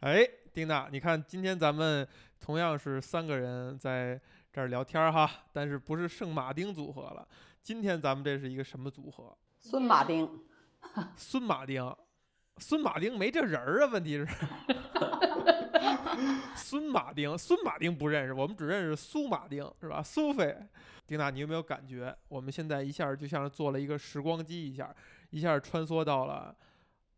[0.00, 0.24] 哎，
[0.54, 2.06] 丁娜，你看今天咱们
[2.38, 4.20] 同样是三个人在
[4.52, 7.26] 这儿聊天儿哈，但是不是圣马丁组合了？
[7.64, 9.36] 今天咱们这是一个什么组合？
[9.58, 10.40] 孙马丁，
[11.16, 11.92] 孙马丁，
[12.58, 13.90] 孙马丁没这人儿啊？
[13.90, 14.28] 问题是，
[16.54, 20.00] 孙马丁，孙马丁不认识，我们只认识苏马丁，是吧？
[20.00, 20.56] 苏菲，
[21.08, 24.94] 丁娜，你有没有感觉我们现在一下就像是做了一个时光机一下，
[25.30, 26.54] 一下穿梭到了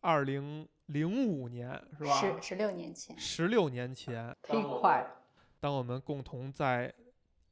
[0.00, 2.20] 二零零五年，是吧？
[2.20, 5.22] 十十六年前，十六年前，忒快了。
[5.60, 6.92] 当我们共同在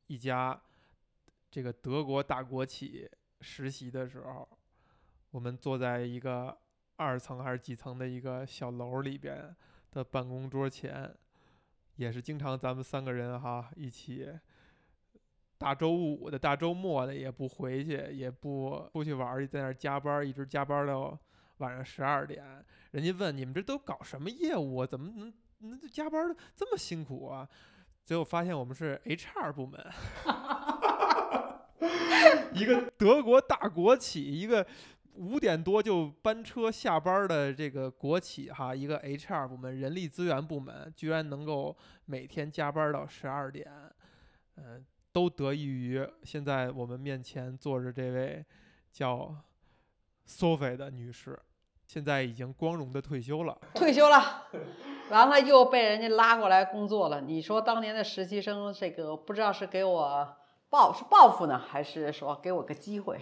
[0.06, 0.60] 一家
[1.50, 3.08] 这个德国大国企
[3.40, 4.48] 实习的时候，
[5.30, 6.58] 我们坐在一个
[6.96, 9.54] 二层还是几层的一个小楼里边
[9.92, 11.14] 的办公桌前，
[11.94, 14.28] 也是经常咱们三个人哈一起。
[15.58, 21.18] 大周五的大周末的也不回去，也不出去玩儿，在那儿加班，一直加班到
[21.58, 22.44] 晚上十二点。
[22.90, 24.86] 人家问你们这都搞什么业务啊？
[24.86, 27.48] 怎么能那加班儿这么辛苦啊？
[28.04, 29.84] 最后发现我们是 HR 部门，
[32.54, 34.66] 一个德国大国企，一个
[35.16, 43.70] 五点多就班车下班的这个国企哈，一个 HR 部门人力资源部门，居然能够每天加班到十二点，
[44.56, 48.42] 嗯、都得益于现在我们面前坐着这位
[48.90, 49.36] 叫
[50.26, 51.38] Sophie 的女士，
[51.88, 53.58] 现在已经光荣的退休了。
[53.74, 54.46] 退休了，
[55.08, 57.22] 完了又被人家拉过来工作了。
[57.22, 60.36] 你说当年的实习生，这个不知道是给我
[60.68, 63.18] 报是报复呢，还是说给我个机会？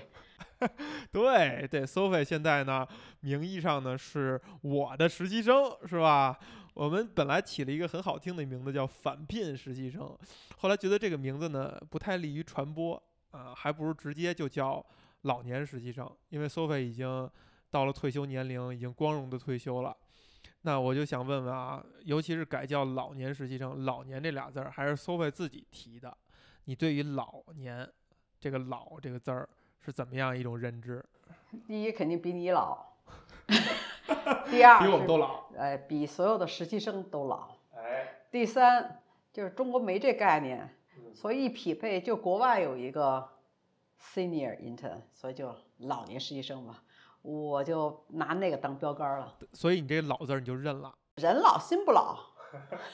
[1.12, 2.84] 对对，Sophie 现在呢，
[3.20, 5.54] 名义上呢是我的实习生，
[5.86, 6.36] 是吧？
[6.74, 10.14] 我们本来起了一个很好听的名字叫“返聘实习生”，
[10.58, 13.00] 后来觉得这个名字呢不太利于传播，
[13.30, 14.84] 啊、还不如直接就叫
[15.22, 17.30] “老年实习生”，因为 Sophie 已经
[17.70, 19.96] 到了退休年龄，已经光荣的退休了。
[20.62, 26.16] 那我就想问问啊，尤其是改叫“老年实习生”，“老年”这俩字儿还是 Sophie 自己提的，
[26.64, 27.88] 你对于“老年”
[28.40, 31.04] 这个“老”这个字儿是怎么样一种认知？
[31.68, 32.84] 第一肯定比你老，
[34.50, 35.44] 第二比我们都老。
[35.56, 37.48] 哎比所有的实习生都老。
[37.76, 39.00] 哎，第三
[39.32, 43.28] 就是中国没这概念，嗯所以一匹配就国外有一个
[44.00, 46.78] senior intern，所以就老年实习生嘛，
[47.26, 49.34] 我就拿那个当标杆了。
[49.52, 50.94] 所以你这“老”字儿你就认了。
[51.16, 52.16] 人老心不老，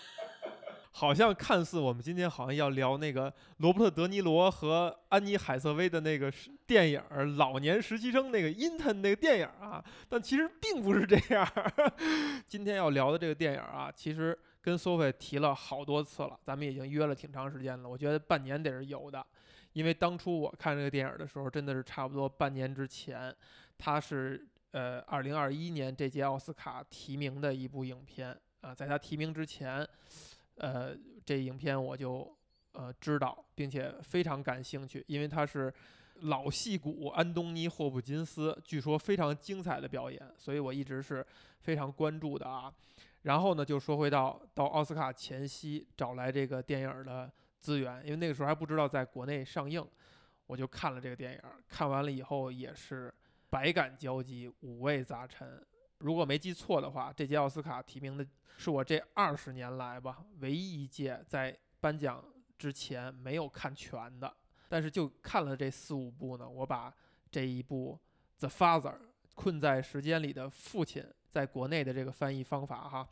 [0.91, 6.33] 好像看似我们今天好像要聊那个罗伯特·德尼罗和安妮·海瑟薇的那个
[6.67, 11.47] 电影儿《老年实习生》那个 intern 那个电影儿啊，但其实并不是这样。
[12.49, 19.23] 今天要聊的这个电影儿啊，其实跟 Sophie 提了好多次了，咱们已经约了挺长时间了，我觉得半年得是有的。
[19.73, 23.35] 因为当初我看这个电影儿的时候，真的是差不多半年之前，
[23.85, 29.85] 它是呃二零二一年这届奥斯卡提名的一部影片啊、在它提名之前，
[30.55, 32.33] 呃，这影片我就
[32.71, 35.75] 呃知道，并且非常感兴趣，因为它是
[36.21, 41.27] 老戏骨安东尼·霍普金斯，据说非常精彩的表演，所以我一直是
[41.59, 42.73] 非常关注的啊。
[43.23, 47.29] 然后呢，就说回到到奥斯卡前夕找来这个电影的
[47.59, 49.85] 资源，因为那个时候还不知道在国内上映，
[50.47, 53.13] 我就看了这个电影，看完了以后也是
[53.53, 55.63] 百感交集，五味杂陈。
[55.99, 58.27] 如果没记错的话，这届奥斯卡提名的
[58.57, 62.25] 是我这二十年来吧唯一一届在颁奖
[62.57, 64.35] 之前没有看全的，
[64.71, 66.49] 但是就看了这四五部呢。
[66.49, 66.91] 我把
[67.31, 68.01] 这一部
[68.41, 68.95] 《The Father》
[69.35, 73.07] 困在时间里的父亲，在国内的这个翻译方法哈，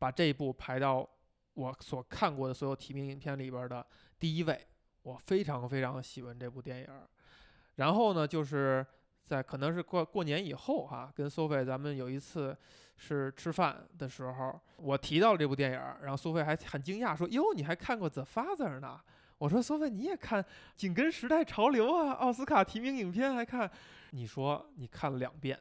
[0.00, 1.08] 把这一部排到
[1.52, 3.86] 我所看过的所有提名影片里边的
[4.18, 4.66] 第一位。
[5.02, 6.88] 我非常非常喜欢这部电影。
[7.76, 8.84] 然后呢，就是
[9.24, 12.56] 在可能是过过年以后哈、跟 Sophie 咱们有一次
[12.96, 19.00] 是吃饭的时候，我提到了这部电影儿，然后苏菲还很惊讶说：“哟，你还看过《The Father》呢？”
[19.38, 20.44] 我说：“苏菲，你也看，
[20.76, 22.12] 紧跟时代潮流啊！
[22.12, 23.68] 奥斯卡提名影片还看？
[24.10, 25.58] 你说你看了两遍，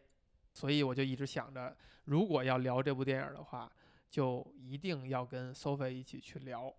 [0.53, 1.75] 所以我就一直想着，
[2.06, 3.69] 如果要聊这部电影儿的话，
[4.09, 6.72] 就一定要跟 Sophie 一起去聊。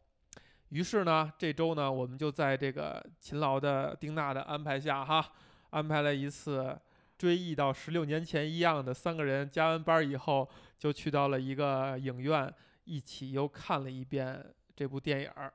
[0.68, 5.32] 于是呢，这周呢，我们就在这个勤劳的丁娜的安排下哈，
[5.74, 6.78] 安排了一次
[7.18, 10.48] 追忆到十六年前一样的三个人加完班儿以后，
[10.78, 12.52] 就去到了一个影院，
[12.84, 14.40] 一起又看了一遍
[14.76, 15.52] 这部电影儿。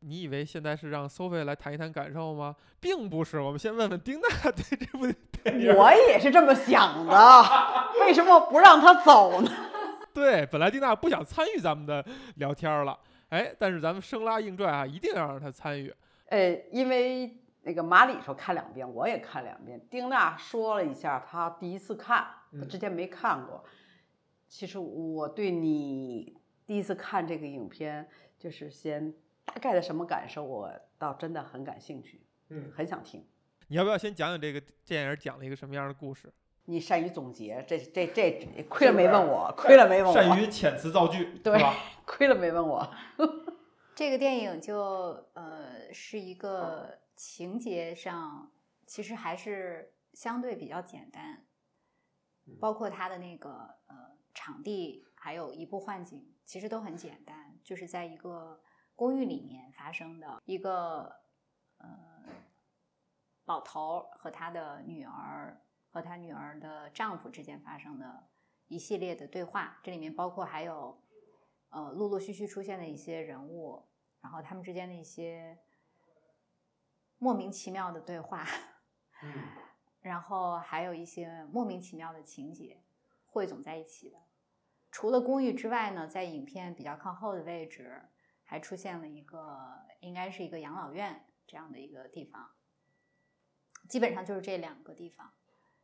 [0.00, 2.54] 你以为现在是让 Sophie 来谈一谈感受吗？
[2.78, 5.10] 并不是，我们先问问丁娜 对这部
[5.42, 5.76] 电影儿。
[5.78, 7.42] 我也是这么想的，
[8.00, 9.50] 为什么不让他走呢？
[10.12, 12.04] 对，本来丁娜不想参与咱们的
[12.36, 12.98] 聊天了，
[13.30, 15.92] 哎，但是咱们生拉硬拽啊，一定要让她参与。
[16.28, 17.34] 呃，因为
[17.66, 19.84] 那个马里说看两遍，我也看两遍。
[19.90, 23.64] 丁娜说了一下，她第一次看，她之前没看过。
[24.46, 28.08] 其实我对你第一次看这个影片，
[28.38, 29.12] 就是先
[29.44, 33.26] 大概的什么感受，我倒真的很感兴趣，嗯，很想听。
[33.66, 36.32] 你要不要先讲讲这个电影讲了一个什么样的故事？
[36.66, 41.74] 你善于总结，这这这亏了没问我，亏了没问我，善于遣词造句，对吧？
[42.06, 42.88] 亏了没问我。
[43.96, 44.78] 这个电影就
[45.32, 48.52] 呃是一个情节上
[48.86, 51.46] 其实还是相对比较简单，
[52.60, 53.50] 包括它的那个
[53.86, 58.62] 呃场地，还有一部幻景，其实都很简单，就是在一个
[58.94, 61.10] 公寓里面发生的一个
[61.78, 62.24] 呃
[63.46, 65.60] 老头儿和他的女儿
[65.90, 68.28] 和他女儿的丈夫之间发生的
[68.68, 71.02] 一系列的对话，这里面包括还有。
[71.68, 73.88] 呃，陆陆续续出现的一些人物，
[74.22, 75.58] 然后他们之间的一些
[77.18, 78.46] 莫名其妙的对话，
[79.22, 79.32] 嗯，
[80.00, 82.82] 然后还有一些莫名其妙的情节
[83.24, 84.18] 汇总在一起的。
[84.90, 88.02] 除了公寓之外呢，在影片比较靠后的位置，
[88.44, 92.50] 还出现了一个应该是一个养老院这样的一个地方。
[93.88, 95.32] 基本上就是这两个地方，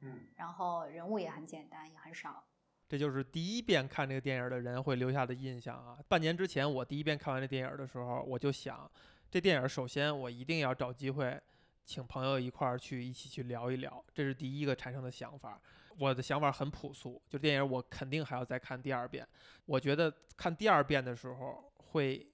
[0.00, 2.44] 嗯，然后人物也很简单，也很少。
[2.88, 5.98] 这就是第一遍看这个电影的人会留下的印象啊！
[6.08, 8.90] 半年之前我第一遍看完这电影的时候，我就想，
[9.32, 11.40] 这电影首先我一定要找机会，
[11.86, 15.58] 请朋友一块儿去一起去聊一聊，这是第一个产生的想法。
[15.96, 19.26] 我的想法很朴素，就电影我肯定还要再看第二遍。
[19.64, 22.30] 我觉得看第二遍的时候会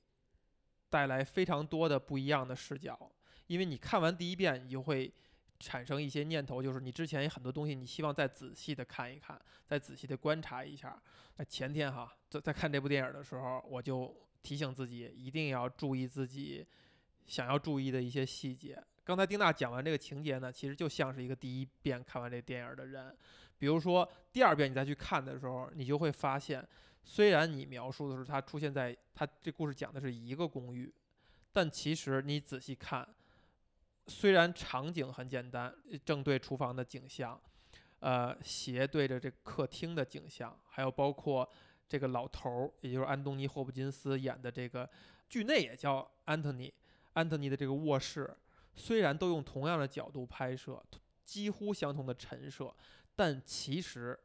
[0.91, 2.99] 带来非常多的不一样的视角，
[3.47, 5.15] 因为你看完第一遍，你就会。
[5.61, 9.37] 产生一些念头，就是你之前有很多东西，你希望再仔细的看一看，
[9.67, 10.97] 再仔细的观察一下。
[11.37, 16.65] 那前天哈，在在看这部电影的时候，我就提醒自己一定要注意自己
[17.29, 18.83] 想要注意的一些细节。
[19.05, 23.17] 刚才丁娜讲完这个情节呢，其实就像是一个第一遍看完这电影的人。
[23.59, 26.67] 比如说第二遍你再去看的时候，你就会发现，
[27.05, 30.93] 虽然你描述的是他出现在他这故事讲的是一个公寓，
[31.53, 33.07] 但其实你仔细看。
[34.11, 37.39] 虽然场景很简单，正对厨房的景象，
[38.01, 41.47] 呃，斜对着这客厅的景象，还有包括
[41.87, 44.89] 这个老头儿，也就是安东尼·霍普金斯演的这个
[45.29, 46.73] 剧内也叫安东尼，
[47.19, 48.33] 安东尼的这个卧室，
[48.77, 50.81] 虽然都用同样的角度拍摄，
[51.25, 52.73] 几乎相同的陈设，
[53.17, 54.17] 但其实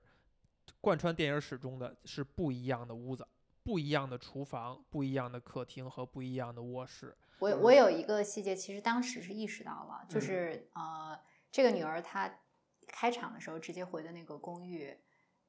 [0.79, 3.27] 贯穿电影始终的是不一样的屋子，
[3.63, 7.17] 不一样的厨房，不一样的客厅和不一样的卧室。
[7.39, 11.19] 我我有一个细节，其实当时是意识到了，就是呃，
[11.51, 12.39] 这个女儿她
[12.85, 14.95] 开场的时候直接回的那个公寓，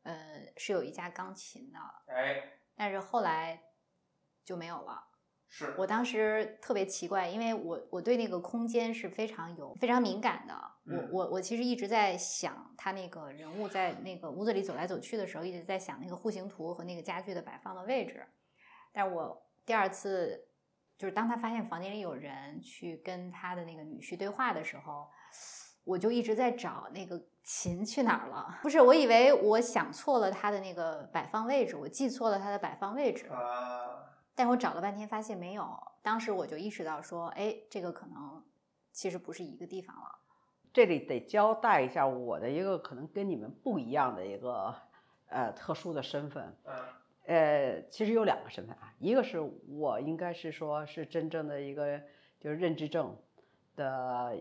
[0.03, 3.63] 呃，是有一架钢琴的，哎，但是后来
[4.43, 5.09] 就没有了。
[5.57, 10.55] 是我当时特别奇怪，因为我我对那个空间是非常有非常敏感的。
[10.85, 18.27] 我我我其实一直在想，他那个人物在那个屋子里走来走去的时候，一直在想那个户型图和那个家具的摆放的位置。
[18.93, 20.49] 但是我第二次。
[20.97, 25.09] 就是当他发现房间里有人去跟他的那个女婿对话的时候，
[25.83, 28.61] 我就一直在找那个琴去哪儿了。
[28.63, 33.27] 不是，我以为我想错了他的那个摆放位置，我记错了他的摆放位置。
[33.27, 33.94] 啊！
[34.35, 35.79] 但我找了半天发现没有。
[36.03, 38.43] 当时我就意识到说，哎，这个可能
[38.93, 40.19] 其实不是一个地方了。
[40.73, 44.75] 这里得交代一下我的一个可能跟你们不一样的一个
[45.29, 46.57] 呃特殊的身份。
[47.27, 51.99] 呃，其实有两个身份啊，一个是我应该是说是真正的一个
[52.39, 53.17] 就是认知症
[53.77, 54.37] 的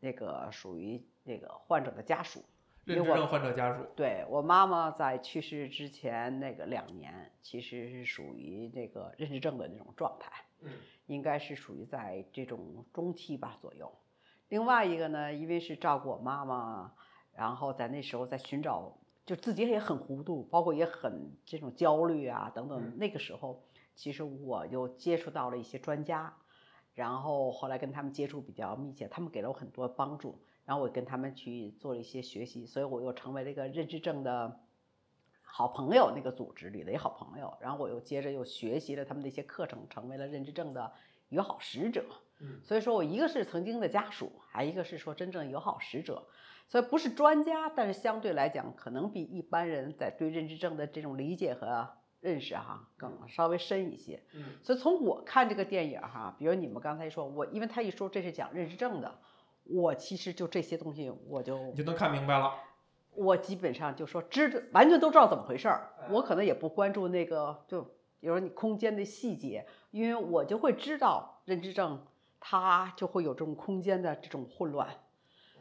[0.00, 2.44] 那个属于那个患者的家属，
[2.86, 3.84] 认知症患者家属。
[3.94, 10.70] 对我妈妈在去世之前那个两年，其实是属于这个认知症的那种状态，嗯，
[11.06, 13.92] 应该是属于在这种中期吧左右。
[14.48, 16.92] 另外一个呢，因为是照顾我妈妈，
[17.34, 18.96] 然后在那时候在寻找。
[19.26, 22.96] 就自己也很糊涂，包括也很这种焦虑啊等等。
[22.96, 23.60] 那个时候，
[23.96, 26.32] 其实我又接触到了一些专家，
[26.94, 34.60] 然后后来跟他们接触比较密切，他们给了我很多帮助，然后我跟他们去做了一些学习，所以我又成为了一个认知症的
[35.42, 40.92] 好朋友那个组织里的一好朋友，然后我又接着又学习了他们的一些课程，成为了认知症的
[41.30, 42.04] 友好使者。
[42.40, 46.26] 嗯，所以说我一个是曾经的家属，还一个是说真正友好使者。
[46.68, 51.88] 所以不是专家，但是相对来讲，可能比一般人在对认知症的这种理解和
[52.20, 54.20] 认识哈更稍微深一些。
[54.34, 59.16] 嗯，所以从我看这个电影哈，比如你们刚才说我，因为他一说这是讲认知症的，
[59.68, 62.52] 我其实就这些东西我就你就能看明白了。
[63.14, 67.82] 我基本上就说知完全都知道怎么回事儿，我可能也不关注那个就
[68.20, 72.06] 比如你空间的细节，因为我就会知道认知症
[72.38, 74.88] 它就会有这种空间的这种混乱。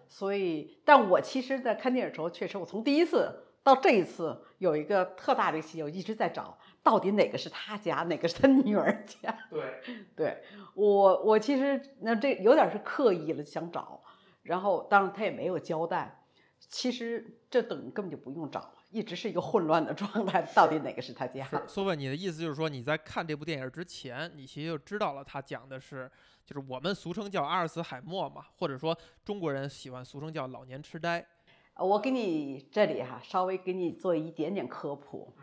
[0.08, 6.56] 所以，但我其实，在看电影的时候，确实，我从第一次到这一次，有一个特大的细节，我一直在找，
[6.86, 9.36] 到底哪个是他家，哪个是他女儿家？
[9.50, 9.82] 对，
[10.16, 10.44] 对
[10.76, 14.04] 我，我其实那这有点是刻意了想找，
[14.44, 16.22] 然后当然他也没有交代。
[16.60, 21.48] 其实这等根本就不用找了，一直是一个混乱的状态，到底哪个是他家？
[21.68, 26.10] 苏问，你的意思就是说你在看这部电影之前，你其实就知道了他讲的是，
[26.46, 31.26] 就是我们俗称叫阿尔茨海默嘛，或者说中国人喜欢俗称叫老年痴呆。
[31.78, 35.36] 我给你这里哈，稍微给你做一点点科普。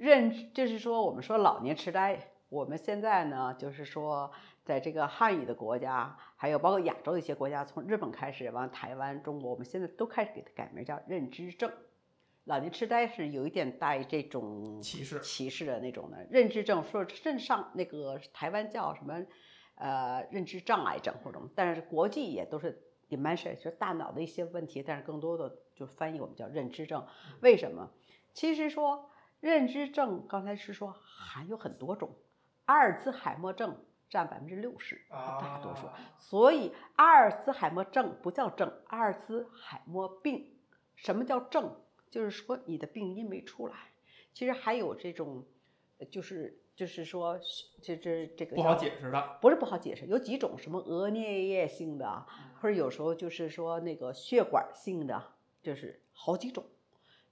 [0.00, 4.32] 认就是说，我们说老年痴呆，我们现在呢，就是说，
[4.64, 11.70] 在这个汉语的国家，还有包括亚洲的一些国家，从日本开始，往台湾、中国，我们现在都开始给它改名叫认知症。
[12.44, 19.22] 老年痴呆是有一点带这种歧视歧视的那种的认知症，说甚至上那个台湾叫什么
[19.74, 27.06] 呃认知障碍症或者，但是国际也都是 dementia，就是大脑的一些问题，但是更多的就翻译我们叫认知症。
[27.42, 27.90] 为什么？
[28.32, 29.10] 其实说。
[29.40, 32.14] 认知症刚才是说还有很多种，
[32.66, 35.88] 阿尔兹海默症占百分之六十，大多数。
[36.18, 40.54] 所以阿尔兹海默症不叫症，阿尔兹海默病。
[40.94, 41.74] 什么叫症？
[42.10, 43.74] 就是说你的病因没出来。
[44.34, 45.46] 其实还有这种，
[46.10, 47.40] 就是就是说，
[47.80, 52.26] 这这这个不好解释的，不是不好解释，有几种什么额颞叶性的，
[52.60, 55.32] 或者有时候就是说那个血管性的，
[55.62, 56.64] 就是好几种。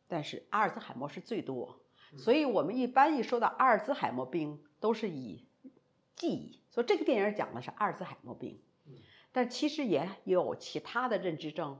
[0.06, 1.78] 但是阿尔兹海默是最多。
[2.16, 5.44] 所以，我们一般一说到阿尔兹海默病，都是以
[6.16, 6.58] 记忆。
[6.70, 8.60] 所以，这个电影讲的是阿尔兹海默病，
[9.32, 11.78] 但其实也有其他的认知症，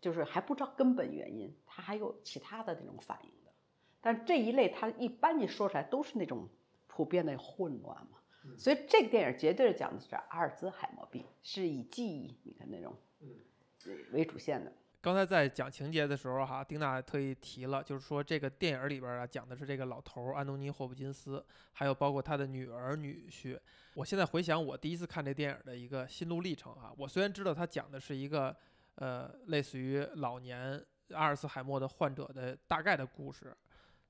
[0.00, 3.52] 就是还不知道根本原因，它还有其他的那种反应的。
[4.00, 6.48] 但这一类，它一般你说出来都是那种
[6.86, 8.18] 普遍的混乱嘛。
[8.56, 12.96] 所以，这个电影绝对是讲的是阿尔兹海默病，是以记忆你看那种
[14.12, 14.72] 为主线的。
[15.00, 23.56] 刚才在讲情节的时候，哈，丁娜特意提了，就是说这个电影里边啊，讲的是这个老头安东尼霍普金斯，还有包括他的女儿女婿。
[23.94, 28.54] 我现在回想我第一次看这电影的一个心路历程啊，我虽然知道他讲的是一个
[28.96, 33.56] 呃类似于老年阿尔茨海默的患者的大概的故事，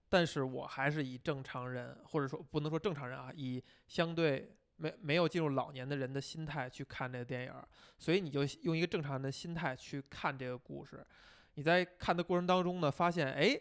[0.09, 4.54] 但是我还是以正常人，或者说不能说正常人啊，以相对。
[4.78, 7.52] 没没有进入老年的人的心态去看这个电影，
[7.99, 11.06] 所以你就用一个正常人的心态去看这个故事。
[11.54, 13.61] 你在看的过程当中呢，发现哎，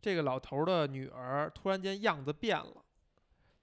[0.00, 2.82] 这个老头的女儿突然间样子变了，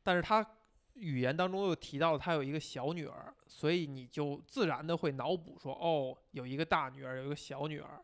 [0.04, 0.46] 但是他
[0.94, 8.04] 语言当中又提到了他有一个小女儿，所以你就自然的会脑补说，哦，有一个大女儿，有一个小女儿。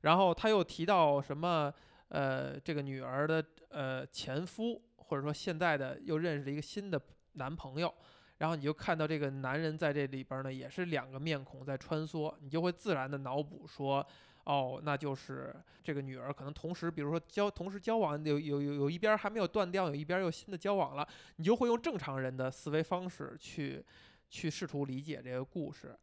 [0.00, 1.72] 然后他又提到什么？
[2.10, 6.98] 呃，这个女儿的呃前夫，或者说现在的又认识了一个新的
[7.34, 7.94] 男朋友。
[8.38, 14.06] 然后你就看到这个男人在这里边呢，也是两个面孔在穿梭，你就会自然的脑补说，
[14.44, 23.84] 哦，那就是这个女儿可能同时，比如说交同时交往，有有有有一边还没有断掉，有一边又新的交往了，你就会用正常人的思维方式去
[24.30, 25.98] 去试图理解这个故事。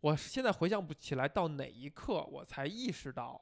[0.00, 3.40] 我现在回想不起来到哪一刻我才意识到，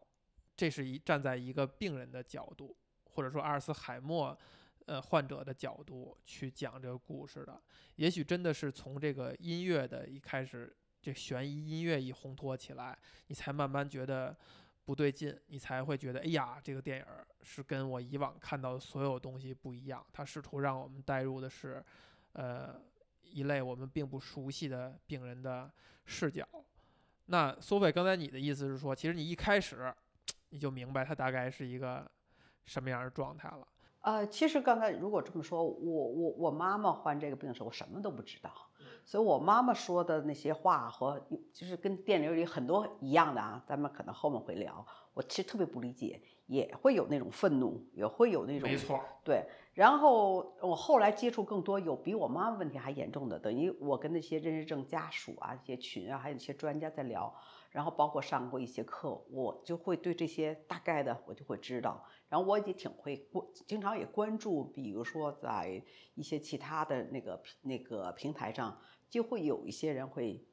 [0.56, 2.76] 这是一站在一个病人的角度，
[3.10, 4.38] 或者说阿尔茨海默。
[4.86, 7.60] 呃，患者的角度去讲这个故事的，
[7.96, 14.36] 也许真的是从这个音乐的一开始，这悬疑音乐一烘托起来，你才慢慢觉得
[14.84, 17.06] 不对劲，你才会觉得，哎呀，这个电影
[17.42, 20.04] 是跟我以往看到的所有东西不一样。
[20.12, 21.84] 它试图让我们带入的是，
[22.32, 22.80] 呃，
[23.22, 25.72] 一类我们并不熟悉的病人的
[26.06, 26.46] 视角。
[27.26, 29.94] 那苏菲，刚才你的意思是说，其实你一开始
[30.50, 32.10] 你就明白他大概是一个
[32.66, 33.66] 什么样的状态了。
[34.02, 38.50] 呃，其实刚才如果这么说，我我我妈妈患这个病的时候，我什么都不知道，
[39.04, 41.20] 所以我妈妈说的那些话和
[41.52, 44.84] 就是跟电影里很多一样的啊，咱们可能后面会聊。
[45.14, 49.46] 我其实特别不理解，也会有那种愤怒，也会有那种没错，对。
[49.72, 57.32] 然后我后来接触更多有比我妈妈问题还严重的，等于我跟那些认知症家属啊、一些群啊，还有一些专家在聊。
[57.72, 62.04] 然后包括上过一些课，我就会对这些大概的我就会知道。
[62.28, 65.82] 然后我也挺会关，经常也关注，比如说在
[66.14, 70.46] 一些其他的那个那个平台上，就会有一些人会。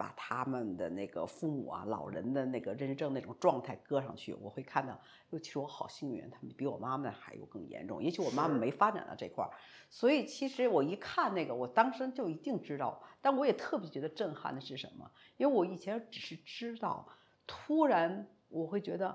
[0.00, 8.02] 把他们的那个父母啊、老人的那个认知症那种状态搁上去，我会看到，尤其是我好幸运，他们比我妈妈还有更严重。
[8.02, 9.52] 也许我妈妈没发展到这块儿，
[9.90, 13.02] 所以其实我一看那个，我当时就一定知道。
[13.20, 15.10] 但我也特别觉得震撼的是什么？
[15.36, 17.06] 因为我以前只是知道，
[17.46, 19.14] 突然我会觉得，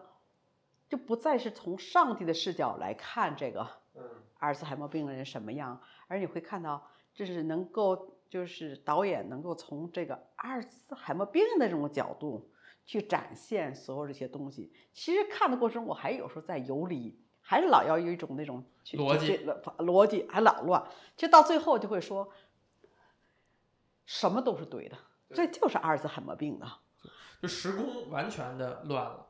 [0.87, 3.61] 就不再是从上帝的视角来看这个
[4.37, 8.14] 阿尔茨海默病人什么样，而你会看到，这是能够。
[8.35, 12.51] 就是导演能够从这个阿尔茨海默病的这种角度
[12.85, 14.73] 去展现所有这些东西。
[14.91, 19.37] 其实看的过程中，我还有时候在游离，还是老要有一种那种逻辑
[19.77, 22.29] 逻辑还老乱，其实到最后就会说，
[24.05, 24.97] 什么都是对的，
[25.29, 26.81] 这就是阿尔茨海默病啊。
[27.41, 29.27] 就时空完全的乱了。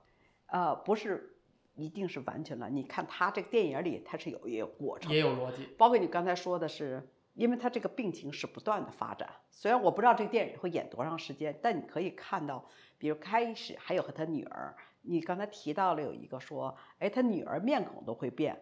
[0.48, 1.38] 呃，不是
[1.76, 2.72] 一定是完全了。
[2.72, 5.68] 你看他这个电影里，他是有也有过程，也有逻辑。
[5.78, 9.30] 包括你刚才说的是，因为他这个病情是不断的发展。
[9.52, 12.66] 虽然我不知道这个电影会演多长时间，但你可以看到，
[12.98, 18.60] 比如开始还有和他女儿，你刚才提到了有一个说，哎，他女儿面孔都会变。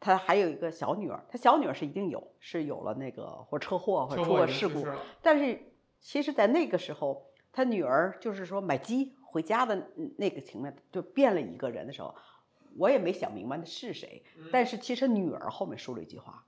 [0.00, 4.86] 他还有一个小女儿，他小女儿是一定有，是有了那个或车祸或者出过事故，
[5.20, 5.60] 但是
[6.00, 12.14] 其实，在那个时候，他女儿就是说买鸡回家的那个情况，就变了一个人的时候，
[12.76, 14.22] 我也没想明白那是谁。
[14.52, 16.44] 但是其实女儿后面说了一句话，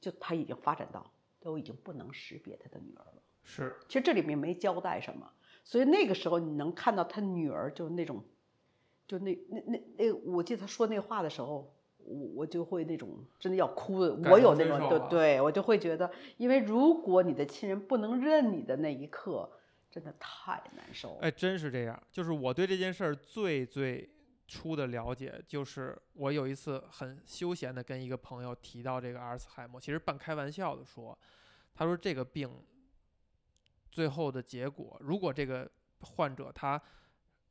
[0.00, 1.04] 就他已经发展到
[1.44, 3.22] 都已经不能识别他的女儿了。
[3.44, 5.30] 是其实这里面没交代什么，
[5.62, 8.24] 所以那个时候你能看到他女儿就那种，
[9.06, 19.50] 就那那那那，我记得他说那话的时候，我我就会那种真的要哭的，我有那种对对，我就会觉得，因为如果你的亲人不能认你的那一刻，
[19.90, 21.18] 真的太难受了。
[21.20, 22.02] 哎，真是这样。
[22.10, 24.08] 就是我对这件事儿最最
[24.46, 31.18] 初的了解，就是我有一次很休闲的跟一个朋友提到这个阿尔茨海默，其实半开玩笑的说，
[31.74, 32.64] 他说这个病
[33.90, 35.70] 最后的结果，如果这个
[36.00, 36.80] 患者他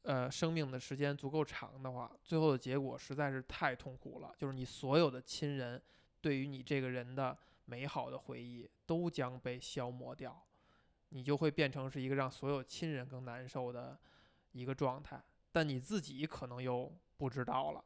[0.03, 5.81] 呃生命的时间足够长的话，最后的结果实在是太痛苦了，就是你所有的亲人
[6.21, 10.43] 对于你这个人的美好的回忆都将被消磨掉。
[11.15, 13.95] 你就会变成是一个让所有亲人更难受的
[14.51, 15.23] 一个状态，
[15.53, 17.81] 但你自己可能又不知道了。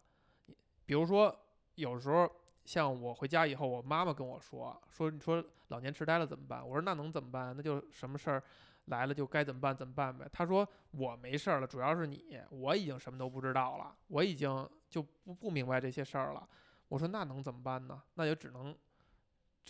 [0.87, 1.37] 比如说，
[1.75, 2.27] 有时候
[2.65, 6.67] 像我回家以后，我妈妈跟我说说你说老年痴呆了怎么办？
[6.67, 7.53] 我说那能怎么办？
[7.55, 8.43] 那就什么事儿
[8.85, 10.27] 来了就该怎么办怎么办呗。
[10.31, 16.47] 她说我没事儿了，主要是你，我已经什么都不知道了，我已经就不不明白这些事儿了。
[16.87, 18.01] 我说那能怎么办呢？
[18.13, 18.73] 那就只能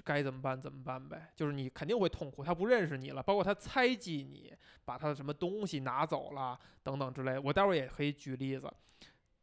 [0.04, 4.54] 该怎么办怎么办呗，就是你肯定会痛苦，他不认识你了，包括他猜忌你，
[4.86, 7.38] 把他的什么东西拿走了等等之类。
[7.40, 8.72] 我待会儿也可以举例子，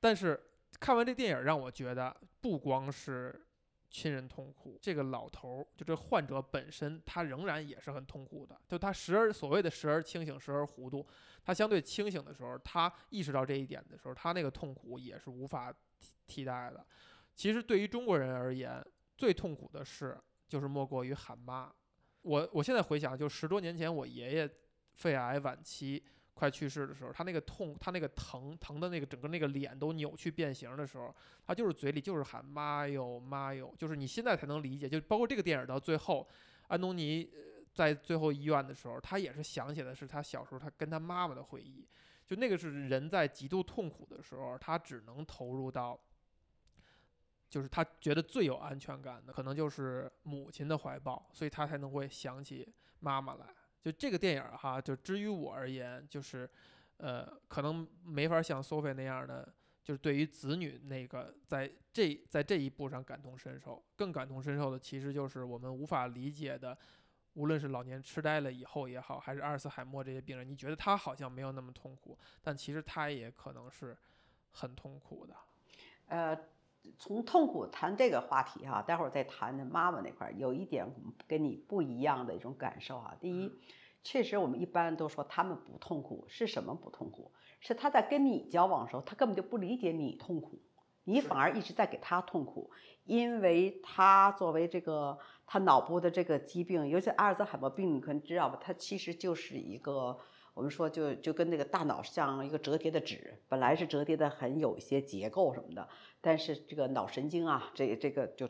[0.01, 0.41] 但是
[0.81, 3.47] 看完这电影让我觉得，不光是
[3.91, 8.61] 亲人痛苦，这个老头儿就这患者本身，他仍然也是很痛苦的。
[8.67, 11.07] 就他时而所谓的时而清醒，时而糊涂，
[11.45, 16.85] 他相对清醒的时候，他意识到这一点的时候，他那个痛苦也是无法替替代的。
[17.35, 18.85] 其实对于中国人而言，
[19.17, 21.73] 最痛苦的是就是莫过于喊妈。
[22.23, 24.51] 我我现在回想，就十多年前我爷爷
[24.95, 26.03] 肺癌晚期
[26.33, 31.15] 快去世的时候，他那个痛，他那个疼疼的那个整个那个脸都扭曲变形的时候，
[31.47, 36.27] 他就是嘴里就是喊妈哟妈哟，就是你现在才能理解，就包括这个电影到最后，
[36.69, 37.31] 安东尼
[37.73, 41.87] 在最后医院的时候，他也是想起的是他小时候他跟他妈妈的回忆，
[42.27, 46.01] 就那个是人在极度痛苦的时候，他只能投入到。
[47.49, 53.47] 就是他觉得最有安全感的，可能就是母亲的怀抱，所以他才能会想起妈妈来。
[53.81, 56.49] 就这个电影哈，就至于我而言，就是，
[56.97, 59.47] 呃，可能没法像 Sophie 那样的，
[59.83, 63.85] 就是对于子女那个在这在这一步上感同身受。
[63.95, 66.77] 更感同身受的，其实就是我们无法理解的，
[67.35, 73.95] 无论是老年痴呆了以后也好，还是阿尔茨海默这些病人，你觉得他好像没有那么痛苦，但其实他也可能是
[74.51, 75.37] 很痛苦的。
[76.07, 76.39] 呃，
[76.99, 80.87] 从痛苦谈这个话题哈、待会儿再谈那妈妈那块儿，有一点
[81.27, 83.17] 跟你不一样的一种感受啊。
[83.21, 83.51] 第一，
[84.03, 87.33] 确实我们一般都说他们不痛苦，是什么不痛苦？
[87.61, 90.61] 是他在跟你交往的时候，他根本就不理解你痛苦，
[91.05, 92.71] 你反而一直在给他痛苦，
[93.05, 98.59] 因为他作为这个他脑部的这个疾病，尤其阿尔兹海默病，你可能知道吧？
[98.61, 100.19] 他其实就是一个。
[100.55, 105.89] 我们说就就跟那个大脑像一个折叠的纸，本来是折叠的很有一些结构什么的，
[106.21, 108.49] 但是这个脑神经啊，这这个就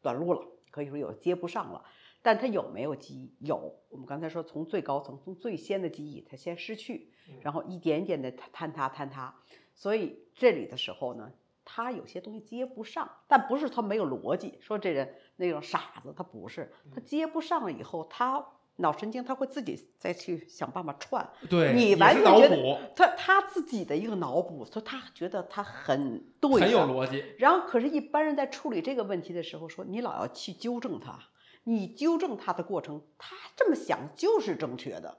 [0.00, 1.84] 短路了，可以说有接不上了。
[2.22, 3.34] 但它有没有记忆？
[3.40, 3.74] 有。
[3.88, 7.10] 我们刚才说，从最高层，从最先的记忆，它先失去，
[7.40, 9.34] 然后一点点的坍塌坍塌。
[9.74, 11.32] 所以这里的时候呢，
[11.64, 14.58] 他有些东西接不上，但不是他没有逻辑。
[14.60, 18.46] 说这人那种傻子，他不是，他接不上了以后，他
[18.80, 21.26] 脑神经它会自己再去想办法串。
[21.48, 26.80] 对，你完全觉得补，他他自己的一个脑补，所以他觉得他很对，很有。
[26.80, 27.24] 逻辑。
[27.38, 31.18] 然后，可是，一般人在处理这个问题的时候，说你老要去纠正他，
[31.64, 35.18] 你纠正他的过程，他这么想就是正确的，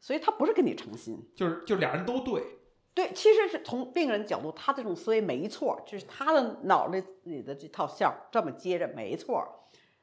[0.00, 1.28] 所以他不是跟你诚心。
[1.34, 2.42] 就是就俩人都对，
[2.94, 9.42] 对，其实是从病人角度，他这种思维没错，就是他的脑袋里的这套线儿这么接着没错。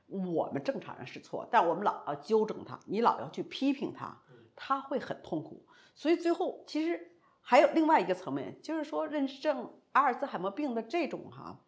[0.08, 4.18] 我们正常人是错，但我们老要纠正他，你老要去批评他，
[4.56, 5.66] 他会很痛苦。
[5.96, 11.60] 所以最后其实还有另外一个层面，就是说认知症、阿尔兹海默病的这种哈，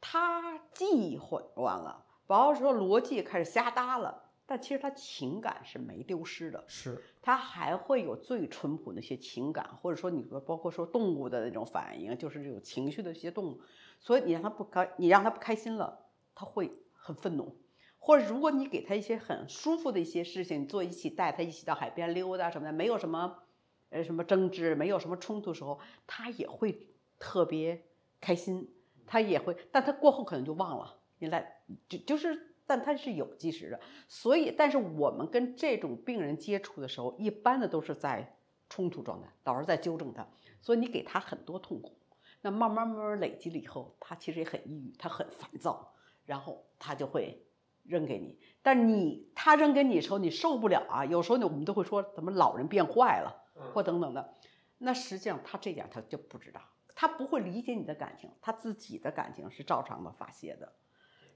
[0.00, 13.60] 他记忆混乱了，包括说逻辑开始瞎搭了，但其实他情感是没丢失的，是他还会有最淳朴的一些情感，或者说你说包括说动物的那种反应，就是这种情绪的一些动物。
[13.98, 15.98] 所以你让他不开，你让他不开心了，
[16.34, 17.56] 他会很愤怒。
[18.04, 23.44] 或者如果你给他一些很舒服的一些事情做，一起带他一起到海边溜达什么的，没有什么
[23.88, 26.86] 呃什么争执，没有什么冲突时候，他也会
[27.18, 27.82] 特别
[28.20, 28.70] 开心，
[29.06, 30.98] 他也会，但他过后可能就忘了。
[31.18, 33.80] 你来就就是，但他是有计时的。
[34.06, 38.36] 所以，但是我们跟这种病人接触的时候，一般的都是在
[38.68, 40.28] 冲突状态，老是在纠正他，
[40.60, 41.96] 所以你给他很多痛苦。
[42.42, 45.94] 那慢慢慢慢累积了以后，他其实也很抑郁，他很烦躁，
[46.26, 47.43] 然后他就会
[47.84, 48.38] 扔给你。
[48.62, 51.04] 但你他扔给你的时候，你受不了啊。
[51.04, 54.34] 有时候呢，我们都会说怎么老人变坏了，或等等的。
[54.78, 56.60] 那实际上他这点他就不知道，
[56.94, 60.72] 他不会理解你的感情，他自己的感情是照常的发泄的。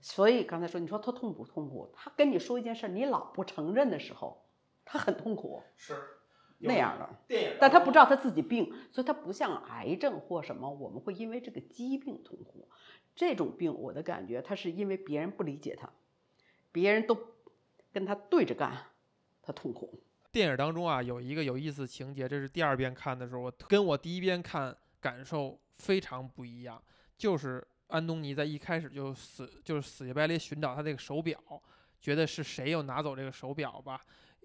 [0.00, 1.90] 所以刚才说，你说他痛不痛苦？
[1.94, 4.44] 他跟你说一件事，你老不承认的时候，
[4.84, 5.62] 他很痛苦。
[5.76, 5.94] 是。
[6.60, 12.68] 那样的电影，但他不知道他自己病，所以他不像癌症或什么，我们会因为这个疾病痛苦。
[13.14, 15.88] 这种病，我的感觉，他是因为别人不理解他，
[16.72, 17.16] 别人都
[17.92, 18.76] 跟他对着干，
[19.42, 20.02] 他痛苦。
[20.30, 26.80] 电影当中啊，有一个有意思情节，这是第二遍看的时候，我跟我第一遍看感受非常不一样。
[27.16, 31.40] 就是安东尼在一开始就死，就是死乞白赖寻找他这个手表，
[32.00, 34.00] 觉得是谁又拿走这个手表吧。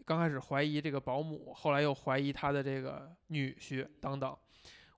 [0.06, 4.36] 刚开始怀疑这个保姆，后来又怀疑他的这个女婿等等。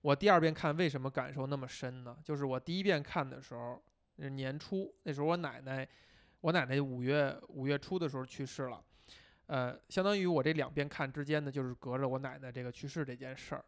[0.02, 2.16] 我第二遍看为什么感受那么深呢？
[2.24, 3.82] 就是我第一遍看的时候，
[4.18, 5.88] 年初那时候我奶奶，
[6.46, 8.80] 我奶奶五月五月初的时候去世了，
[9.48, 13.66] 呃，相当于我这两边看之间呢，就是隔着我奶奶这个去世这件事儿。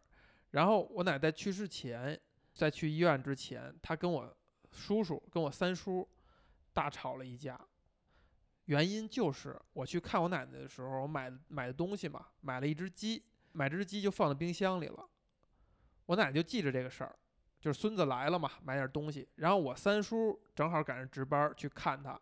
[0.51, 2.19] 然后我奶奶去世前，
[2.53, 4.31] 在去医院之前，她跟我
[4.69, 6.07] 叔叔跟我三叔
[6.71, 7.59] 大吵了一架。
[8.65, 15.03] 原因就是我去看我奶奶的时候，我买买的东西嘛，买了一只鸡，买只鸡就放在冰箱里了。
[16.05, 17.17] 我奶奶就记着这个事儿，
[17.59, 19.27] 就是孙子来了嘛，买点东西。
[19.37, 22.21] 然后我三叔正好赶上值班去看他，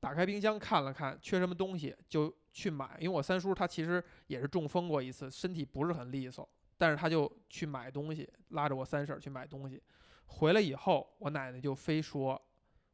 [0.00, 2.96] 打开冰箱看了看，缺什么东西就去买。
[3.00, 9.82] 因为我三叔他其实也是中风过一次，身体不是很利索，但是他就去买东西，拉着我三婶去买东西。
[10.26, 12.40] 回来以后，我奶奶就非说。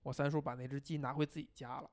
[0.03, 1.91] 我三叔把那只鸡拿回自己家了，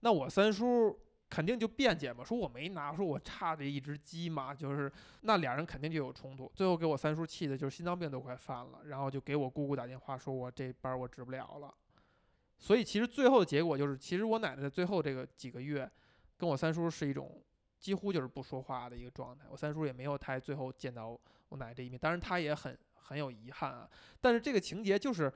[0.00, 0.98] 那我三叔
[1.28, 11.74] 肯定就辩解嘛，说我没拿，说我差这一只鸡嘛，就是那俩人肯定就有冲突，最后给我三叔气的就是心脏病都快犯了，然后就给我姑姑打电话说，我这班我值不了了。
[12.64, 15.90] 所以其实最后的结果就是，其实我奶奶在最后这个几个月，
[16.38, 17.42] 跟我三叔是一种
[17.78, 21.08] 几乎就是不说话的一个状态，我三叔也没有太最后见到
[21.50, 23.86] 我奶奶这一面，当然他也很很有遗憾啊，
[24.20, 25.30] 但是这个情节就是。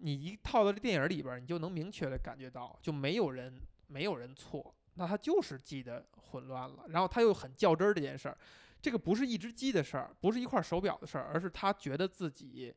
[0.00, 8.38] 你一套到这电影里边，你就能明确的感觉到，就没有人没有人错，那他就是记得混乱了，然后他又很较真儿这件事儿，
[8.80, 12.72] 这个不是一只鸡的事儿，不是一块手表的事儿，而是他觉得自己，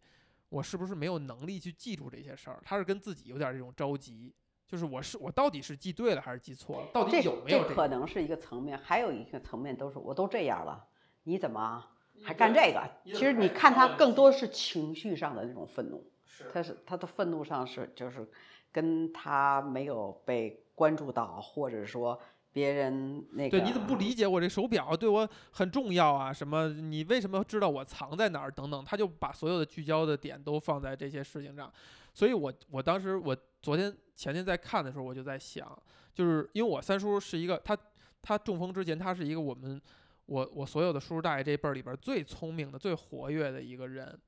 [0.51, 2.59] 我是不是没有能力去记住这些事儿？
[2.61, 4.35] 他是跟自己有点这种着急，
[4.67, 6.87] 就是我是我到底是记对了还是记错了？
[6.91, 7.63] 到底有没有？
[7.63, 10.85] 这可能是一个层面，还有一个层面都是我都这样了，
[11.23, 11.87] 你怎么
[12.21, 12.83] 还干这个？
[13.05, 16.11] 其实你看他更多是情绪上的那种愤怒。
[16.25, 18.29] 是他是他的愤怒上是就是
[18.73, 22.19] 跟他没有被关注到，或者说
[22.53, 26.31] 别人那个对你怎么不理解我这手表对我很重要啊？
[26.33, 28.83] 什么你为什么知道我藏在哪儿等等？
[28.83, 31.71] 他就把所有的聚焦的点都放在这些事情上。
[32.13, 35.77] 所以我我当时我昨天前天在看的时候，我就在想，
[36.13, 37.77] 就是因为我三叔是一个他
[38.21, 39.81] 他中风之前他是一个我们
[40.25, 44.19] 我我所有的叔叔大爷这辈儿里边最聪明的最活跃的一个人。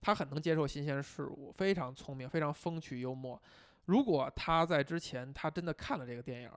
[0.00, 3.40] 他很能接受新鲜事物，非常聪明，非常风趣幽默。
[3.86, 6.50] 如果他在之前他真的看了这个电影，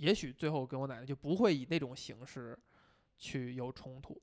[0.00, 2.58] 也许最后跟我奶奶就不会以那种形式
[3.18, 4.18] 去有冲突，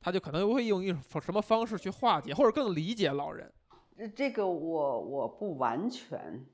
[0.00, 3.52] 他就可能会用一种什么方式去化解，或者更理解老人。
[4.14, 6.46] 这个我我不完全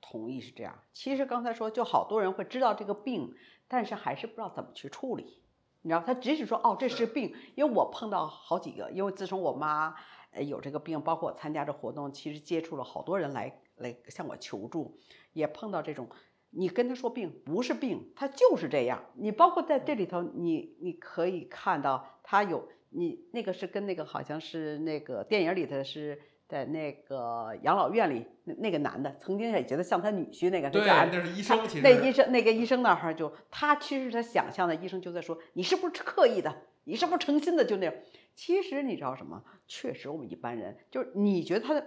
[0.00, 0.82] 同意是这样。
[0.94, 3.34] 其实刚才说，就好多人会知道这个病，
[3.68, 5.42] 但是还是不知道怎么去处理。
[5.82, 9.94] 你知道，他只许说哦，这是病，因为我碰到好几个，因为自从我妈
[10.30, 14.98] 呃有这个病，包括我参加这活动，其实接触了好多人来来向我求助，
[15.34, 16.08] 也碰到这种，
[16.56, 19.04] 你跟他说病不是病，他就是这样。
[19.14, 26.20] 你包括在这里头，你你可以看到他有你那个是跟那个好像是那个电影里头是。
[26.48, 31.58] 在那个养老院里，那那个男的曾经也觉得像他女婿那个，对，那是医生。
[31.82, 37.94] 那医生那个医生那儿就他其实他想象的医生就在说你是不是刻意的，你是不是诚心的就那样。
[38.36, 39.42] 其实你知道什么？
[39.66, 41.84] 确实我们一般人就是你觉得他的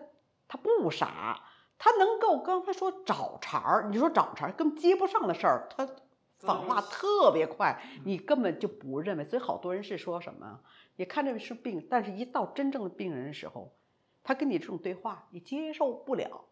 [0.49, 1.41] 他不傻，
[1.79, 5.89] 他能够刚才说找茬儿，你说找茬儿跟接不上的事儿，他
[6.37, 9.23] 反话特别快，你根本就不认为。
[9.25, 10.59] 所以好多人是说什么？
[10.97, 13.73] 也看这是病，但是一到真正的病人的时候，
[14.21, 16.45] 他跟你这种对话，你接受不了。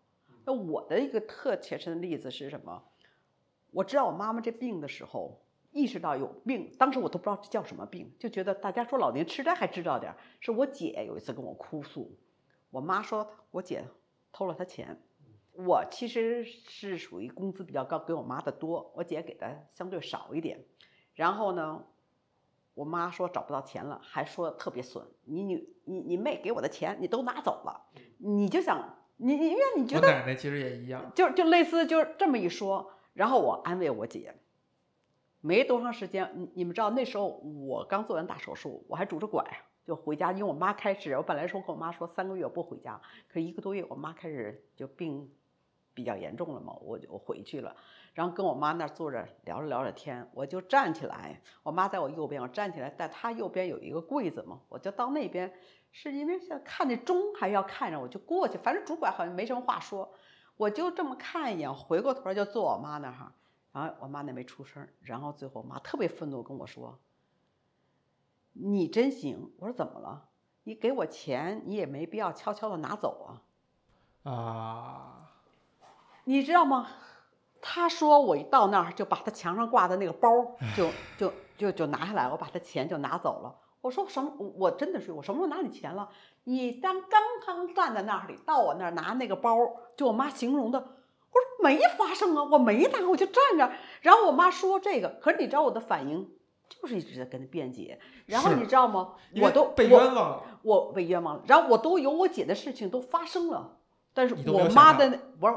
[0.45, 2.81] 那我的一个特切身的例子是什么？
[3.71, 10.17] 我知道我妈妈这病的时候，意识到有病，当时我都不知道这叫什么病，就觉得大家说老年痴呆还知道点儿。
[10.39, 12.17] 是我姐有一次跟我哭诉，
[12.69, 13.83] 我妈说我姐
[14.31, 15.01] 偷了她钱。
[15.57, 20.63] 我其实是属于工资比较高，给我妈的多，我姐给的相对少一点。
[21.15, 21.83] 然后呢，
[22.75, 27.87] 我妈说找不到钱了，还说特别损，你女你你妹给我的钱你都拿走了，
[28.19, 34.35] 你就想你你因为你觉得我奶奶其实也一样，就就类似就是这么一说，然后我安慰我姐，
[35.41, 39.43] 没多长时间，你你们知道那时候我刚做完大手术，我还拄着拐
[39.83, 45.31] 就回家，因为我妈开始，我本来说跟我妈说三个月我不回家，可一个多月我妈开始就病
[45.97, 47.75] 比较严重了嘛，我就回去了，
[48.13, 55.51] 然后跟我妈那儿坐着聊着聊着天，我就站起来，我妈在我右边，我站起来，在她右边有一个柜子嘛，我就到那边，
[55.91, 60.13] 是因为想看那钟还要看着，我就过去，反正主管好像没什么话说。
[60.55, 63.31] 我就这么看一眼，回过头就坐我妈那儿，
[63.71, 66.99] 然后我妈那没出声，然后最后我妈特别愤怒跟我说
[68.53, 70.29] ：“你真行！”我说：“怎么了？
[70.63, 73.41] 你给我钱，你也没必要悄悄的拿走
[74.23, 75.16] 啊，啊，
[76.27, 76.87] 你知道吗？”
[77.59, 80.29] 他说我一到那儿就把他墙上挂的那个包
[80.75, 83.55] 就就就就拿下来，我把他钱就拿走了。
[83.81, 84.31] 我说什么？
[84.55, 86.07] 我真的是我什么时候拿你钱了？
[86.43, 89.57] 你当刚刚站在那里，到我那儿拿那个包，
[89.95, 93.71] 就我妈形容的，我说没发生啊，我没拿，我就站着。
[94.01, 96.29] 然后我妈说这个，可是你知道我的反应
[96.69, 97.99] 就是一直在跟她辩解。
[98.27, 99.15] 然后你知道吗？
[99.41, 103.77] 我都被我冤枉了，我被冤枉了，然后我都有我姐的事情都发生了，
[104.13, 105.55] 但是我妈的那不是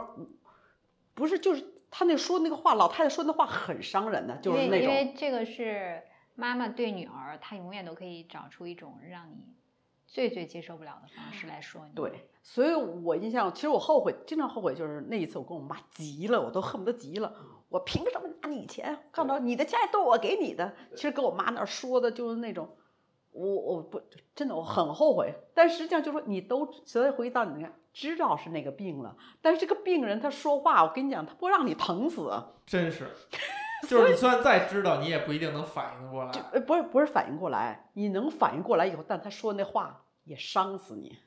[1.20, 6.02] 不是就是他那说那个话，老太太说那话很伤人的，就是因为因为这个是
[6.34, 9.54] 妈妈对女儿，她永远都可以找出一种让你
[10.06, 11.92] 最最接受不了的方式来说你。
[11.94, 17.36] 对，所以我印象，其实我后悔，经常后悔，就是那一次我跟我妈急了，我都恨不得急了，
[17.68, 18.98] 我凭什么拿你钱？
[19.12, 22.76] 看到你的家都是我给你的，其实跟我妈那儿说的就是那种，
[23.32, 24.00] 我我不
[24.34, 32.30] 真的我很后悔，但实际上就说你都，所以回到你看知道是那个病了，但是这个病人他说话，我跟你讲，他不让你疼死，
[32.66, 33.06] 真是，
[33.88, 36.32] 就是你虽然再知道，你也不一定能反应过来。
[36.60, 41.18] 不是不是反应过来，你能反应过来以后，但他说那话也伤死你，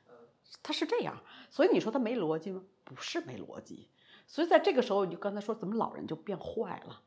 [0.62, 2.62] 他是这样，所以你说他没逻辑吗？
[2.84, 3.88] 不是没逻辑，
[4.26, 7.00] 所以在这个时候，你就刚才说怎么老人就变坏了，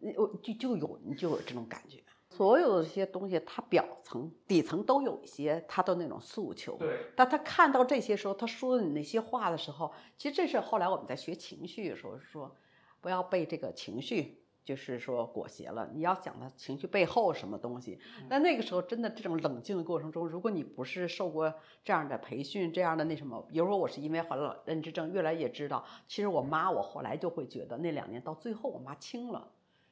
[0.00, 2.02] 你我就就有你就有这种感觉。
[2.30, 6.76] 所有的这些东西，它表层、底层都有一些他的那种诉求。
[6.76, 12.54] 对，但他看到这些时候，他说你那些话的时候，其实这是后来我们在学情绪的时候说，
[13.00, 17.98] 不要被这个情绪就是说裹挟了，你要想他情绪背后什么东西。
[18.28, 29.50] 那那个时候真的这种冷静的过程中，如果你不是受过这样的培训，这样的那什么，比如说我是因为患了认知症，越来越知道，其实我妈我后来就会觉得那两年到最后我妈轻了。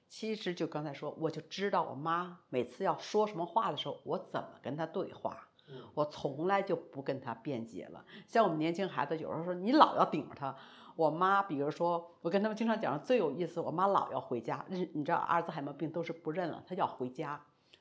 [0.09, 5.49] 其实就刚才说，我就知道我妈每次要说什么话的时候，我怎么跟她对话。
[5.93, 8.03] 我从来就不跟她辩解了。
[8.27, 10.57] 像我们年轻孩子，有时候说你老要顶着她。
[10.97, 14.65] 我妈，比如说，我跟他们经常讲最有意思，我妈老要回家。
[14.69, 17.41] 认你知道阿尔兹海默病都是不认了，她要回家。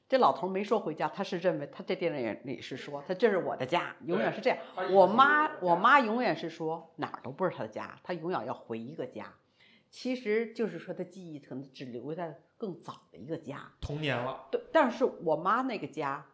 [0.10, 4.60] 这老头没说回家，他是认为他这电影里是说他这是我的家，永远是这样。
[4.92, 9.34] 我妈，我妈永远是说哪儿都不是她的家，她永远要回一个家。
[9.90, 13.72] 其实就是说，他记忆可能只留在更早的一个家。
[13.80, 16.26] 童年了，对，但是我妈那个家，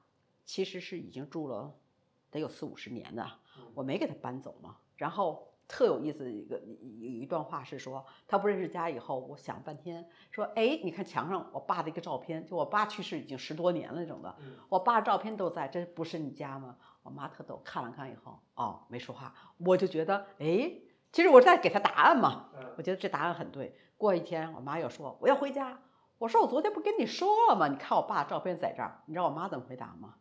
[0.45, 1.73] 其实是已经住了
[2.31, 3.25] 得有四五十年的，
[3.73, 4.77] 我没给她搬走嘛。
[4.95, 6.59] 然后特有意思的一个
[6.99, 14.35] 有一段话是说，他不认识家以后，我想半天，说，哎，你看墙上我爸的一个照片，就我爸去世已经十多年了那种的，
[14.69, 16.77] 我爸照片都在，这不是你家吗？
[17.01, 20.71] 我妈特逗，看了看以后，哦，没说话，我就觉得，哎，
[21.13, 23.77] 其实我在给他答案嘛，我觉得这答案很对。
[23.95, 25.79] 过一天，我妈又说我要回家，
[26.17, 27.69] 我说我昨天不跟你说了吗？
[27.69, 30.15] 你看我爸照片在这儿，你知道我妈怎么回答吗？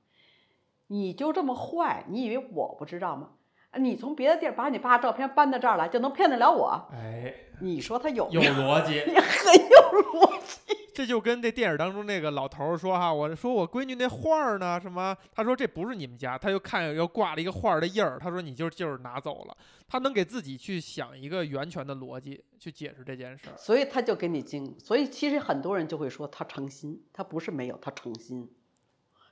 [0.87, 3.31] 你就这么坏，你以为我不知道吗？
[3.71, 6.89] 啊你从别的地儿把你爸照片搬到这儿来，就能骗得了我？
[6.93, 8.41] 哎，你说他有有？
[8.43, 9.03] 逻辑。
[9.11, 10.77] 你很有逻辑。
[10.95, 14.81] 这就跟这电影当中那个老头说哈，我说我闺女那画儿呢？
[14.81, 15.17] 什么？
[15.33, 19.57] 他说这不是你们家，他又看又挂了一个画儿的印儿，他说你就就是拿走了。
[19.89, 23.57] 他能给自己去想一个源泉的逻辑去解释这件事儿。
[23.57, 28.51] 所以他就给你精，所以其实很多人就会说他诚心，他不是没有，他诚心。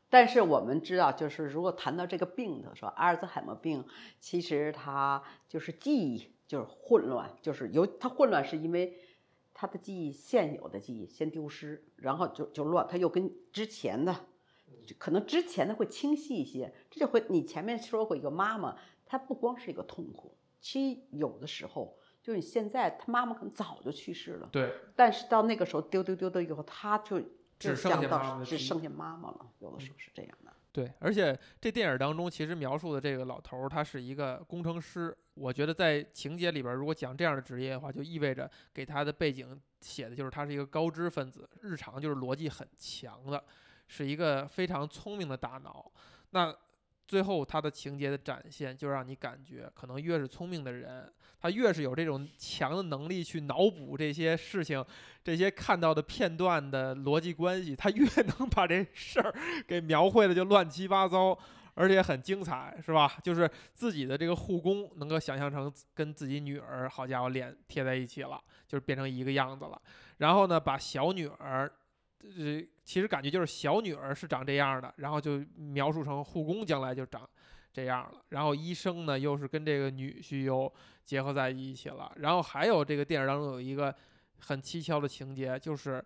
[0.09, 3.85] 但是我们知道，就是如果谈到这个病的时候，阿尔兹海默病，
[4.19, 8.99] 其实它就是记忆就是混乱，就是有它混乱是因为
[9.61, 14.17] 他的记忆现有的记忆先丢失，然后就就乱，他又跟之前的，
[14.97, 27.21] 可能之前的会清晰一些，这就会你前面说过一个妈妈，她不光是一个痛苦，其实有的时候就是你现在他妈妈可能早就去世了，对，但是到那个时候丢丢丢丢以后，他就
[27.59, 30.51] 只剩下妈妈只剩下妈妈了，有的时候是这样的。
[30.73, 35.17] 对，而且这电影当中其实描述的这个老头儿，他是一个工程师。
[35.35, 43.43] 我觉得在情节里边，如果讲这样的职业的话，就意味着给他的背景写的就是他是一个高知分子，日常就是逻辑很强的，
[43.89, 45.91] 是一个非常聪明的大脑。
[46.31, 46.55] 那
[47.11, 54.85] 最后他的情节的展现，就让你感觉，可能越是聪明的人，他越是有这种强的能力去脑补这些事情，
[55.25, 58.07] 这些看到的片段的逻辑关系，他越
[58.39, 59.35] 能把这事儿
[59.67, 61.37] 给描绘的就乱七八糟，
[61.75, 63.19] 而且很精彩，是吧？
[63.25, 69.83] 就是自己的这个护工能够想象成跟自己女儿，好家伙，脸贴在一起了，就是变成一个样子了。
[70.19, 71.69] 然后呢，把小女儿，
[72.23, 77.29] 呃，其实感觉就是小女儿是长这样的，然后就描述成护工将来就长
[77.73, 78.23] 这样了。
[78.29, 80.73] 然后医生呢，又是跟这个女婿又
[81.05, 82.13] 结合在一起了。
[82.17, 83.95] 然后还有这个电影当中有一个
[84.39, 86.05] 很蹊跷的情节，就是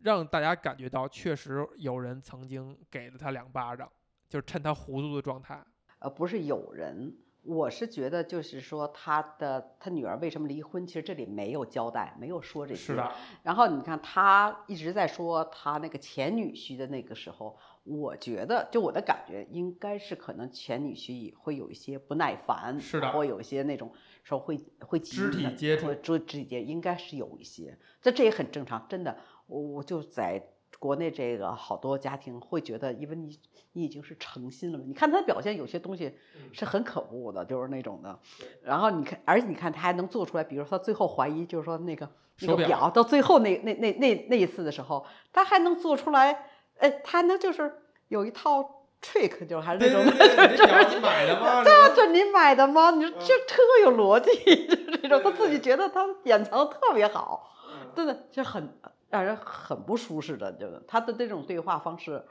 [0.00, 3.90] 让大家感觉到确实有人曾经给了他两巴掌，
[4.28, 5.64] 就是趁他糊涂的状态。
[6.00, 7.12] 呃，不是有人，
[7.48, 12.92] 我是觉得就是说他的他女儿为什么离婚，其实这里没有交代，没有说这些。
[12.92, 13.10] 是的，
[13.42, 23.90] 然后你看他一直在说他那个前女婿的那个时候，我觉得就我的感觉应该是可能前女婿也会有一些不耐烦，是的或有一些那种
[24.22, 30.50] 说会会肢体接触会肢肢体接应该是有一些，这这也很正常，真的，我我就在。
[30.78, 33.38] 国内这个好多家庭会觉得，因为你
[33.72, 38.18] 你已经是诚心了嘛，你看他表现有些东西嗯是很可恶的，就是那种的。
[38.62, 42.08] 然后你看，而且你看他还能做出来，比如说他最后怀疑，就是说那个
[42.42, 46.46] 那个表到最后那那那那那一次的时候，他还能做出来，
[46.78, 47.72] 哎，他还能就是
[48.08, 51.62] 有一套 trick，就是还是那种的，对，这表你买的吗？
[51.64, 52.92] 对啊，这你买的吗？
[52.92, 54.30] 你说嗯这特有逻辑，
[54.68, 57.50] 就是这种，他自己觉得他掩藏的特别好，
[57.96, 58.68] 真的就很
[59.08, 62.24] 让人很不舒适的，就是他的这种对话方式，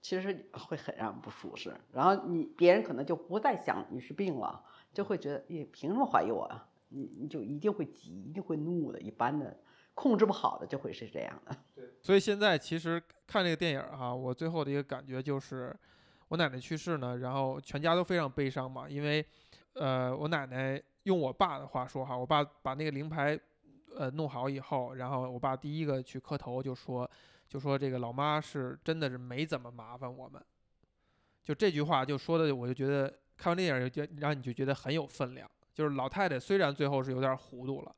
[0.00, 1.74] 其实会很让人不舒适。
[1.92, 6.64] 然后你别人可能就不再想你是病了，就会觉得，你凭什么怀疑我呀？
[6.88, 9.56] 你你就一定会急，一定会怒的，一般的
[9.94, 11.56] 控制不好的就会是这样的。
[11.74, 15.74] 对所以现在其实看这个电影哈，我最后的一个感觉就是，
[16.28, 19.24] 我奶奶去世呢，然后全家都非常悲伤嘛，因为，
[19.74, 23.38] 呃，我奶奶用我爸的话说哈，我爸把那个灵牌，
[23.96, 27.08] 呃，弄好以后，然后我爸第一个去磕头就说，
[27.48, 30.42] 就说这个老妈是真的是没怎么麻烦我们，
[31.42, 37.94] 就这句话就说的，我就觉得看完电影儿就觉让你就觉得很有分量，就是老太太虽然最后是有点儿糊涂了，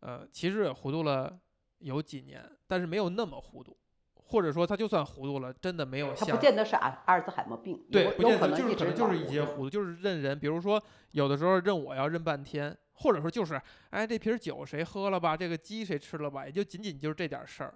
[0.00, 1.38] 呃，其实也糊涂了。
[1.80, 3.76] 有几年，但是没有那么糊涂，
[4.14, 8.58] 或者说他就算糊涂了，真的没有他像不见得是阿阿尔兹海默病，对，就是可能
[8.96, 17.74] 就是一些糊涂，就是认人，比如说有的时候认我要认半天，或者说就是哎这瓶酒谁喝了吧，这个鸡谁吃了吧，也就仅仅就是这点事儿，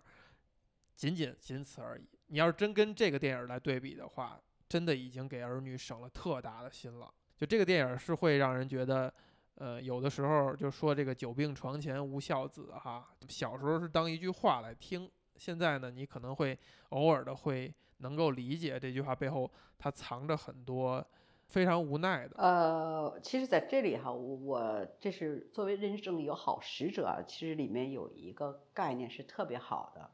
[0.94, 2.08] 仅仅仅此而已。
[2.26, 7.12] 你要是真跟这个电影来对比的话，真的已经给儿女省了特大的心了。
[7.36, 9.12] 就这个电影是会让人觉得。
[9.56, 16.58] 呃，有的时候就说这个“久病床前无孝子”哈，小时候是当一句话来听，现在呢，你可能会
[16.88, 21.06] 偶尔的会能够理解这句话背后它藏着很多
[21.52, 22.34] 非常无奈的。
[22.38, 30.10] 呃，其实在这里哈，我我这是作为人生有好使者啊，其实里面有一个概念是特别好的，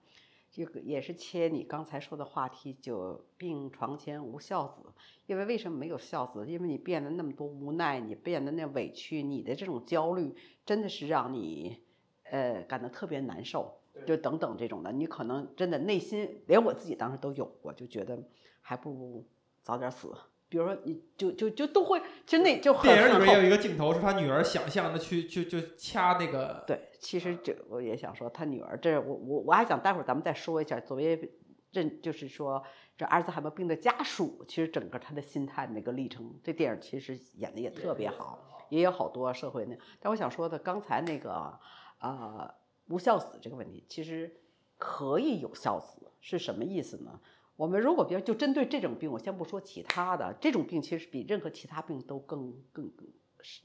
[0.51, 4.83] 这个也是切你刚才说的话题，就病床前无孝子。
[5.27, 6.45] 因为为什么没有孝子？
[6.45, 10.35] 因为你变得那么多无奈，你变得那委屈，你的这种焦虑，
[10.67, 11.79] 真的是让你
[12.25, 18.19] 呃感到特别难受，就等等这种的，你可能真的内心，连我自己当时都有过，就觉得
[18.61, 19.25] 还不如
[19.63, 20.13] 早点死。
[20.49, 31.33] 比如说，你就就就都会，其实那就很电影里很后面有一个镜头是他女儿想象的去去就掐那个，对，其实这我也想说，他女儿这我我我还想待会儿咱们再说一下，作为
[31.73, 32.63] 认就是说
[32.97, 39.77] 这阿尔兹海默病的家属，其实整个他的心态那个历程，这电影其实演的也特别好，也有好多社会那。
[40.01, 41.59] 但我想说的，刚才那个
[42.01, 42.51] 呃
[42.89, 44.35] 无孝子这个问题，其实
[44.79, 47.21] 可以有孝子是什么意思呢？
[47.59, 53.09] 我们如果比如就针对这种病，我先不说其他的，这种病其实比任何其他病都更更更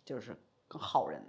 [0.04, 0.36] 就是
[0.68, 1.22] 更耗人，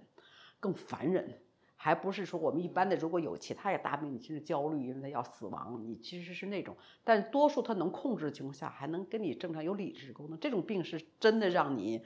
[0.58, 1.42] 更烦人。
[1.76, 12.02] 还不是说我们一般的如果有其他的大病，你其实焦虑，因为他要死亡，你其实是那种，但多数他能控制的情况下，还能跟你正常有理智沟通，这种病是真的让你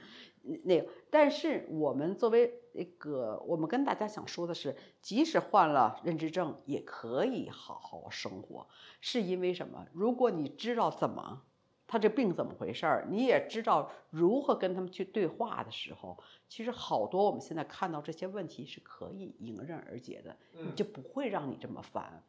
[0.65, 0.89] 那个。
[1.09, 8.67] 但是我们作为那个，我们跟大家想说的是，即使患了认知症，也可以好好生活，
[9.01, 9.85] 是因为什么？
[9.91, 11.43] 如果你知道怎么。
[11.91, 13.07] 他这病怎么回事儿？
[13.09, 20.37] 你也知道如何跟他们去对话的时候，其实好多我们现在看到这些问题是可以迎刃而解的，
[20.75, 22.21] 就不会让你这么烦。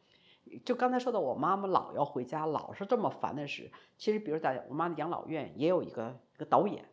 [0.65, 3.71] 就刚才说的，我妈妈老要回家，老是这么烦的事。
[3.99, 6.89] 其实，比如在我妈的养老院也有一个一个导演，听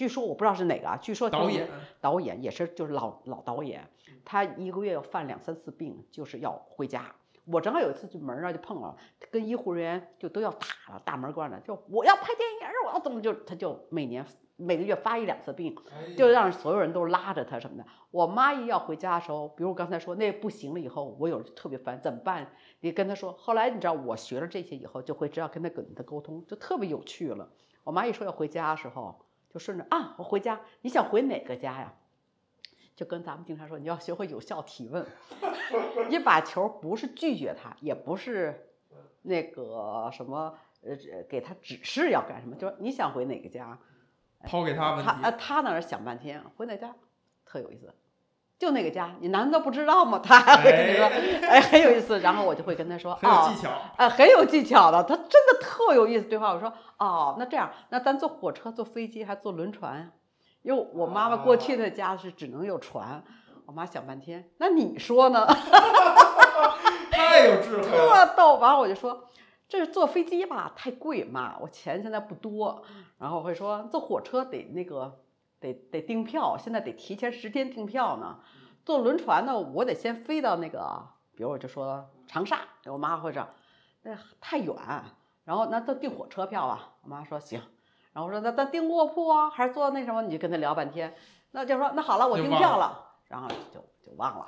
[0.00, 1.68] 据说我不知道是哪个啊，据说导演
[2.00, 3.86] 导演也是就是老老导演，
[4.24, 7.14] 他一个月要犯两三次病，就是要回家。
[7.44, 8.96] 我正好有一次就门儿就碰了，
[9.30, 14.24] 跟医护人员就都要打了，大门关着，就我要拍电影，我要怎么就他就每年
[14.56, 15.76] 每个月发一两次病，
[16.16, 17.84] 就让所有人都拉着他什么的。
[18.10, 22.50] 我妈一要回家的时候，比如我刚才说那不行了以后，我有特别烦，怎么办？
[22.80, 23.34] 你跟他说。
[23.34, 27.46] 后来你知道我学了这些以后，就会知道跟他跟他沟通，就特别有趣了。
[27.84, 29.18] 我妈一说要回家的时候，
[29.50, 31.92] 就顺着啊，我回家，你想回哪个家呀？
[32.94, 35.06] 就跟咱们经常说，你要学会有效提问。
[36.08, 38.68] 你把球不是拒绝他，也不是
[39.22, 40.96] 那个什么呃，
[41.28, 43.78] 给他指示要干什么，就是你想回哪个家，
[44.44, 45.10] 抛给他问题。
[45.10, 46.94] 他呃，他那儿想半天，回哪家，
[47.44, 47.94] 特有意思。
[48.60, 50.20] 就那个家，你难道不知道吗？
[50.22, 51.06] 他还会跟你说，
[51.48, 52.20] 哎，很有意思。
[52.20, 55.02] 然后我就会跟他说，很有技巧，哎，很有技巧的。
[55.02, 56.52] 他真的特有意思对话。
[56.52, 60.12] 我说，哦，那这样，那咱坐火车、坐飞机还坐轮船？
[60.60, 63.24] 因为我妈妈过去的家是只能有船，
[63.64, 65.46] 我妈想半天，那你说呢？
[67.10, 68.56] 太有智慧了，特逗。
[68.56, 69.24] 完了我就说，
[69.70, 72.82] 这是坐飞机吧，太贵嘛，我钱现在不多。
[73.18, 75.18] 然后我会说，坐火车得那个
[75.60, 78.40] 得得订票，现在得提前十天订票呢。
[78.84, 81.06] 坐轮船呢，我得先飞到那个，
[81.36, 83.46] 比如我就说长沙，我妈会说，
[84.02, 84.74] 那太远。
[85.44, 87.60] 然后那就订火车票吧，我妈说行。
[88.12, 90.22] 然后我说那咱订卧铺啊，还是坐那什么？
[90.22, 91.14] 你就跟他聊半天，
[91.50, 94.46] 那就说那好了，我订票了，然后就就忘了，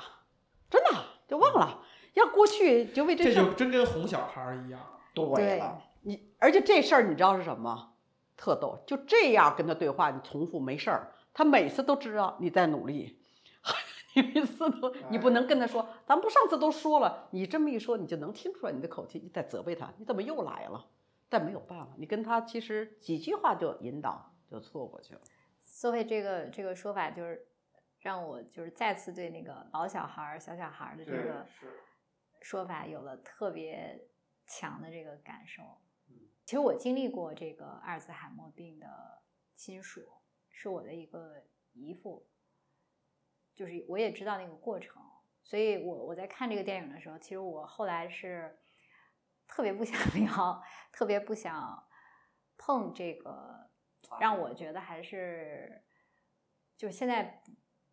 [0.70, 0.90] 真的
[1.28, 1.78] 就忘了。
[2.14, 4.80] 要过去就为这事，这就真跟哄小孩一样。
[5.14, 7.91] 对了，你而且这事儿你知道是什么？
[8.36, 13.18] 特逗，就这样跟他对话，你重复没事儿，他每次都知道你在努力。
[14.14, 20.84] 你每次都你不能跟他说，咱不上次都说了，你这么一说，你就能听出来你的口气，你在责备他，你怎么又来了？
[21.30, 25.20] 但没有办法，你跟他其实几句话就引导就错过去了。
[25.62, 27.46] 所以这个这个说法就是
[28.00, 31.46] 让我就是再次对那个老小孩儿、小小孩儿的这个
[32.42, 33.98] 说法有了特别
[34.46, 35.62] 强的这个感受。
[36.44, 39.22] 其实我经历过这个阿尔兹海默病的
[39.54, 40.02] 亲属，
[40.50, 42.28] 是我的一个姨父，
[43.54, 45.02] 就是我也知道那个过程。
[45.42, 48.58] 所以我我在看这个电影的时候，其实我后来是。
[49.44, 51.86] 特别不想聊，特别不想
[52.56, 53.68] 碰这个，
[54.18, 55.84] 让我觉得还是
[56.74, 57.42] 就是现在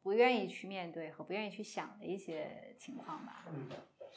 [0.02, 3.46] 不愿意去面对和不愿意去想的一些情况吧。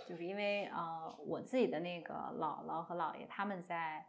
[0.07, 4.07] 就是因为呃，我自己的那个姥姥和姥爷他们在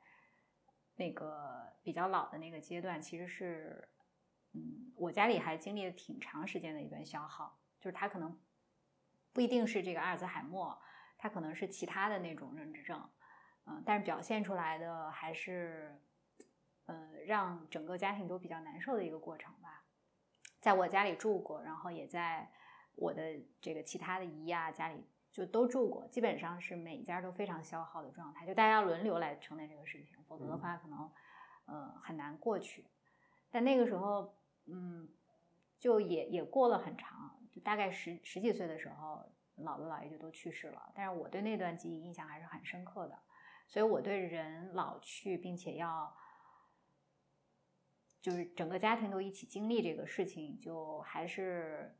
[0.95, 3.87] 那个比较老的那个阶段，其实是
[4.53, 8.39] 嗯，我家里还经历了挺长时间的一段消耗，就是他可能
[9.31, 10.79] 不一定是这个阿尔兹海默，
[11.17, 13.09] 他可能是其他的那种认知症。
[13.65, 15.97] 嗯，但是表现出来的还是，
[16.85, 19.85] 呃，让整个家庭都比较难受的一个过程吧。
[20.59, 22.51] 在我家里住过，然后也在
[22.95, 23.21] 我的
[23.61, 25.03] 这个其他的姨啊家里
[25.33, 31.11] 就都住过，基本上是每家都非常消耗的状态，就大家轮流来承担这个事情，否则的话可能，
[31.65, 32.85] 呃，很难过去。
[33.49, 35.09] 但那个时候，嗯，
[35.79, 39.25] 就也也过了很长，就大概十十几岁的时候，
[39.57, 43.19] 姥姥姥爷就都去世了，但是我对那段记忆印象还是很深刻的。
[43.67, 46.15] 所以我对人老去，并且要
[48.21, 51.97] 就是整个家庭都一起经历这个事情，就还是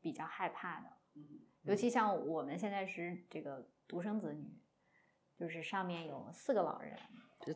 [0.00, 0.86] 比较害怕的。
[1.14, 4.50] 嗯，尤其像我们现在是这个独生子女，
[5.36, 6.96] 就是上面有四个老人，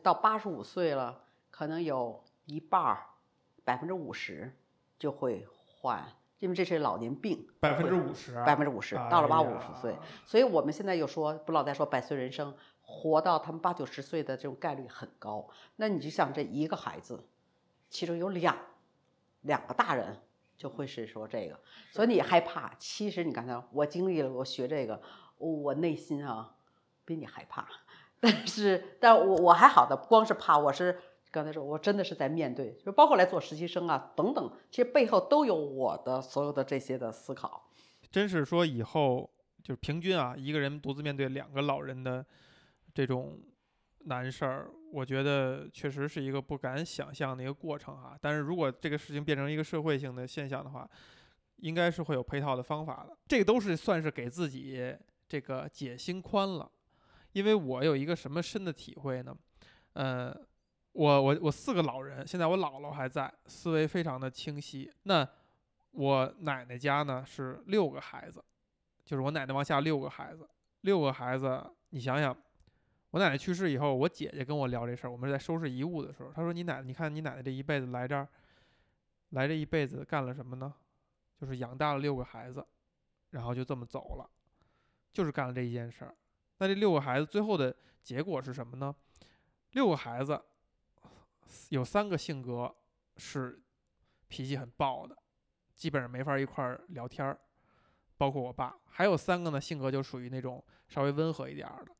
[0.01, 3.05] 到八十五岁了，可能有一半儿，
[3.63, 4.55] 百分之五十
[4.99, 6.05] 就会患，
[6.39, 7.47] 因为这是老年病。
[7.59, 12.55] 百分之五十，百分之五十，到了八五十岁，所以我们现在又说，不老在说百岁人生。
[12.85, 15.47] 活到他们八九十岁的这种概率很高，
[15.77, 17.25] 那你就想这一个孩子，
[17.89, 18.57] 其中有两
[19.39, 20.19] 两个大人
[20.57, 21.59] 就会是说这个，
[21.91, 22.73] 所以你害怕。
[22.79, 25.01] 其实你刚才我经历了，我学这个，
[25.37, 26.55] 我内心啊
[27.05, 27.67] 比你害怕，
[28.19, 30.99] 但是但我我还好的，不光是怕，我是
[31.31, 37.69] 刚才说我真的是在面对，就包括来做实习生啊等等，其实背后都有我的所有的这些的思考。
[38.11, 39.29] 真是说以后
[39.63, 42.23] 就是平均啊，一个人独自面对两个老人的
[42.93, 43.39] 这种
[44.05, 48.17] 难事儿，我觉得确实是一个不敢想象的一个过程哈。
[48.21, 50.89] 但是如果这个事情变成一个社会性的现象的话，
[51.57, 53.17] 应该是会有配套的方法的。
[53.27, 54.95] 这个都是算是给自己
[55.27, 56.69] 这个解心宽了，
[57.31, 59.35] 因为我有一个什么深的体会呢？
[59.93, 60.35] 呃，
[60.91, 64.91] 我我我四个老人，现在我姥姥还在，思维非常的清晰。
[65.03, 65.27] 那
[65.91, 68.43] 我奶奶家呢是六个孩子，
[69.05, 70.49] 就是我奶奶往下六个孩子，
[70.81, 72.35] 六个孩子，你想想，
[73.13, 78.27] 我奶奶去世以后，我姐姐跟我聊这事儿，我们在收拾遗物的时候，她说：“你奶奶，你看你奶奶这一辈子来这儿，
[79.29, 80.73] 来这一辈子干了什么呢？
[81.39, 82.65] 就是养大了六个孩子，
[83.29, 84.27] 然后就这么走了，
[85.11, 86.15] 就是干了这一件事儿。
[86.57, 88.95] 那这六个孩子最后的结果是什么呢？
[89.73, 90.41] 六个孩子
[91.69, 92.75] 有三个性格
[93.17, 93.61] 是
[94.27, 95.15] 脾气很暴的。”
[95.75, 97.39] 基本上没法一块儿聊天儿，
[98.17, 101.91] 包括我爸，还有三个呢，性格就属于那种稍微温和一点儿的，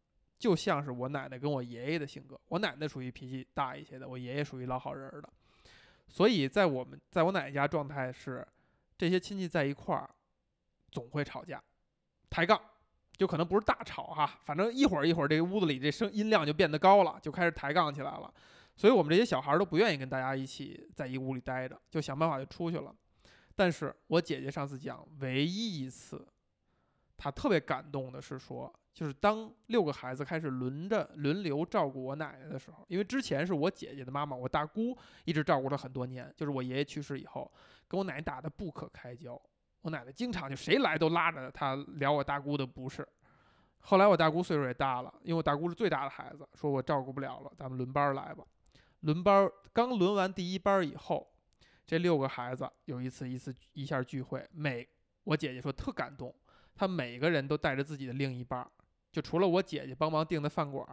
[0.43, 2.37] 就像是我奶奶跟我爷爷的性格。
[2.49, 5.29] 我奶奶属于脾气大一些的，我爷爷属于老好人儿的。
[6.09, 8.45] 所以在我们在我奶奶家状态是，
[8.97, 10.09] 这些亲戚在一块儿
[10.91, 11.63] 总会吵架、
[12.29, 12.59] 抬杠，
[13.13, 18.33] 就可能不是大吵哈，反正一会儿一会儿这个屋子里这声音量就变得高了，就开始抬杠起来了。
[18.75, 22.93] 所以我们这些小孩儿都不愿意跟大家一起在一屋里待着，就想办法就出去了。
[23.55, 26.27] 但是我姐姐上次讲，唯一一次，
[27.15, 37.51] 她特别感动的是说，就是当六个孩子开始轮着轮流照顾我奶奶的时候，因为之前是我姐姐的妈妈，我大姑一直照顾她很多年，就是我爷爷去世以后，
[37.87, 39.41] 跟我奶奶打得不可开交，
[39.81, 43.07] 我奶奶经常就谁来都拉着她聊我大姑的不是。
[43.79, 48.45] 后来我大姑岁数也大了，因为我大姑是最大的孩子，说我照顾不了了，咱们轮班来吧。
[49.01, 51.29] 轮班刚轮完第一班以后。
[51.85, 54.87] 这六个孩子有一次一次一下聚会，每
[55.25, 56.33] 我姐姐说特感动，
[56.73, 58.65] 她每个人都带着自己的另一半，
[59.13, 60.85] 就除了我姐姐帮忙订的饭馆，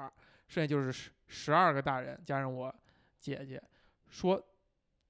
[0.47, 2.73] 剩下就是十十二个大人加上我
[3.19, 3.61] 姐姐，
[4.11, 4.41] 说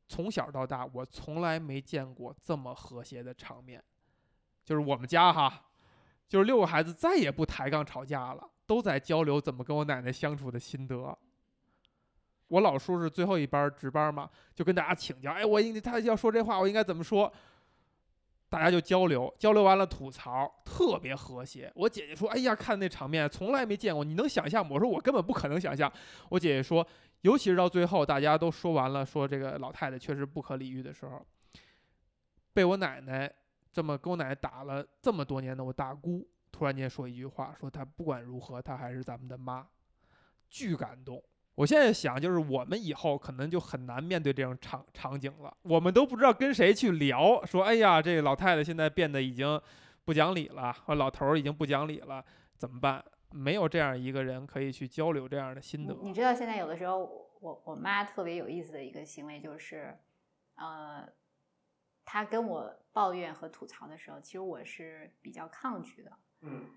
[0.07, 3.83] 从小到大我从来没见过这么和谐的场面，
[4.65, 5.67] 就是我们家哈，
[6.29, 11.19] 就是六个孩子再也不抬杠吵架了，都在交流怎么跟我奶奶相处的心得。
[12.47, 17.33] 我老叔是最后一班值班嘛，就跟大家请教，哎，我应他要说这话，我应该怎么说？
[18.51, 21.71] 大家就交流，交流完了吐槽，特别和谐。
[21.77, 24.73] 我姐姐说，哎呀，看那场面从来没见过，你能想象吗？
[24.73, 25.91] 我说我根本不可能想象。
[26.29, 26.85] 我姐姐说，
[27.21, 31.25] 尤其是到最后大家都说完了，说这个老太太确实不可理喻的时候，
[32.53, 33.33] 被我奶奶
[33.73, 39.65] 这么跟我奶奶打了这么多年的我大姑，突然间说一句话，说她不管如何，她还是咱们的妈，
[40.49, 41.23] 巨感动。
[41.61, 45.55] 我现在想，就是我们以后可能就很难面对这种场场景了。
[45.61, 49.61] 我们都不知道跟谁去聊，说：“哎呀，这个老太太现在变得已经
[50.07, 52.25] 不讲理了，或老头儿已经不讲理了，
[52.57, 55.95] 怎么办？”没有这样一个人可以去交流这样的心得。
[56.01, 56.99] 你知道，现在有的时候，
[57.41, 59.95] 我我妈特别有意思的一个行为就是，
[60.55, 61.07] 呃，
[62.07, 66.11] 她跟我抱怨和吐槽的时候，其实我是比较抗拒的。
[66.41, 66.71] 嗯。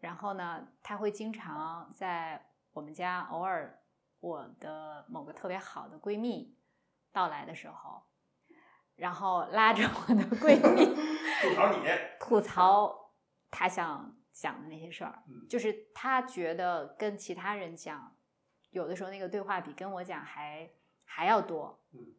[0.00, 3.74] 然后呢，她会经常在我们家偶尔。
[4.20, 6.56] 我的某个特别好的闺蜜
[7.12, 8.02] 到来的时候，
[8.96, 10.86] 然后拉着我的闺蜜
[11.40, 11.78] 吐槽你，
[12.18, 13.12] 吐槽
[13.50, 18.16] 她想讲的那些事儿，就是她觉得跟其他人讲，
[18.70, 20.68] 有的时候那个对话比跟我讲还
[21.04, 21.80] 还要多。
[21.92, 22.14] 嗯，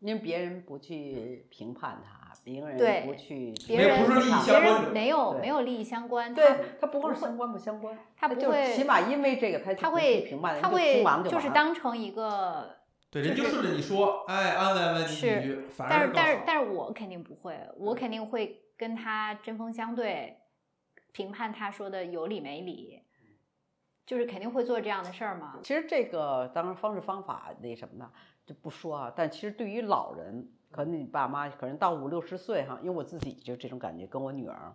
[0.00, 6.44] 因为别人不去评判他，别人不去，别人不是利益相关，没有没有利益相关，对
[6.80, 12.76] 他不会相关不相关，他不会，起码因为这个他他会评判，他会就是当成一个，
[13.10, 20.38] 对，人就顺着你说，哎，安慰安慰你几句，但是但是但是我肯定不会，我肯定会跟他针锋相对，
[21.12, 23.02] 评判他说的有理没理，
[24.06, 25.58] 就是肯定会做这样的事儿嘛。
[25.62, 28.10] 其实这个当然方式方法那什么的？
[28.46, 34.72] 就不说啊，但其实对于老人，可能你爸妈可能到五六十岁哈，因为我自己就这种感觉，跟我女儿，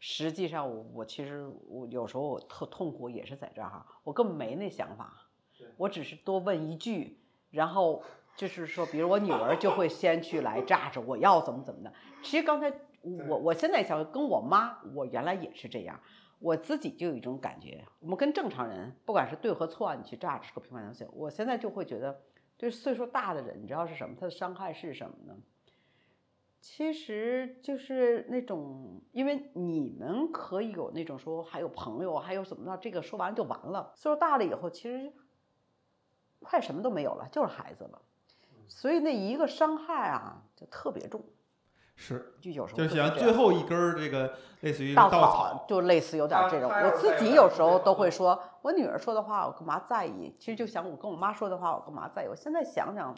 [0.00, 5.28] 实际上我我其实我有时候我特痛苦也是在这儿哈，我根本没那想法，
[5.76, 7.20] 我只是多问一句，
[7.50, 8.02] 然后
[8.34, 11.92] 就是说，比如我女儿就会先去来炸着我要怎么怎么的。
[12.22, 12.72] 其实刚才
[13.28, 16.00] 我我现在想跟我妈，我原来也是这样，
[16.40, 22.20] 我自己就有一种感觉，我们跟正常人不管是对和错，你去炸着个评判东西，我现在就会觉得。
[22.58, 24.16] 对岁数大的人，你知道是什么？
[24.18, 25.36] 他的伤害是什么呢？
[26.60, 33.92] 其实就是那种，因为你们可以有那种说还有朋友，还有怎么着，这个说完就完了。
[33.94, 35.12] 岁数大了以后，其实
[36.40, 38.02] 快什么都没有了，就是孩子了。
[38.66, 41.24] 所以那一个伤害啊，就特别重。
[41.96, 46.70] 是，就有时候就会这样想最后一根儿这个类似于稻稻草，就类似有点他这种。
[46.70, 50.34] 我自己有时候都会说，我女儿说的话我干嘛在意？
[50.38, 52.28] 其实就想我跟我妈说的话我干嘛在意？
[52.28, 53.14] 我现在想想，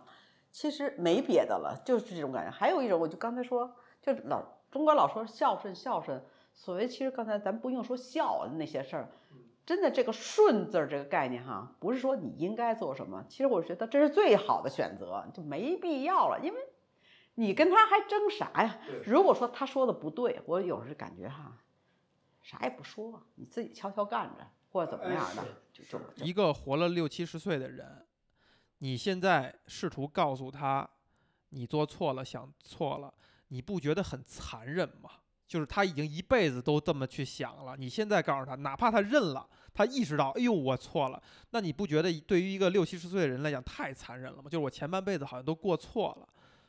[0.50, 2.50] 其实没别的了，就是这种感觉。
[2.50, 3.70] 还有一种，我就刚才说，
[4.00, 6.22] 就老中国老说孝顺孝顺，
[6.54, 9.08] 所谓其实刚才咱不用说孝那些事儿。
[9.66, 16.58] 真的，这个“顺”字儿这个概念哈，不是说你应该做什么，其实我觉得这是最好的选择，就没必要了，因为
[17.38, 18.80] 你跟他还争啥呀？
[19.06, 21.56] 如果说他说的不对，我有时感觉哈，
[22.42, 28.04] 啥也不说，你自己悄悄干着，或者怎么哎样的，就就就一个活了六七十岁的人，
[28.78, 30.90] 你现在试图告诉他
[31.50, 33.14] 你做错了，想错了，
[33.46, 35.08] 你不觉得很残忍吗？
[35.46, 44.50] 就是他已经一辈子都这么去想了，你现在告诉他，哪怕他认了，他意识到，哎呦，我错了，那你不觉得对于一个六七十岁的人来讲太残忍了吗？
[44.50, 46.28] 就是我前半辈子好像都过错了。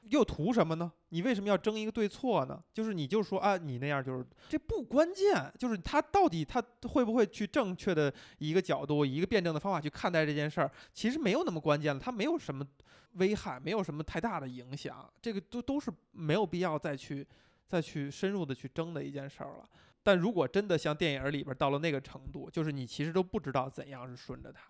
[0.09, 0.91] 又图什么呢？
[1.09, 2.61] 你为什么要争一个对错呢？
[2.73, 12.65] 就是你就说啊，你那样就是这不关键，就是他到底他会不会去正确的一个角度，一个辩证的方法去看待这件事儿，其实没有那么关键了，它没有什么
[13.13, 17.25] 危害，没有什么太大的影响，这个都都是没有必要再去
[17.65, 19.69] 再去深入的去争的一件事儿了。
[20.01, 24.61] 但如果真的像电影里边到了那个程度，就是你其实都不知道怎样是顺着他。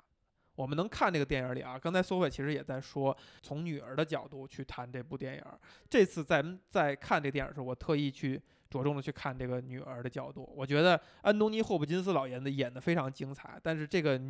[0.60, 5.44] 我们能看这个电影里啊，刚才苏菲其实也在说，从女儿的角度去谈这部电影。
[5.90, 10.52] 这次在在看这电影时候，我特意去着重的去看这个女儿的角度。
[10.54, 14.22] 我觉得安东尼·霍普金斯老爷子演的非常精彩，但是这个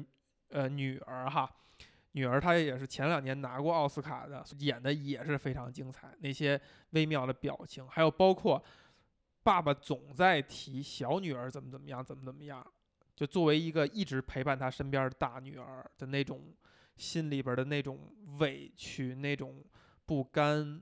[0.50, 1.50] 呃女儿哈，
[2.12, 6.14] 女儿她也是前两年拿过奥斯卡的，演的也是非常精彩。
[6.20, 6.62] 那些
[6.92, 8.64] 微妙的表情，还有包括
[9.42, 12.64] 爸爸总在提小女儿怎么怎么样，怎么怎么样。
[13.20, 16.56] 就作为一个一直陪伴他身边的大女儿的那种
[16.96, 19.62] 心里边的那种委屈、那种
[20.06, 20.82] 不甘，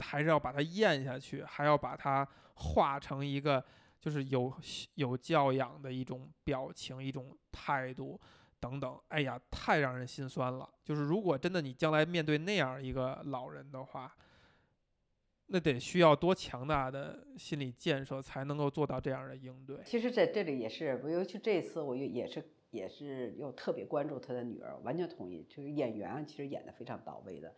[0.00, 3.64] 还是要把它咽下去，还要把它化成一个
[4.00, 4.52] 就是有
[4.96, 8.20] 有教养的一种表情、一种态度
[8.58, 9.00] 等等。
[9.06, 10.68] 哎呀，太让人心酸了。
[10.82, 14.12] 就是如果真的你将来面对那样一个老人的话，
[15.52, 19.76] 那得需要多强大的心理建设才能够做到这样的应对。
[19.84, 27.54] 其实在这里也是，尤其这次我也也是也是又特别关注他的女儿，完全同意，就是演员啊其实演的非常到位的，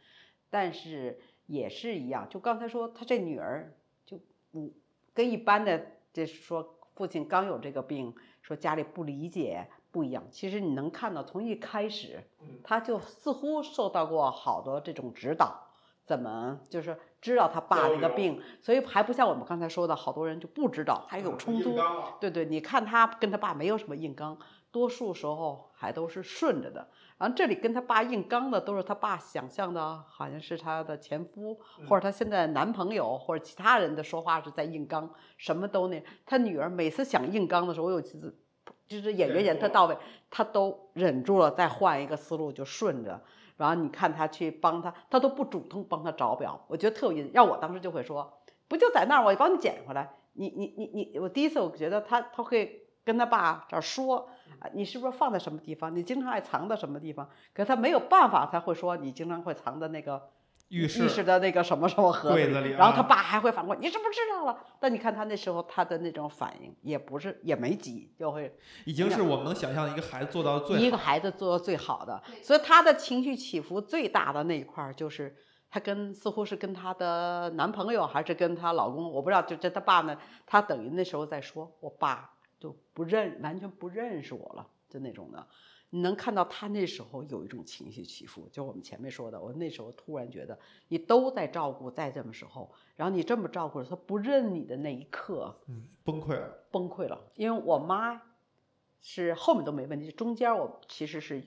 [0.51, 3.73] 但是也是一样，就刚才说他这女儿
[4.05, 4.19] 就
[4.55, 4.73] 嗯
[5.13, 12.25] 跟一般的就是说父亲刚有这个病，说家里不理解不一样，其实你能看到从一开始，
[12.65, 15.61] 他就似乎受到过好多这种指导。
[16.07, 21.75] 怎么就是知道他爸那个病，所以还不像我们刚才说的，好多人就不知道，还有冲突。
[22.21, 24.37] 对对，你看他跟他爸没有什么硬刚，
[24.71, 26.87] 多数时候还都是顺着的。
[27.17, 31.59] 然后这里跟他爸硬刚的，都是他爸想象的，好像是他的前夫
[31.89, 35.09] 或者他现在男朋友或者其他人的说话是在硬刚，
[35.39, 36.05] 什么都那。
[36.27, 38.37] 他女儿每次想硬刚的时候，我有几次
[38.87, 39.97] 就是演员演特到位，
[40.29, 43.19] 他都忍住了，再换一个思路就顺着。
[43.57, 47.31] 然后你看他去帮他，他都不主动帮他找表，我觉得特有意思。
[47.33, 50.15] 要我当时就会说，不就在那儿，我帮你捡回来。
[50.33, 54.29] 你你你你，我第一次我觉得他他会跟他爸这儿说，
[54.59, 55.95] 啊，你是不是放在什么地方？
[55.95, 57.29] 你经常爱藏在什么地方？
[57.55, 60.31] 可是他没有办法，他会说你经常会藏在那个
[60.75, 64.59] 浴室室的那个什么什么盒柜子里啊然后他爸还会反问你是不是知道了？
[64.81, 68.53] 但你看他那时候他的那种反应也不是也没急，就会
[68.85, 75.37] 已经是我们能想象一个孩子做到最好一个孩子做到最好的，所以他的情绪起伏最大的那一块儿就是
[75.71, 80.17] 他跟似乎是跟她的男朋友还是跟她老公，我不知道，就这她爸呢，
[80.47, 85.47] 他等于那时候在说，我爸就不认，完全不认识我了，就那种的。
[85.95, 97.21] 你能看到他那时候有一种情绪起伏，就我们前面说的，我那时候突然觉得你都在照顾，在这么时候，然后你这么照顾他不认你的那一刻，嗯，崩溃了，崩溃了。
[97.37, 98.21] 因为我妈
[99.03, 101.41] 是后面都没问题，中间我其实是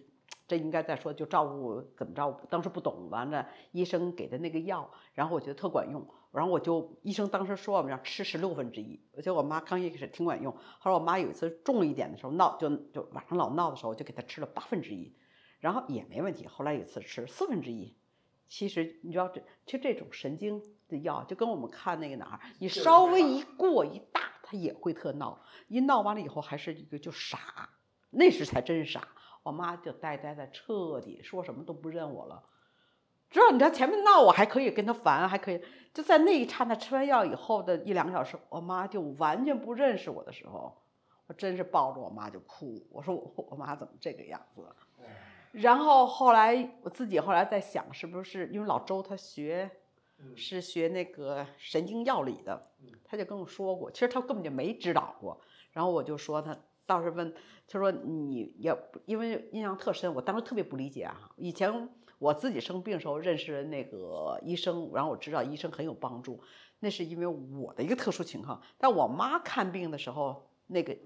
[0.47, 6.07] 这应该再说，就照顾怎么照顾，当时不懂，完了医生给的那个药，然后我觉得特管用，
[6.37, 15.15] 然后我就医生当时说我们要吃十六分之一，而且我妈刚一开始挺管用，后来我妈有一次重一点的时候闹，就就晚上老闹的时候，我就给她吃了八分之一，
[15.59, 17.97] 然后也没问题，后来有一次吃四分之一。
[18.47, 27.67] 其实你知道这，就这种神经的药，就跟我们看那个哪儿，你稍微一过一大，他也会特闹，一闹完了以后还是一个就傻，
[28.11, 29.07] 那时才真傻。
[29.41, 32.43] 我妈就呆呆的，彻底说什么都不认我了。
[33.29, 35.61] 知道你知道前面闹我还可以跟他烦，还可以
[35.93, 40.75] 就在那一刹那吃完药以后的一两个小时，我妈就完全不认识我的时候，
[41.27, 42.85] 我真是抱着我妈就哭。
[42.89, 44.61] 我说我我妈怎么这个样子？
[45.51, 49.69] 然后后来我自己后来在想，是不是因为老周他学
[50.35, 52.69] 是学那个神经药理的，
[53.03, 55.39] 他就跟我说过，其实他根本就没指导过。
[55.71, 56.55] 然后我就说他
[56.85, 57.33] 倒是问，
[57.67, 58.75] 他说你也
[59.05, 61.29] 因为印象特深，我当时特别不理解啊。
[61.37, 61.89] 以前
[62.19, 66.41] 我自己生病的时候认识那个医生，然后我知道医生很有帮助，
[66.79, 68.61] 那是因为我的一个特殊情况。
[68.77, 70.97] 但我妈看病的时候，那个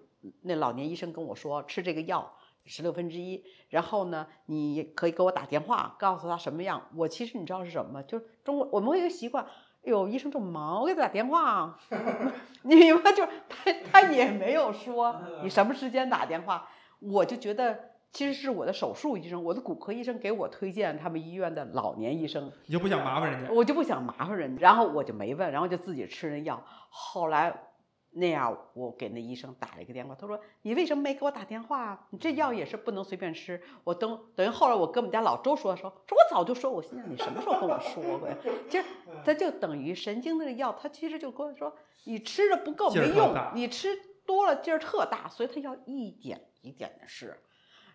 [0.42, 2.34] 那老年医生跟我说吃这个药。
[2.64, 6.90] 十六分之一，然后呢，你可以给我打电话，告诉他什么样。
[6.96, 8.04] 我其实你知道是什么吗？
[8.04, 11.80] 就是中国我们有一个习惯，哎呦，医生这么忙，我给他打电话，
[12.62, 13.12] 你明白？
[13.14, 27.68] 就他他也没有说你什么时间打电话，我就觉得其实是我的手术医生，我的骨科医生给我推荐他们医院的老年医生，你就不想麻烦人家，我就不想麻烦人家，然后我就没问，然后就自己吃那药，后来。
[28.14, 32.08] 那样，我给那医生打了一个电话，他说：“你为什么没给我打电话？
[32.10, 38.36] 你这药也是不能随便吃。”我等等于后来我跟我们家老周说说，说我早就说，我心想你什么时候跟我说过呀？
[38.68, 38.86] 其实
[39.24, 43.88] 他就等于神经那个药，他其实就跟我说，你吃的不够没用，你吃
[44.26, 47.40] 多了劲儿特大，所以他要一点一点的试。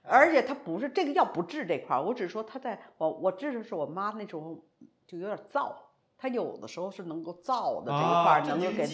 [0.09, 4.64] 而且他不是这个药不治这块儿，我只是说他在我我治的是我妈那种
[5.07, 5.74] 就有点燥。
[6.18, 8.86] 他有的时候是能够燥的这一块，能够给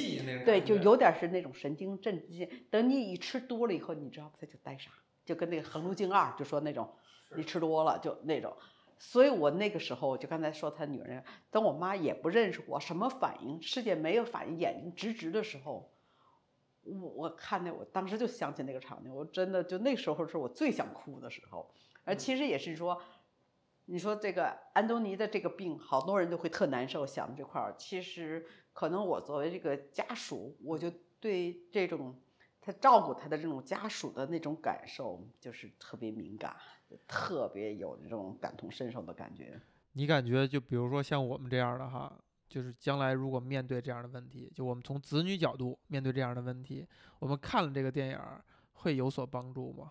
[0.44, 2.48] 对，就有点是那种神经镇静。
[2.68, 4.90] 等你一吃多了以后，你知道他就呆傻，
[5.24, 6.92] 就跟那个横路径二就说那种，
[7.36, 8.56] 你吃多了就那种。
[8.98, 15.92] 所以我那个时候就刚才说他女人，等我妈也不认识我，什么反应，世界没有反应，眼睛直直的时候，
[16.84, 21.70] 我我看见我当时就想起那个场景，我真的就那时候是我最想哭的时候，
[22.04, 23.00] 而其实也是说。
[23.86, 27.04] 你说这个安东尼的这个病，好多人都会特难受。
[27.04, 32.16] 想这块儿，其实可能我作为这个家属，我就对这种
[32.60, 36.56] 他照顾他的这种家属的那种感受，就是特别敏感，
[37.08, 39.60] 特别有这种感同身受的感觉。
[39.92, 42.10] 你感觉就比如说像我们这样的哈，
[42.52, 46.86] 就是将来如果面对这样的问题，就我们从子女角度面对这样的问题，
[47.18, 48.20] 我们看了这个电影
[48.74, 49.90] 会有所帮助吗？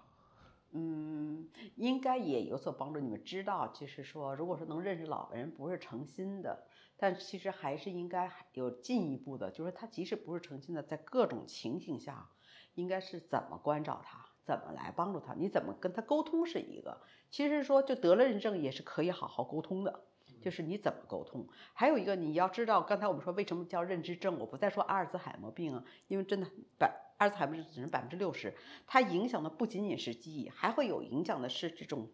[0.74, 3.00] 嗯，应该也有所帮助。
[3.00, 12.30] 你们知道，就是说，如果说能认识老人不是诚心的，但其实还是应该有进一步的，就是他即使不是诚心的，在各种情形下，
[12.76, 17.02] 应该是怎么关照他，怎么来帮助他，你怎么跟他沟通是一个。
[17.32, 20.04] 其实说就得了认证也是可以好好沟通的，
[20.42, 21.48] 就是你怎么沟通。
[21.74, 27.08] 还有一个你要知道，刚才我们说为什么叫认知症，我不再说阿尔兹海默病啊，因为真的百。
[27.18, 28.52] 阿尔茨海默症只是百分之六十，
[28.88, 32.10] 它影响的不仅仅是记忆，还会有影响的是这种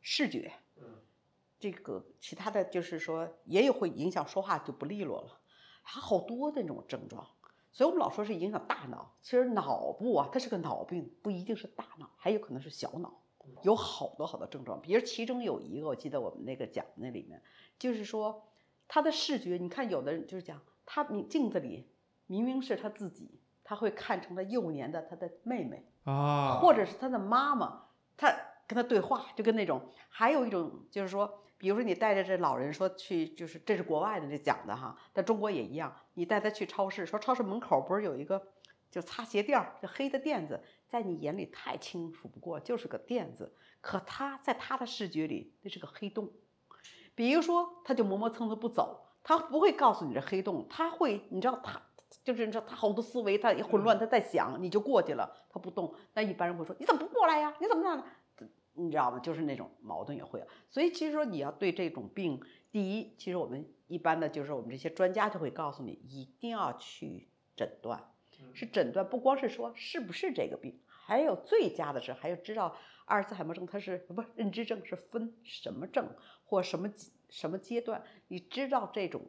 [0.00, 0.52] 视觉，
[1.60, 5.38] 这个其他的就是说也有会影响说话就不利落了，
[5.82, 7.28] 还好多的那种症状。
[7.70, 13.19] 所以我们老说是影响大脑，其实脑部啊，它是个脑病，不一定是大脑，还有可能是小脑，
[13.62, 14.80] 有好多好多症状。
[14.80, 17.42] 比如其中有一个，我记得我们那个讲那里面，
[17.78, 18.42] 就是说
[18.88, 21.88] 他的视觉，你看有的人就是讲他明镜子里
[22.26, 23.38] 明明是他自己。
[23.62, 27.84] 他会看成他幼年的他的妹妹啊，或者是他的妈妈，
[28.16, 28.28] 他
[28.66, 29.80] 跟他对话，就跟那种。
[30.08, 35.94] 还有一种就是说，比如说你带着这老人说去，就是这是国外的这讲的哈，在中国也一样。
[36.14, 38.42] 你带他去超市，说超市门口不是有一个
[38.90, 43.54] 就擦鞋垫儿，就黑的垫子，在你眼里太清楚不过，就是个垫子。
[43.80, 46.32] 可他在他的视觉里，那是个黑洞。
[47.14, 51.80] 比如说，他就磨磨蹭蹭不走，他不会告诉你这黑洞，他会，你知道他。
[52.24, 55.94] 就是你知道他好多思维，他一混乱，他在想，你就过去了，他不动。
[56.12, 57.54] 那一般人会说：“你怎么不过来呀？
[57.60, 58.04] 你怎么样？”
[58.74, 59.18] 你知道吗？
[59.20, 60.44] 就是那种矛盾也会。
[60.68, 68.12] 所以其实说你要对这种病，第一，其实我们一般的就是我们这些专家就会告诉你，一定要去诊断。
[68.54, 72.76] 是诊断，不光是说是不是这个病，还有最佳的是还要知道
[73.06, 76.08] 阿尔茨海默症它是不认知症是分什么症
[76.44, 76.92] 或什么
[77.28, 79.22] 什么阶段，你知道这种。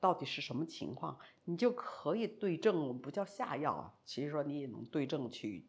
[0.00, 3.94] 到底是什么情况，你就可以对症，我们不叫下药啊。
[4.04, 5.66] 其实说你也能对症去，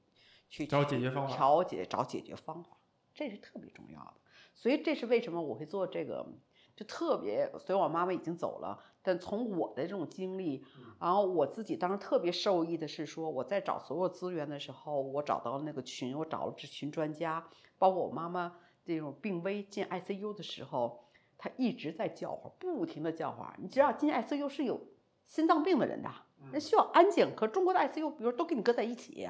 [0.49, 2.71] 去找解决方法，调节找解决方法，
[3.13, 4.15] 这是特别重要的。
[4.53, 6.27] 所以这是为什么我会做这个，
[6.75, 7.51] 就特别。
[7.57, 10.63] 所以我妈妈已经走了，但从我的这种经历，
[10.99, 17.47] 然后我自己当时特别受益的是说，我在找所有资源的时候，我找到了那个群，我找了这群专家，
[17.77, 21.01] 包括我妈妈这种病危进 ICU 的时候。
[21.37, 23.53] 她一直在叫唤，不停的叫唤。
[23.61, 24.79] 你知道进 ICU 是有
[25.27, 26.09] 心脏病的人的，
[26.53, 27.35] 那需要安静。
[27.35, 29.29] 可中国的 ICU，比如都给你搁在一起。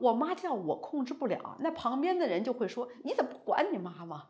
[0.00, 4.26] 我妈叫我控制不了，那旁边的人就会说：“你怎么不管你妈妈？”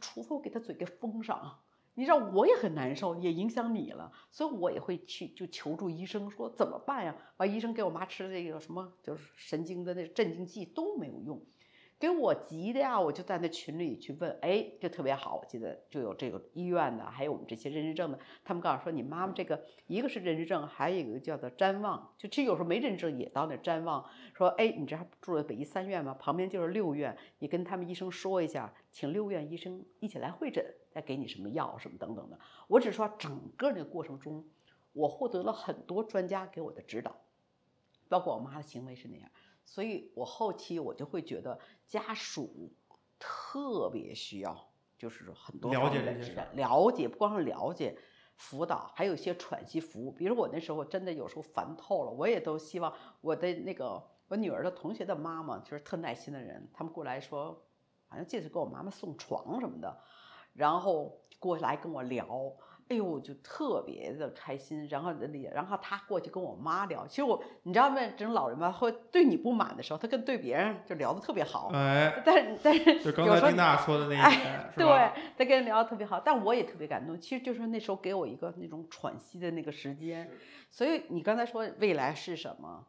[0.00, 1.58] 除非我给他嘴给封上，
[1.94, 7.14] 你知道我也很难受，也影响你了，所以我也会去就求助医生，说怎么办呀？
[7.36, 11.44] 把医生给我妈吃的这个什么就是神经的那镇静剂都没有用。
[12.02, 26.12] 给我急的呀，我就在那群里去问，哎，就特别好，我记得就有这个医院的，还有我们这些认知症的，他们告诉说，你妈妈这个一个是认知症，还有一个叫做瞻望，就其实有时候没认知症也到那瞻望，说，哎，你这还住在北医三院吗？
[26.14, 32.36] 旁边就是六院，你跟他们医生说一下，请六院医生一起来会诊，再给你什么药什么等等的。
[32.66, 34.44] 我只说整个那个过程中，
[34.92, 37.14] 我获得了很多专家给我的指导，
[38.08, 39.30] 包括我妈的行为是那样。
[39.64, 42.72] 所以我后期我就会觉得家属
[43.18, 47.96] 特别需要，就是说很多了解这些事儿了解不光是了解，
[48.36, 50.10] 辅导，还有一些喘息服务。
[50.10, 57.64] 比如我那时候真的有时候烦透了，我也都希望我的那个我女儿的同学的妈妈就是特耐心的人，他们过来说，
[58.08, 60.00] 好像这次给我妈妈送床什么的，
[60.52, 62.52] 然后过来跟我聊。
[62.92, 67.06] 哎呦，我就特别的开心，然后里，然后他过去跟我妈聊。
[67.06, 67.96] 其实我，你知道吗？
[68.16, 71.70] 这种老人吧，会对你不满的时候，他跟对别人就聊得特别好。
[71.72, 77.18] 哎，但是但是就刚才丁娜说的那一哎点，是对？，他跟人聊得特别好，但我也特别感动。
[77.18, 80.30] 其实就是那时候给我一个那种喘息的那个时间。
[80.70, 82.86] 所以你刚才说未来是什么，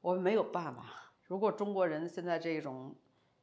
[0.00, 0.84] 我们没有办法。
[1.26, 2.94] 如果中国人现在这种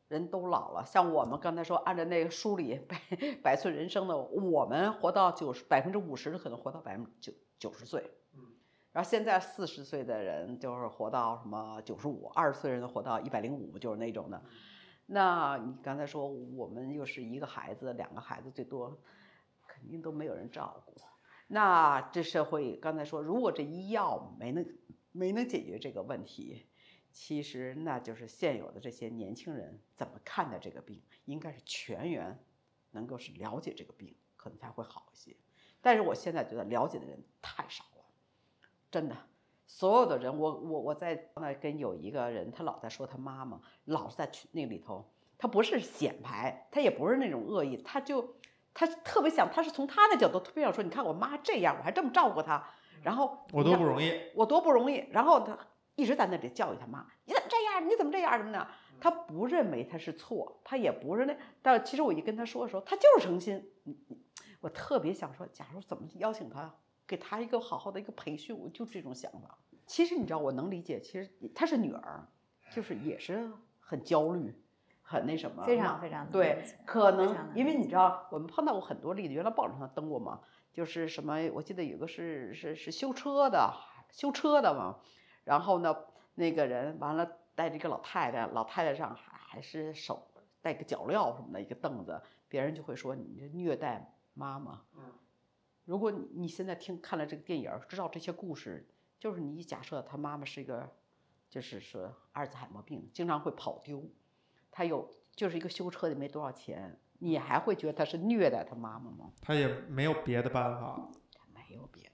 [0.10, 3.02] 人都老了，像我们刚才说按照那个书里百
[3.42, 8.04] 百岁人生的，我们活到九十百分之五十的可能活到百分之九九十岁。
[8.36, 8.42] 嗯
[8.92, 14.42] 然后现在四十岁的人就是活到什么九十五，二十岁人活到一百零五，就是那种的。
[15.06, 19.00] 那你刚才说我们又是一个孩子、两个孩子最多，
[19.68, 20.96] 肯定都没有人照顾。
[21.46, 24.66] 那这社会刚才说，如果这医药没能
[25.12, 26.66] 没能解决这个问题，
[27.12, 32.38] 其实那就是现有的这些年轻人怎么看待这个病，应该是全员
[32.92, 35.36] 能够是了解这个病，可能才会好一些。
[35.82, 38.04] 但是我现在觉得了解的人太少了，
[38.92, 39.16] 真的。
[39.72, 45.08] 所有的人，我我我在那跟有一个人，他老在说他妈妈，老是在群那里头，
[45.38, 48.36] 他不是显摆，他也不是那种恶意，他就
[48.74, 52.68] 他特别想，他是从他的角度特别想说，你看我妈这样，我还这么照顾她，
[53.04, 55.56] 然后我多不容易，我多不容易，然后他
[56.00, 57.90] 一直在那里教育他妈，你怎么这样？
[57.90, 58.68] 你怎么这样什么的？
[59.02, 63.72] 他不认为他是错，他也不是那，但其实我一跟他说的时候，他就是诚心。
[64.62, 66.74] 我特别想说，假如怎么邀请他，
[67.06, 69.58] 给他一个好好的一个培训，我就这种想法。
[69.86, 72.28] 其实你知道，我能理解，其实她是女儿，
[72.72, 74.54] 就是也是很焦虑，
[75.02, 80.42] 很那什么，非常非常对，可能因为你知道，我们碰到过很多例子，原来报纸上登过嘛，
[80.74, 83.74] 就是什么，我记得有个是是是修车的，
[84.12, 85.00] 修车的嘛，
[85.44, 85.96] 然后呢，
[86.36, 90.28] 那个人完了带着一个老太太，老太太上还还是手
[90.62, 94.82] 带个脚镣什么的一个凳子，别人就会说你这虐待妈妈。
[94.96, 95.04] 嗯
[95.86, 98.88] 如果你你现在听看了这个电影，知道这些故事，
[99.18, 100.88] 就是你假设他妈妈是一个，
[101.50, 104.08] 就是说阿尔兹海默病，经常会跑丢，
[104.70, 109.32] 他有就是一个修车的没多少钱，你还会觉得他是虐待他妈妈吗？
[109.42, 111.10] 他也没有别的办法。
[111.56, 112.09] 没有别。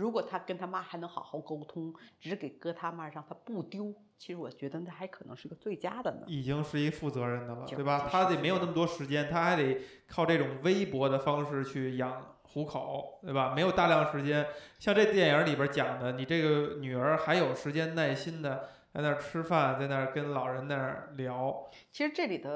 [0.00, 6.22] 如果他跟他妈还能好好沟通，只给搁他妈让他不丢，其实我觉得那还可能是个最佳的呢。
[6.26, 8.08] 已经是一负责任的了，对吧？
[8.10, 13.52] 他得没有那么多时间，他还得靠这种微薄的方式去养糊口，对吧？
[13.54, 14.46] 没有大量时间，
[14.78, 22.48] 像这电影里边讲的，你这个女儿还有时间耐心的在那儿吃饭，在那儿跟老人那儿聊，其实这里头，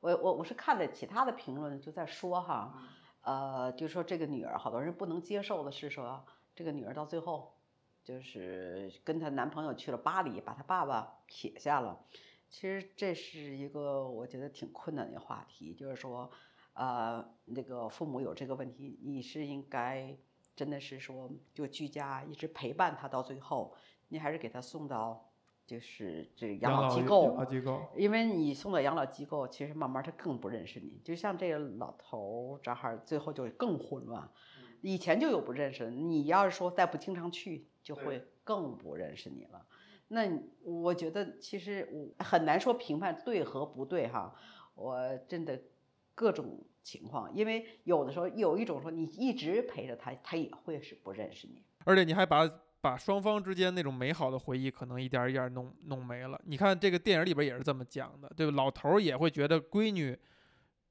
[0.00, 2.74] 我我我是看了其他的评论，就在说哈，
[3.22, 6.24] 呃，就说这个女儿，好多人不能接受的是说，
[6.60, 7.54] 这个女儿到最后，
[8.04, 12.04] 就是跟她男朋友去了巴黎，把她爸爸撇下了。
[12.50, 16.30] 其实这是一个我觉得挺困难的话题，就是说，
[16.74, 20.14] 呃，那个父母有这个问题，你是应该
[20.54, 23.74] 真的是说就居家一直陪伴他到最后，
[24.08, 25.30] 你还是给他送到
[25.64, 31.00] 就是这个养老机构，养老机构，因为你送到养老机构，其实慢慢他更不认识你。
[31.02, 34.30] 就像这个老头儿，正好最后就更混乱。
[34.82, 39.66] 以前就有不认识，你要是说再不经常去，就会更不认识你了。
[40.08, 40.28] 那
[40.62, 44.34] 我觉得其实我很难说评判对和不对哈，
[44.74, 45.60] 我真的
[46.14, 51.62] 各种情况，因为有的时候有一种说你一直陪着他，他也会是不认识你。
[51.84, 52.50] 而且你还把
[52.80, 56.40] 把双方之间那种美好的回忆，可能一点儿一点儿弄弄没了。
[56.44, 58.52] 你看这个电影里边也是这么讲的，对吧？
[58.56, 60.18] 老头儿也会觉得闺女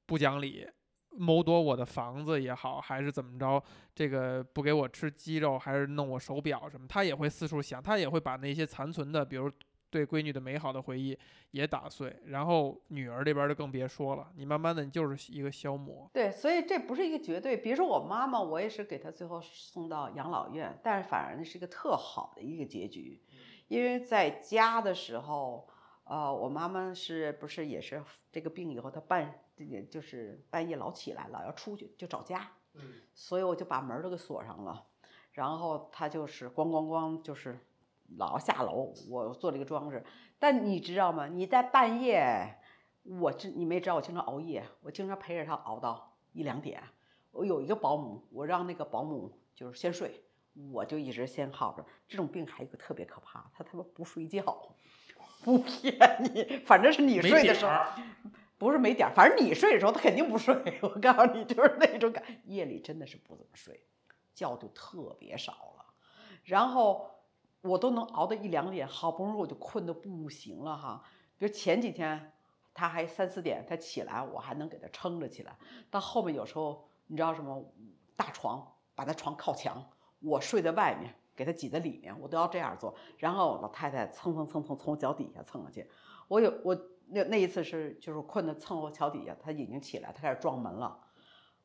[0.06, 0.66] 不讲理，
[1.12, 3.62] 谋夺我的房子也好，还是怎么着，
[3.94, 9.50] 这个不给我吃鸡肉，还是弄我手表什么，他也会四处想，他也会把那些残存的，比如
[9.90, 11.18] 对闺女的美好的回忆
[11.50, 12.16] 也打碎。
[12.26, 16.08] 然后女儿这边就更别说了，你慢慢的你就是一个消磨。
[16.12, 17.56] 对，所以这不是一个绝对。
[17.56, 23.20] 比如说我妈妈，我也是给她最后送到养老院，但是反而那是一个特好的一个结局，
[23.66, 25.68] 因为在家的时候，
[26.04, 28.00] 呃，我妈妈是不是也是
[28.30, 32.82] 这个病以后，她半也就是半夜老起来了，要出去就找家，嗯
[33.14, 34.86] 所以我就把门儿都给锁上了，
[35.32, 37.58] 然后他就是咣咣咣，就是
[38.16, 40.04] 老下楼，我做了一个装置。
[40.38, 41.26] 但你知道吗？
[41.28, 42.56] 你在半夜，
[43.04, 46.82] 我这你没知道，我经常熬夜，我经常陪着他熬到一两点。
[47.32, 50.24] 我有一个保姆，我让那个保姆就是先睡，
[50.72, 51.84] 我就一直先耗着。
[52.08, 54.74] 这种病还有一个特别可怕，他他妈不睡觉，
[55.44, 55.94] 不 骗
[56.34, 57.94] 你，反正是你睡的时候， 儿
[58.60, 60.54] 不是没点儿，反正你睡的时候他肯定不睡。
[60.82, 63.86] 我告诉你，就是那种感，夜里真的是不怎么睡，
[64.34, 65.86] 觉就特别少了。
[66.44, 67.10] 然后
[67.62, 71.02] 我都能熬到一两点，好不容易我就困得不行了哈。
[71.38, 72.34] 比如前几天
[72.74, 75.56] 他还三四点他起来，我还能给他撑着起来。
[75.90, 77.64] 到后面有时候你知道什么，
[78.14, 79.82] 大床把他床靠墙，
[80.18, 82.94] 我睡在外面，给他挤在里面，我都要这样做。
[83.16, 85.90] 然后老太太蹭蹭蹭蹭从我脚底下蹭过去，
[86.28, 86.78] 我有我
[87.12, 90.98] 那那一次是就是困得蹭我脚底下，他已经起来，他开始撞门了，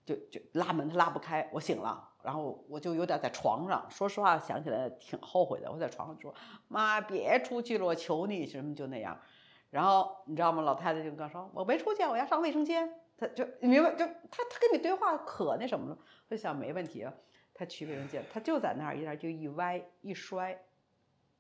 [0.04, 6.34] 就就拉门他拉不开，我醒了，然后我就有点在床上，说实话想起来挺后悔的，我在床上说
[6.68, 9.20] 妈别出去了，我求你什么就那样，
[9.70, 10.62] 然后你知道吗？
[10.64, 15.98] 老太太就跟我说我没出去，我要上卫生间，他就你明白就他他跟你对话可那什么了，
[16.30, 17.14] 我想没问题啊，
[17.54, 20.60] 他去卫生间，他就在那儿一下就一歪一摔，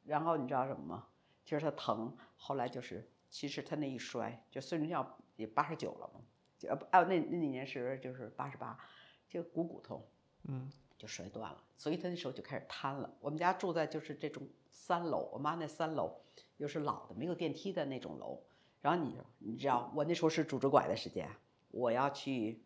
[0.03, 1.07] 然后你知道什么吗？
[1.43, 6.21] 其实他疼，后来就是其实他那一摔，就孙中孝也八十九了嘛，
[6.57, 8.79] 就啊那那年是就是八十八，
[9.27, 10.07] 就股骨头
[10.43, 13.13] 嗯就摔断了，所以他那时候就开始瘫了。
[13.19, 16.21] 我们家住在就是这种三楼，我妈那三楼
[16.55, 18.41] 又是老的没有电梯的那种楼，
[18.79, 21.29] 然后你你知道我那时候是拄着拐的时间，
[21.71, 22.63] 我要去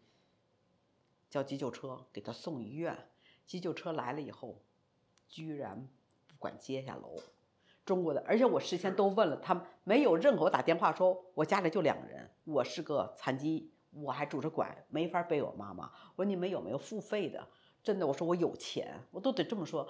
[1.32, 2.96] 叫急救车给他送医院，
[3.48, 4.62] 急救车来了以后，
[5.28, 5.90] 居然
[6.28, 7.20] 不管接下楼。
[7.90, 15.92] 中国的，而且我事先都问了，他们没有任何我打电话说，我家里就两个人，我是个残疾，我还拄着拐，没法背我妈妈。
[16.16, 17.48] 我说你们有没有付费的？
[17.82, 19.90] 真的，我说我有钱，我都得这么说，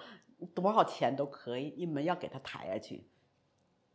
[0.56, 3.06] 多少钱都可以，你们要给他抬下去，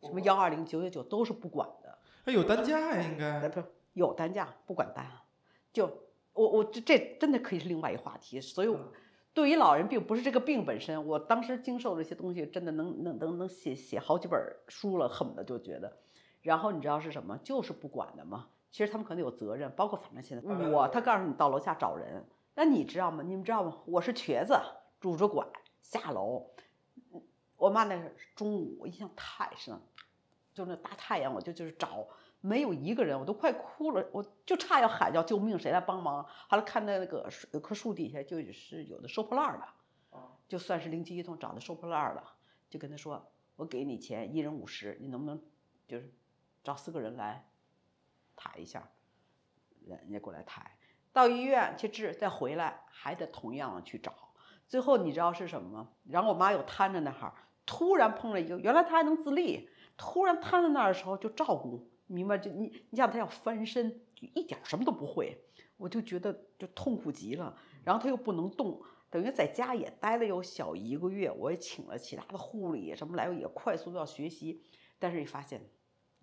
[0.02, 1.98] 什么幺二零九九九都是不管的。
[2.26, 3.40] 哎，有担架呀，应该。
[3.40, 3.62] 哎不
[3.94, 5.06] 有担架不管单，
[5.72, 5.86] 就
[6.34, 8.78] 我我这这真的可以是另外一个话题，所以我
[9.34, 15.96] 对于老人病不是这个病本身，我当时经受这些东西，真的能能能能写写好几本书了，恨不得就觉得，
[16.40, 17.36] 然后你知道是什么？
[17.42, 18.46] 就是不管的嘛。
[18.70, 22.24] 其实他们可能有责任，包括反正现在我，他告诉你到楼下找人，
[22.54, 23.22] 那你知道吗？
[23.22, 23.78] 你们知道吗？
[23.86, 24.56] 我是瘸子，
[25.00, 25.46] 拄着拐
[25.80, 26.46] 下楼，
[27.56, 29.80] 我妈那是中午，我印象太深了，
[30.52, 32.06] 就那大太阳，我就就是找。
[32.46, 36.22] 没有一个人，我都快哭了，我就差要喊叫救命，谁来帮忙？
[36.46, 39.66] 后来看到那个树有棵树底下就是有的收破烂的，
[40.46, 42.22] 就算是灵机一动找的收破烂儿的，
[42.68, 43.26] 就跟他说
[43.56, 45.42] ：“我给你钱，一人五十，你能不能
[45.88, 46.12] 就是
[46.62, 47.48] 找四个人来
[48.36, 48.86] 抬一下？”
[49.86, 50.76] 人人家过来抬，
[51.14, 54.12] 到医院去治，再回来还得同样的去找。
[54.68, 55.88] 最后你知道是什么吗？
[56.04, 57.32] 然后我妈又瘫在那儿，
[57.64, 61.90] 突然碰了一个，原来她还能自立，突然瘫在那儿的时候就照顾。
[62.06, 62.38] 明白？
[62.38, 65.36] 就你，你想他要翻身，就一点什么都不会，
[65.76, 67.56] 我就觉得就痛苦极了。
[67.84, 68.80] 然后他又不能动，
[69.10, 71.30] 等于在家也待了有小一个月。
[71.30, 74.62] 我也请了其他的护理什么来，也快速要学习。
[74.98, 75.60] 但是一发现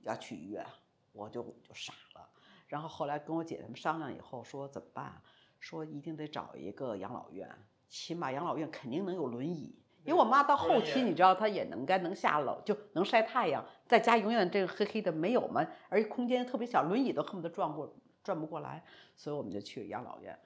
[0.04, 0.66] 要去医院，
[1.12, 2.30] 我就就傻了。
[2.68, 5.22] 然后后来跟我姐他们商量以后说怎么办？
[5.60, 7.48] 说一定得找一个养老院，
[7.88, 9.78] 起码养老院肯定能有轮椅。
[10.04, 18.86] 因为我妈到后期，你知道她也能该能下楼，就能晒太阳，在家永远这个黑黑的没有嘛，而且空间特别小，轮椅都恨不得转过转不过来，
[19.18, 20.40] 所以我们就去养老院。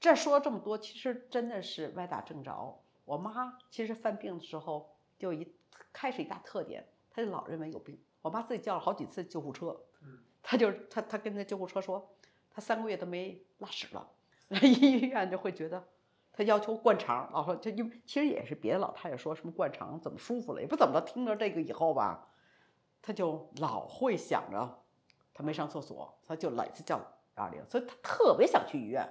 [0.00, 2.76] 这说了这么多，其实真的是歪打正着。
[3.04, 5.46] 我妈其实犯病的时候就一
[5.92, 7.96] 开始一大特点，她就老认为有病。
[8.20, 9.80] 我妈自己叫了好几次救护车，
[10.42, 12.10] 她就她她跟那救护车说，
[12.50, 14.10] 她三个月都没拉屎了，
[14.48, 15.84] 来医院就会觉得。
[16.30, 21.04] 他要求灌肠，老说就因为其实也是别的老太太说什么灌肠怎么舒服了，也不怎么着。
[21.04, 22.28] 听着这个以后吧，
[23.02, 24.78] 他就老会想着
[25.32, 26.98] 他没上厕所，他就老是叫
[27.36, 29.08] 幺二零，所以他特别想去医院。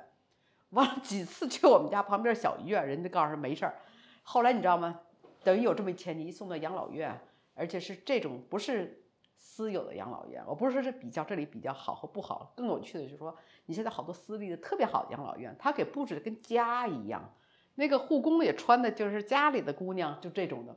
[0.71, 3.75] 完了几次去我们家旁边小医院，人家告诉他没事儿。
[4.23, 4.99] 后来你知道吗？
[5.43, 7.17] 等于有这么一前提，送到养老院，
[7.55, 9.01] 而且是这种不是
[9.37, 10.43] 私有的养老院。
[10.45, 13.35] 我不是说这比较这里比较好和不好，更有趣的就是说。
[13.69, 17.33] 你现在好多私立的特别好的养老院，他给布置的跟家一样，
[17.75, 20.73] 那个护工也穿的就是家里的姑娘，就这种的。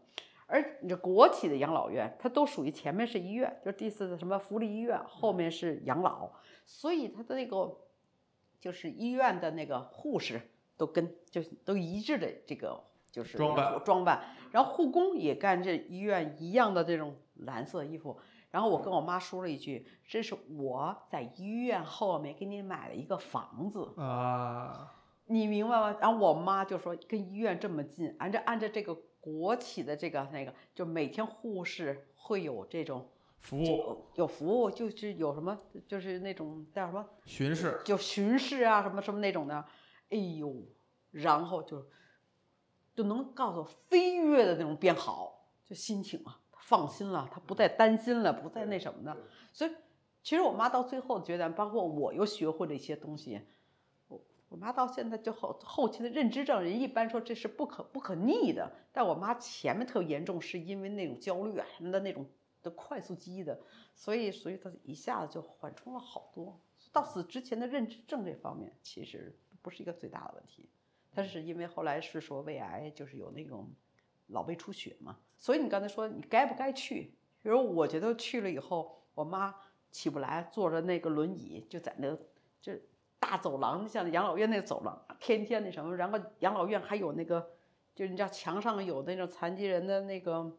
[0.50, 6.30] 而你这国企的养老院，它都属于前面是医院，就是第四的什么福利医院，后面是养老，
[6.66, 7.78] 所以它的那个
[8.58, 10.40] 就是医院的那个护士
[10.76, 18.18] 都跟就是都一致的这个就是装扮装扮，然后护工也干这医院一样的这种蓝色衣服。
[18.50, 24.92] 然后我跟我妈说了一句：“这是我在医院后面给你买了一个房子。”啊，
[25.26, 25.96] 你明白吗？
[26.00, 33.06] 然后我妈就说跟医院这么近，按照按照这个国企的这个那个，就每天护士会有这种
[33.38, 39.64] 服务有服务，就是有什么就是那种叫什么巡视，就巡视啊什么什么那种的，
[40.08, 40.54] 哎呦，
[41.10, 41.86] 然后就
[42.94, 49.16] 就能告诉飞跃的那种变好，就心情啊放心了，他不再担心了，不再那什么的，
[49.52, 49.70] 所以
[50.22, 53.40] 其实我妈到最后觉得，包括我又学会了一些东西。
[54.50, 62.26] 我妈到现在就后后期的认知症，人一般说这是不可不可逆的，但我妈前面特严重，是因为那种焦虑啊什么的那种
[62.60, 63.58] 的快速记忆的，
[63.94, 66.60] 所以所以她一下子就缓冲了好多。
[66.92, 69.32] 到死之前的认知症这方面其实
[69.62, 70.68] 不是一个最大的问题，
[71.12, 73.70] 她是因为后来是说胃癌，就是有那种
[74.26, 77.12] 老胃出血嘛，所以你刚才说你该不该去？
[77.40, 79.54] 比如我觉得去了以后，我妈
[79.92, 82.18] 起不来，坐着那个轮椅就在那
[82.60, 82.72] 就
[83.20, 87.50] 大走廊，像养老院那个走廊，天天那什么，然后养老院还有那个，
[87.94, 90.50] 就是你知道墙上有那种残疾人的那个，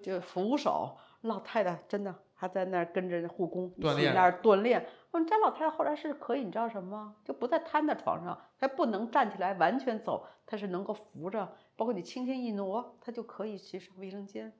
[0.00, 4.86] 就扶手，老太太真的还在那儿跟着护工一锻炼起那儿锻炼。
[5.10, 7.16] 我们家老太太后来是可以，你知道什么吗？
[7.24, 14.52] 就不再瘫在床上，她不能站起来完全走，她是能够扶着，包括你轻轻一挪，她就可以去上卫生间，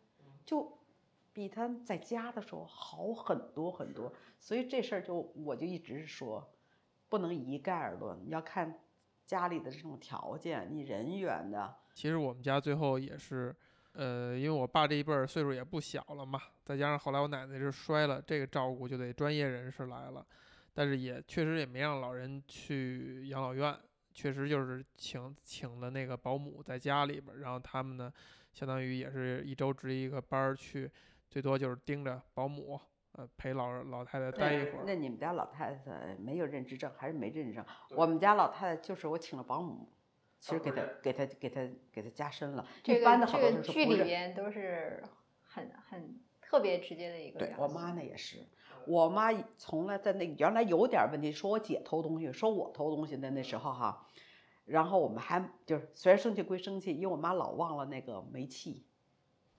[0.45, 0.79] 就
[1.33, 4.13] 比她在家的时候好很多很多。
[4.39, 6.47] 所以这事儿就我就一直说，
[7.15, 8.81] 不能一概而论，要看
[9.25, 11.73] 家里的这种条件，你人员的。
[11.93, 13.55] 其实我们家最后也是，
[13.93, 20.27] 呃，因为我爸这一辈儿岁数也不小了嘛，再加上后来我奶奶是摔了，这个照顾就得专业人士来了，
[20.73, 23.79] 但是也确实也没让老人去养老院，
[24.13, 28.13] 确实就是请请了那个保姆在家里边儿，然后他们呢，
[28.53, 30.91] 相当于也是一周值一个班儿去，
[31.31, 32.81] 最多就是盯着保姆，
[33.17, 34.85] 呃，陪老老太太待一会儿。
[34.85, 37.65] 那你们家老太太没有认知症，还是没认知症？
[37.91, 39.89] 我们家老太太就是我请了保姆，
[40.41, 41.61] 其实给她给她给她
[41.93, 42.67] 给她加深了。
[42.83, 43.85] 这个一般的好多这个剧。
[43.85, 45.01] 里边都是
[45.45, 48.39] 很很特别直接的一个对我妈那也是，
[48.87, 54.09] 我妈从来在那原来有点问题，说我姐偷东西，说我偷东西的那时候哈，
[54.65, 58.85] 然后我们还就是虽然生气归生气，因为我妈老忘了那个煤气，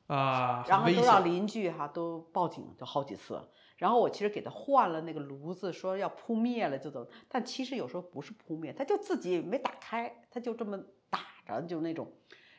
[0.07, 3.41] 啊，然后都让邻居哈都报警，就好几次。
[3.77, 10.77] 然后我其实给他换了那个炉子，说要扑灭了就走，但其实有时候不是扑灭，他就自己没打开，他就这么
[11.09, 12.11] 打着，就那种。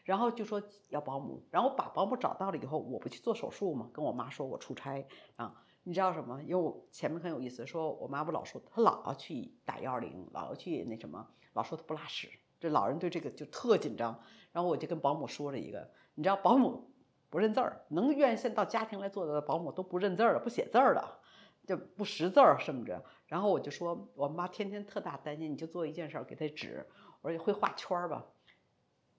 [0.05, 5.05] 然后就说要保姆，然后把保姆找到了以后，我不去做手术嘛，跟我妈说我出差
[5.37, 6.41] 啊，你知道什么？
[6.43, 12.29] 因为我前面很有意思，说我妈不老说她老要去打幺二零，老要去那什么，老说她不拉屎，
[12.61, 14.21] 这老人对这个就特紧张。
[14.53, 16.89] 然后我就跟保姆说了一个，你知道保姆
[17.37, 21.19] 不认字儿，能愿意现到家庭来做的保姆都不认字儿了，不写字儿了，
[21.67, 23.05] 就不识字儿什么着。
[23.27, 26.87] 然后我就说，我妈天天特大担心，你就做一件事儿，给她纸，
[27.21, 28.25] 我说你会画圈儿吧，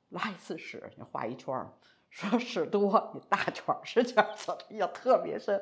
[0.10, 1.72] 拉一次屎你画一圈儿，
[2.10, 5.62] 说屎多你大圈儿，十圈儿做的要特别深，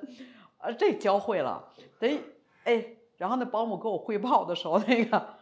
[0.57, 2.21] 啊，这教会了，得
[2.63, 5.35] 哎，然后那保姆给我汇报的时候，那个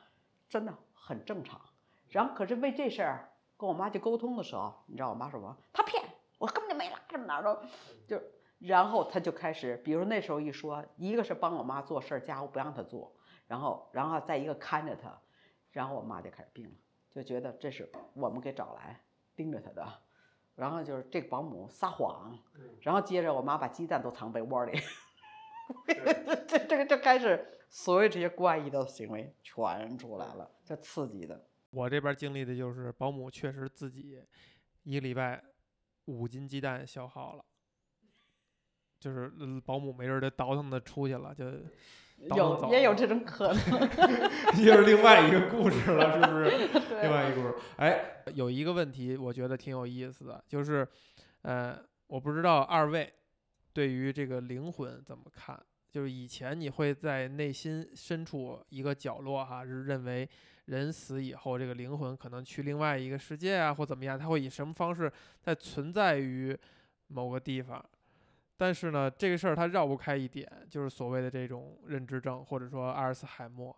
[0.49, 1.61] 真的很正常。
[2.09, 5.55] 然后可是为这事儿跟我妈去沟通的时候，你知道我妈说什么？
[5.71, 6.03] 她骗
[7.17, 7.59] 哪儿都，
[8.07, 8.21] 就
[8.59, 13.13] 然后他就开始，比如那时候一说，一个是帮我妈做事儿，家务不让她做，
[13.47, 15.19] 然后然后再一个看着她，
[15.71, 16.71] 然后我妈就开始病了，
[17.09, 19.01] 就觉得这是我们给找来
[19.35, 19.85] 盯着她的，
[20.55, 22.37] 然后就是这个保姆撒谎，
[22.81, 24.79] 然后接着我妈把鸡蛋都藏被窝里，
[26.47, 31.45] 这这个就开始所有这些怪异的行为全出来了，这刺激的。
[31.71, 34.21] 我这边经历的就是保姆确实自己
[34.83, 35.43] 一个礼拜
[36.05, 37.43] 五斤鸡蛋消耗了，
[38.99, 41.45] 就是呃保姆没人儿就倒腾的出去了，就
[42.35, 43.79] 有也有这种可能，
[44.63, 46.49] 又是另外一个故事了，是不是？
[46.89, 47.55] 对另外一个故事。
[47.77, 50.87] 哎，有一个问题我觉得挺有意思的，就是，
[51.41, 51.77] 呃，
[52.07, 53.11] 我不知道二位
[53.73, 55.59] 对于这个灵魂怎么看？
[55.89, 60.27] 就是以前你会在内心深处一个角落哈，是认为
[60.65, 65.11] 人死以后这个灵魂可能去另外一个世界啊，或怎么样，它会以什么方式
[65.41, 66.57] 在存在于
[67.07, 67.83] 某个地方。
[68.55, 73.75] 但是呢，这个事儿它绕不开一点，就是所谓的这种认知症，或者说阿尔茨海默。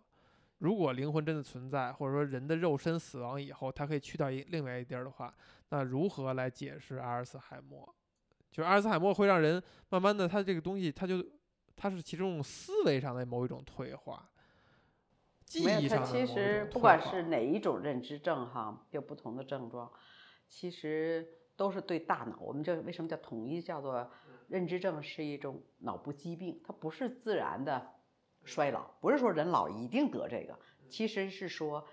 [0.60, 5.34] 如果灵魂真的存在，或者说人的肉身死亡以后，它可以去到一另外一地儿的话，
[5.70, 7.88] 那如何来解释阿尔茨海默？
[8.52, 11.26] 就阿尔茨海默会让人慢慢的，他这个东西，他就
[11.76, 14.30] 它是其中思维上的某一种退化，
[15.60, 19.92] 记没有，它其实不管是哪一种认知症哈，有不同的症状，
[20.50, 24.10] 其实都是对大脑，我们这为什么叫统一叫做
[24.48, 27.92] 认知症是一种脑部疾病，它不是自然的
[28.44, 30.58] 衰老，不是说人老一定得这个，
[30.90, 31.86] 其实是说，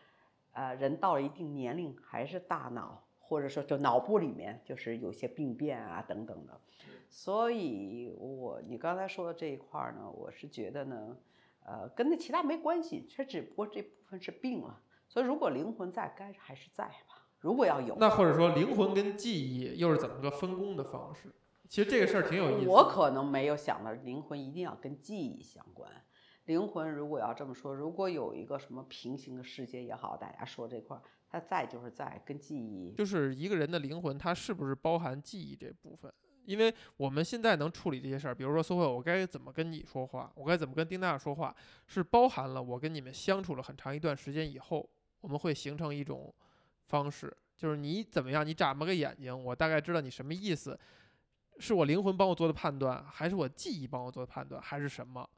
[0.53, 6.61] 呃，人到了一定年龄，还是大脑或者说就脑部里面就是有些病变啊等等的。
[7.09, 11.17] 所以，我你刚才说的这一块儿呢，我是觉得呢，
[11.65, 14.81] 呃，跟那其他没关系，这只不过这部分是病了。
[15.09, 17.27] 所以，如果灵魂在，该还是在吧。
[17.41, 21.33] 如果要有，那或者说灵魂跟记忆又是怎么个分工的方式？
[21.69, 22.69] 其实这个事儿挺有意思。
[22.69, 25.91] 我可能没有想到灵魂一定要跟记忆相关。
[26.45, 36.13] 灵魂如果要这么说，如果有一个什么平行的世界也好，大家说这块儿，它在就是在跟记忆，就是一个人的灵魂，它是不是包含记忆这部分？
[36.45, 41.55] 因为我们现在能处理这些事儿，比如说苏慧，我该怎么跟你说话，我该怎么跟丁娜说话，
[41.87, 44.89] 是包含了我跟你们相处了很长一段时间以后，
[45.21, 46.35] 我们会形成一种
[46.87, 50.79] 方式，就是你怎么样，你眨巴个眼睛，我大概知道你什么意思，
[51.59, 55.29] 是我灵魂帮我做的判断，还是我记忆帮我做的判断，还是什么？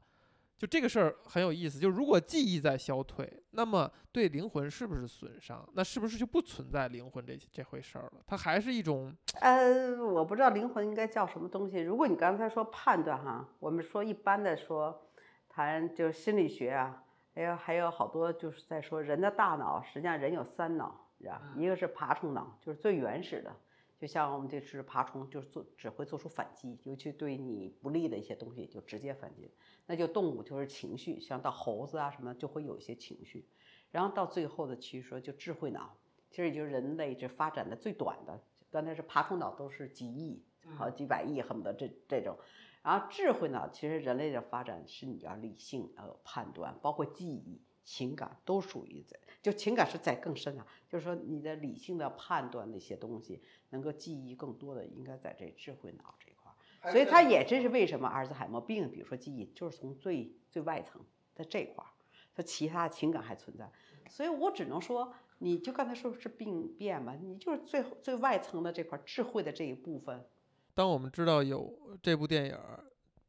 [0.57, 5.67] 就这个事儿很有意思，就如果记忆在消退，那么对灵魂是不是损伤？
[5.73, 8.23] 那是不是就不存在灵魂这这回事儿了？
[8.25, 9.13] 它还是一种……
[9.41, 11.79] 呃，我不知道灵魂应该叫什么东西。
[11.79, 15.09] 如果你刚才说判断哈，我们说一般的说，
[15.49, 17.03] 谈就是心理学啊，
[17.33, 21.41] 还有还有好多就是在说人的大脑，实际上人有三脑，是吧？
[21.57, 23.53] 一个是爬虫脑，就是最原始的。
[23.97, 29.49] 就像我们这只爬虫，就是做只会做出反击，尤其对你不利的一些东西就直接反击。
[29.85, 33.47] 那就动物就是情绪，像到猴子啊什么就会有一些情绪。
[33.91, 35.97] 然后到最后的其实说就智慧脑，
[36.29, 40.43] 其实也就是人类这发展的最短的，刚才是爬虫脑都是几亿，
[40.75, 42.37] 好几百亿恨不得这这种。
[42.83, 47.61] 然后智慧脑其实人类的发展是你要理性要有判断，包括记忆。
[47.87, 60.99] 情感都属于在，就情感是在更深啊，就是说你的理性的判断那些东西，能够记忆更多的应该在这智慧脑这一块儿，所以它也这是为什么阿尔兹海默病，比如说记忆就是从最最外层
[61.35, 61.89] 在这块儿，
[62.33, 63.71] 它其他情感还存在，
[64.09, 70.25] 所以我只能说，你就刚才说是病变嘛，你就是最最外层的这块智慧的这一部分。
[70.73, 72.57] 当我们知道有这部电影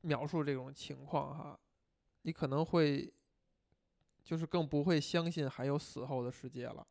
[0.01, 1.61] 描述这种情况哈，
[2.23, 3.13] 你可能会。
[4.27, 6.85] 就是更不会相信还有死后的世界了。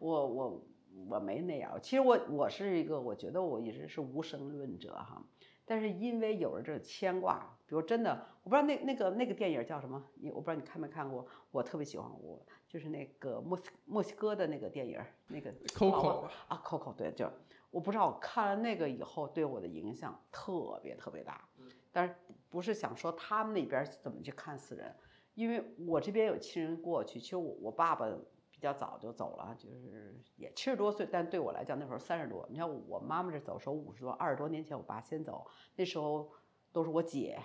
[0.00, 0.66] 我我
[1.08, 5.22] 我没那样，其实我我是一个，我觉得我一直是无神论者哈。
[5.64, 17.30] 但是因为有了这牵挂，比如真的，我不知道那那个那个电影叫什么，你我不知道你看没看过，我特别喜欢，我就是那个墨西墨西哥的那个电影，那个 Coco 啊 Coco 对，就
[17.70, 21.48] 我不知道我看了那个以后对我的影响特别特别大。
[21.92, 22.14] 但是
[22.50, 24.92] 不是想说他们那边怎么去看死人。
[25.36, 28.08] 因为我这边有亲人过去，其实我我爸爸
[28.50, 32.46] 比较早就走了，就是也七十多岁，但对我来讲那时候三十多。
[32.50, 35.46] 你看我妈妈这走时候五十多，二十多年前我爸先走，
[35.76, 36.32] 那时候
[36.72, 37.38] 都是我姐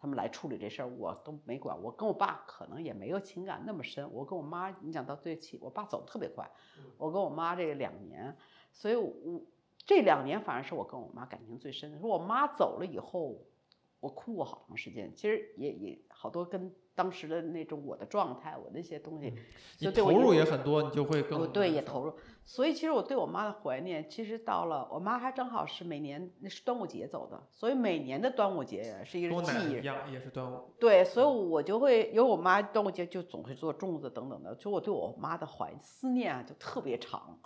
[0.00, 1.80] 他们来处理这事儿，我都没管。
[1.80, 6.50] 我跟我爸可能也没有情感那么深，我跟我妈，你讲到最起，我爸走的特别快，
[6.96, 8.36] 我跟我妈这两年，
[8.72, 9.40] 所以我
[9.76, 12.00] 这两年反而是我跟我妈感情最深的。
[12.00, 13.44] 说我妈走了以后，
[14.00, 16.72] 我哭过好长时间，其实也也好多跟。
[16.98, 19.32] 当时的那种我的状态，我那些东西，
[19.78, 22.12] 你投入也很多，你就会更对也投入。
[22.44, 29.78] 所以其实我对我妈的怀念，其实到了我妈还正好是每年那是端午节走的，所以每年的端午节是一个记忆。
[29.78, 30.74] 一样也是端午。
[30.80, 37.38] 对，所以我就会有我妈端午节就总会做粽子等等的，就我对我妈的怀思念啊就特别长。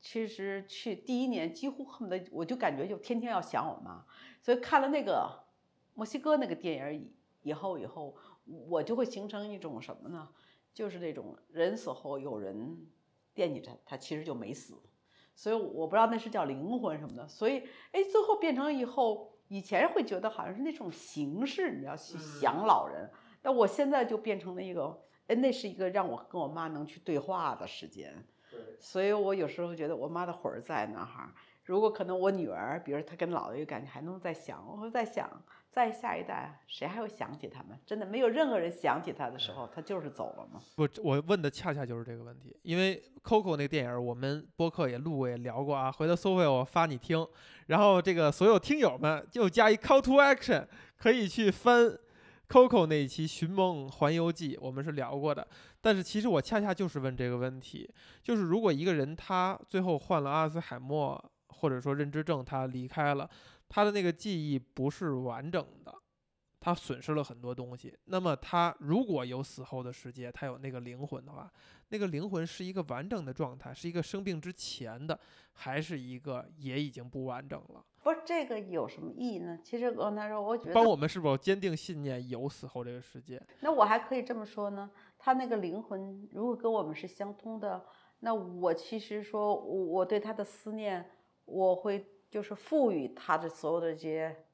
[0.00, 4.04] 其实去第一年几乎恨不得我就感觉就天天要想我妈，
[4.40, 5.28] 所以看了那个
[6.00, 7.02] 墨西哥那个电影
[7.42, 8.16] 以以后以后。
[8.68, 10.28] 我就会形成一种什么呢？
[10.74, 12.84] 就是那种人死后有人
[13.32, 14.74] 惦记着他，其实就没死，
[15.36, 17.28] 所以我不知道那是叫灵魂什么的。
[17.28, 17.62] 所以，
[17.92, 23.08] 哎，最后变成以后，以前会觉得好像是那种形式，你要去想老人，
[23.40, 28.26] 但我现在就变成了一个，哎，那是一个让我跟我妈能去对话的时间。
[28.80, 31.32] 所以我有时候觉得我妈的魂儿在那哈。
[31.62, 35.30] 如果可能，我女儿，比如她跟姥爷有感情，还能再想，我会再想。
[35.72, 37.78] 再下一代，谁还会想起他们？
[37.86, 40.60] 真的没有任何人想起他的时候，他就是走了吗？
[40.74, 42.56] 不，我问的恰恰就是这个问题。
[42.62, 45.90] 因为 Coco 那个电影，我们播客也录过，也聊过啊。
[45.92, 47.24] 回头搜回我发你听。
[47.68, 50.66] 然后这个所有听友们就加一 Call to Action，
[50.96, 51.96] 可以去翻
[52.48, 55.46] Coco 那一期《寻梦环游记》，我们是聊过的。
[55.80, 57.88] 但是其实我恰恰就是问这个问题：
[58.24, 63.30] 就是如果一个人他最后患了阿尔兹海默，或者说认知症，他离开了。
[63.70, 65.94] 他的那个记忆不是完整的，
[66.58, 67.96] 他损失了很多东西。
[68.06, 71.50] 那么他如果有死后的世界，他有那个灵魂的话，
[71.88, 75.18] 那个灵魂是一个完整的状态，是一个生病之前的，
[75.52, 77.84] 还是一个也已经不完整了？
[78.02, 79.58] 不是这个有什么意义呢？
[79.62, 83.40] 其实刚才说，我觉得帮，我们是否坚定信念有死后这个世界？
[83.60, 87.84] 那我还可以这么说呢，他那个灵魂如果跟我们是相通的，
[88.20, 91.10] 那我其实说我我对他的思念，
[91.44, 94.44] 我会就是赋予他的所有的这些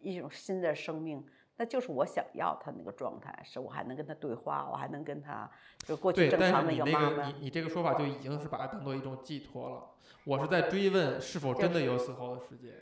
[0.00, 1.24] 一种新的生命。
[1.60, 7.34] 那就是我想要他那个状态，是我还能跟他对话，我还能跟他就过去对，正常的一个妈妈那个你。
[7.40, 9.84] 你这个说法就已经是把它当做一种寄托了。
[10.22, 12.74] 我是在追问是否真的有死后的世界。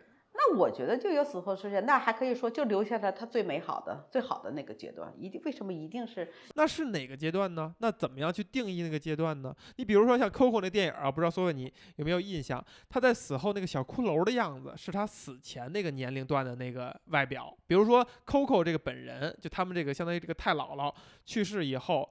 [0.55, 5.13] 我觉得就有死后世界，那还可以说就留下了他最美好的、最好的那个阶段。
[5.19, 7.75] 一定为什么一定是那是哪个阶段呢？
[7.79, 9.55] 那怎么样去定义那个阶段呢？
[9.77, 12.65] 你比如说像 Coco 那电影啊，不知道所有你有没有印象？
[12.89, 17.57] 他在死后那个小骷髅的样子，是他死前那个年龄段的那个外表。
[17.67, 20.93] 比如说 Coco 这个本人，就他们这个相当于这个太姥姥
[21.25, 22.09] 去世以后，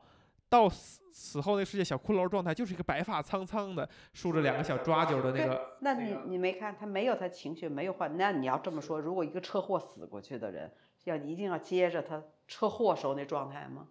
[0.50, 5.78] 到死死后那世界小骷髅状态，就是一个白发苍苍的，梳着两个小抓阄的那个。
[5.80, 10.72] 那你你没看他没有他情绪没有换，那你要这么说，如果一个车祸死过去的人，
[11.06, 13.88] 要一定要接着他车祸时候那状态吗？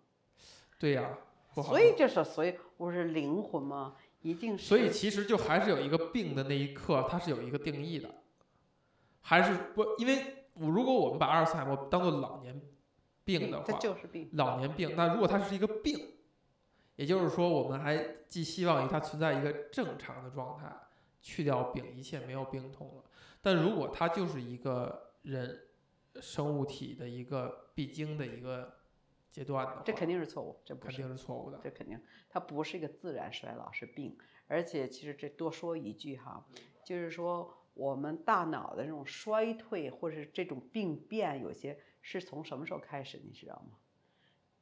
[0.79, 1.17] 对呀、
[1.55, 4.65] 所以就是所以我是灵魂嘛，一定是。
[4.67, 8.11] 所以其实就还是有一个病的那一刻，它是有一个定义的，
[9.23, 9.85] 还是不？
[9.99, 12.61] 因为我如果我们把阿尔茨海默当做老年
[13.25, 14.29] 病的这话，就是病。
[14.33, 16.14] 老年病，那如果它是一个病，
[16.97, 17.97] 也就是说，我们还
[18.29, 20.71] 寄希望于它存在一个正常的状态，
[21.21, 23.05] 去掉丙，一切没有病痛了。
[23.43, 25.69] 但如果它就是一个人
[26.21, 28.73] 生物体的一个必经的一个
[29.31, 31.61] 阶段的话，这肯定是错误，这不是肯定是错误的。
[31.63, 34.17] 这肯定，它不是一个自然衰老，是病。
[34.47, 36.47] 而且其实这多说一句哈，
[36.85, 43.77] 就是说我们大脑的这种衰退或者是这种病变，有些是从什么时候开始，你知道吗？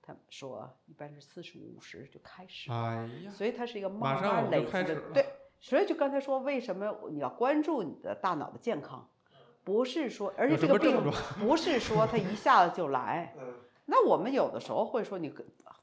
[0.03, 4.65] 他们说一般是四十五十就开始，哎呀，所以它是一个慢慢累。
[4.65, 5.25] 积的对，
[5.61, 9.09] 所以就刚才说，为什么你要关注你的大脑的健康，
[9.65, 11.01] 不是说，而且这个病？
[11.39, 13.35] 不是说它一下子就来。
[13.41, 13.55] 嗯
[13.85, 15.29] 那我们有的时候会说你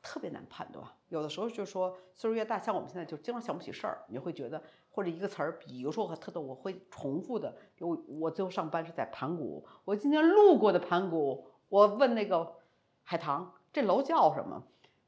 [0.02, 7.54] 特别难判断，有的时候就说岁数越大，像我们现在就经常想不起事儿，你会觉得或者一个词儿，比如说我特逗，我会重复的。
[7.80, 12.56] 我我最后上班是在盘古，我今天路过的盘古，我问那个
[13.04, 14.64] 海棠这楼叫什么，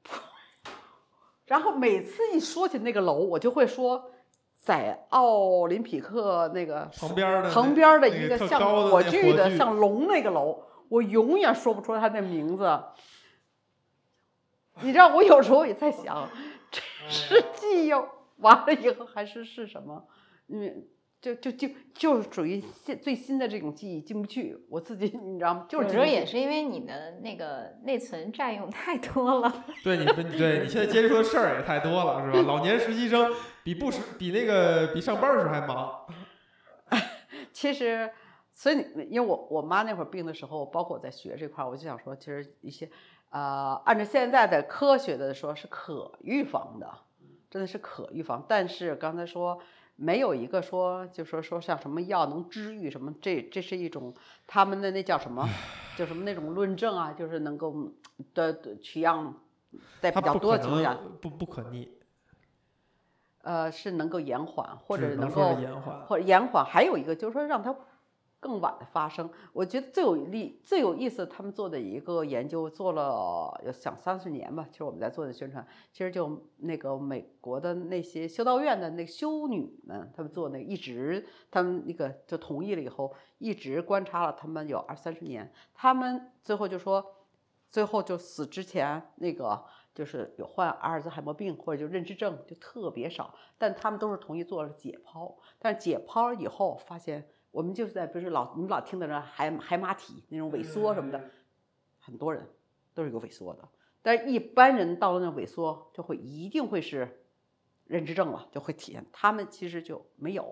[1.45, 4.11] 然后每次一说起那个楼，我就会说
[4.57, 12.83] 在奥林匹克那个旁边儿的旁边儿的一个像火炬的像龙那个楼，我永远说不出它的名字。
[14.81, 16.29] 你知道，我有时候也在想，
[16.71, 17.91] 这是 记忆
[18.37, 20.07] 完了以后还是是什么？
[20.47, 20.85] 嗯，
[21.21, 25.67] 就就就就是属于现最新的这种记忆进不去，我自己你知道吗？
[25.69, 29.65] 就是有时候进不去也是因为你的那个内存占用太多了。
[29.83, 32.47] 对你们，对你现在接触的事儿也太多了，是吧？
[32.47, 33.31] 老年实习生
[33.63, 36.07] 比不实比那个比上班的时候还忙。
[37.53, 38.09] 其实，
[38.51, 42.89] 所以你因为我我妈那会儿病的时候，包括我在学这块儿，我就想说，其实一些
[43.29, 46.91] 呃，按照现在的科学的说是可预防的，
[47.47, 48.43] 真的是可预防。
[48.49, 49.59] 但是刚才说
[50.01, 54.11] 没有一个说就说说像什么药能治愈什么，这这是一种
[54.47, 55.47] 他们的那叫什么，
[55.95, 57.91] 就什么那种论证啊，就是能够
[58.33, 59.35] 的的取样
[59.99, 61.87] 在比较多的情况下，不不可逆，
[63.43, 66.01] 呃，是能够延缓或者能够延缓。
[66.07, 67.75] 或者延缓，还有一个就是说让它
[68.41, 69.29] 更晚的发生。
[69.53, 74.67] 我觉得最有利、最有意思，他们做的一个研究做了有想三十年吧。
[74.69, 87.05] 其实我们在做的宣传，其实就那个美国的那些修道院的那修女们，他们做那一直，他们那个就同意了以后，一直观察了他们有二三十年，他们最后就说，
[87.69, 89.63] 最后就死之前那个。
[89.93, 101.29] 就是有患阿尔兹海默病或者就认知症就特别少，但他们都是同意做了解剖，但解剖以后发现，我们就是在不是老你们老听的那海海马体那种萎缩什么的，
[101.99, 102.47] 很多人
[102.93, 103.67] 都是有萎缩的，
[104.01, 107.25] 但是一般人到了那萎缩就会一定会是
[107.85, 110.43] 认知症了，就会体现，他们其实就没有，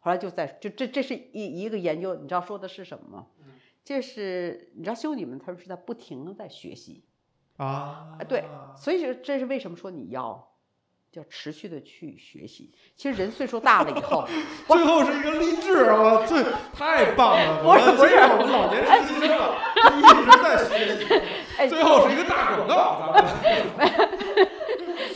[0.00, 3.26] 后来就在就这这是一一个研究，你知道说的是什么吗？
[3.84, 7.04] 这是你知道修女们他们是在不停的在学习。
[7.56, 8.44] 啊哎，对，
[8.76, 10.55] 所以说这是为什么说你要
[11.18, 12.70] 要持续的去学习。
[12.94, 14.26] 其实人岁数大了以后，
[14.68, 16.42] 最后是一个励志，啊最
[16.74, 17.62] 太棒了！
[17.62, 19.56] 不是不是我们我们老年实习生了，
[19.96, 21.22] 一直在学习，
[21.58, 24.48] 哎， 最后是一个大广告， 咱们。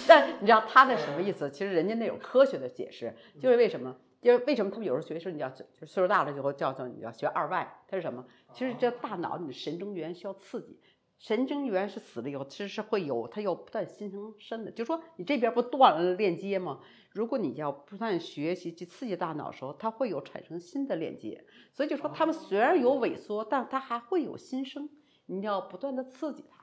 [0.07, 1.49] 但你知道他的什么意思？
[1.51, 3.95] 其实人家那有科学的解释，就是为什么？
[4.21, 8.23] 就是为什么他们有时候学生你要就是岁数大了以后叫叫你要学二外，它是什么？
[8.53, 10.79] 其实这大脑你的神经元需要刺激，
[11.21, 14.71] 神经元是死了以后，其实是会有它要不断新生生的。
[14.71, 16.81] 就说你这边不断了链接吗？
[17.11, 21.45] 如果你要不断学习去刺激大脑的时候，它会有产生新的链接。
[21.75, 24.89] 所以就说它们虽然有萎缩，但它还会有新生。
[25.27, 26.57] 你要不断的刺激它。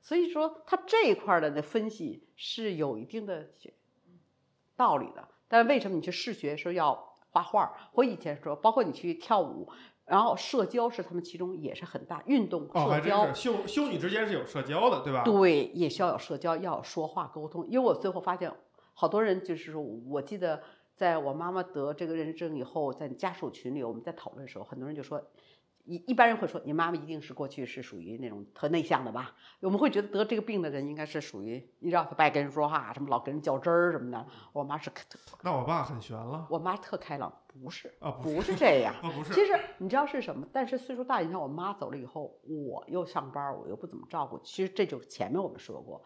[0.00, 3.50] 所以说它这一块的那分析是有一定的
[4.76, 5.28] 道理的。
[5.46, 7.90] 但是为什么你去试学说要画画？
[7.92, 9.68] 或以前说，包括你去跳舞。
[10.06, 15.22] 然后社交是他们其中也是很大运动社交，修修女之间是有社交的，对吧？
[15.24, 17.66] 对，也需要有社交，要说话沟通。
[17.66, 18.52] 因为我最后发现，
[18.92, 20.62] 好多人就是说，我记得
[20.94, 25.22] 在我妈妈得这个认知症以后，在家属群里我们在讨论的时候，很多人就说。
[25.86, 29.36] 一一般人会说，你妈妈一定是过去是属于那种特内向的吧？
[29.60, 34.26] 我们会觉得得这个病的人应该是属于，你知道，他不爱跟人说话，什么老跟人较真儿什么的。
[34.54, 34.90] 我妈是，
[35.42, 36.46] 那我爸很悬了。
[36.48, 37.30] 我妈特开朗，
[37.62, 39.32] 不是啊，不是这样，不是。
[39.32, 40.46] 其实你知道是什么？
[40.52, 44.38] 但是岁数大，你看我妈走了以后，我又上班，我又不怎么照顾。
[44.42, 46.02] 其实这就是前面我们说过。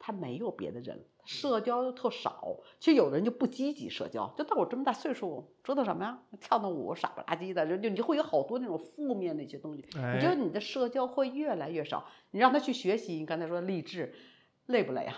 [0.00, 2.60] 他没有别的人，社交又特少。
[2.78, 6.22] 其实有的人就不积极社交，就到我这么大岁数，折腾什么呀？
[6.40, 9.84] 跳跳舞傻不拉几的，人就你会有好多那种负面的一些东西。
[9.92, 12.06] 你觉得你的社交会越来越少。
[12.30, 14.14] 你让他去学习，你刚才说励志，
[14.66, 15.16] 累不累啊？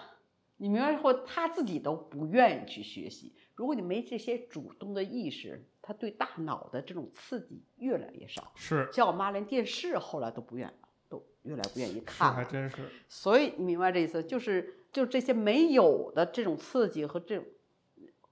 [0.61, 3.33] 你明白后，他自己都不愿意去学习。
[3.55, 8.53] 如果你没这些主动的意识，他对大脑的这种刺激越来越少。
[8.55, 10.73] 是，像我妈连电视后来都不愿。
[11.09, 12.89] 都越来越不愿意看，还真是。
[13.09, 17.45] 所以你明白这意思，就是就这些没有的这种刺激和这种，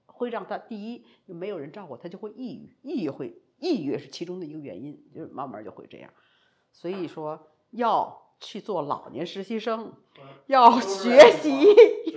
[0.05, 6.13] 会让他第一就没有人照顾他，就会抑郁，抑郁会抑郁是其中的一个原因，就是慢慢就会这样。
[6.71, 9.91] 所以说要去做老年实习生，
[10.47, 11.63] 要学习，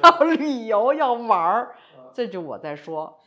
[0.02, 1.74] 要旅游，要玩儿。
[2.12, 3.18] 这就我在说，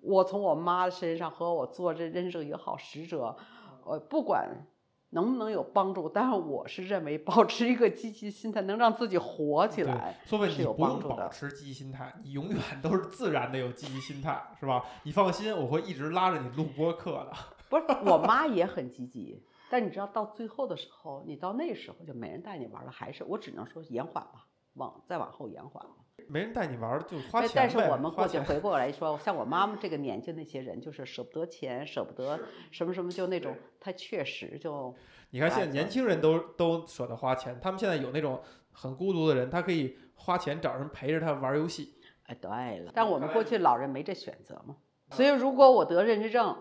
[0.00, 3.36] 我从我妈身上和我做这人生也好使者，
[3.84, 4.66] 呃，不管。
[5.12, 6.08] 能不能有帮助？
[6.08, 11.16] 但是我是认为，保持一个积极心态，能让自己活起来，是有帮助的。
[11.16, 14.84] 保持积极心态，你永远都是自然的有积极心态，是吧？
[15.02, 17.32] 你放心，我会一直拉着你录播课的。
[17.68, 25.94] 不是，我妈也很积极，但你知道，到最后的时候，你到那时候就没人带你玩了，还是我只能说延缓吧，往再往后延缓吧。
[26.28, 32.38] 没人带你玩就花钱但是我们过去回过来说，像我妈妈这个年纪那些人，就是舍不得钱，舍不得
[32.70, 34.94] 什么什么，就那种，他确实就。
[35.30, 38.40] 你看现在年轻人都都舍得花钱，他们现在有那种
[38.72, 41.94] 很孤独的人，他可以花钱找人陪着他玩游戏。
[42.24, 44.76] 哎，对了，但我们过去老人没这选择嘛。
[45.10, 46.56] 所以如果我得认知症，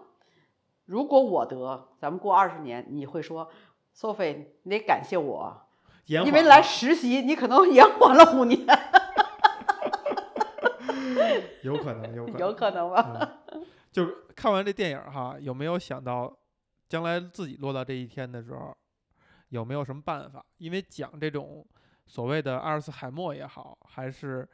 [0.90, 3.48] 如果我得，咱们过二十年，你会说
[3.96, 5.68] ，Sophie，你得感谢我，
[6.08, 8.60] 因为来实习，你可能 延缓了五年。
[11.62, 13.38] 有可能，有可 能，有可能吧？
[13.92, 14.04] 就
[14.36, 16.36] 看完这电影哈，有没有想到
[16.88, 18.76] 将来自己落到这一天的时候，
[19.50, 20.44] 有没有什么办法？
[20.58, 21.64] 因为讲这种
[22.08, 24.50] 所谓的阿尔茨海默也好，还是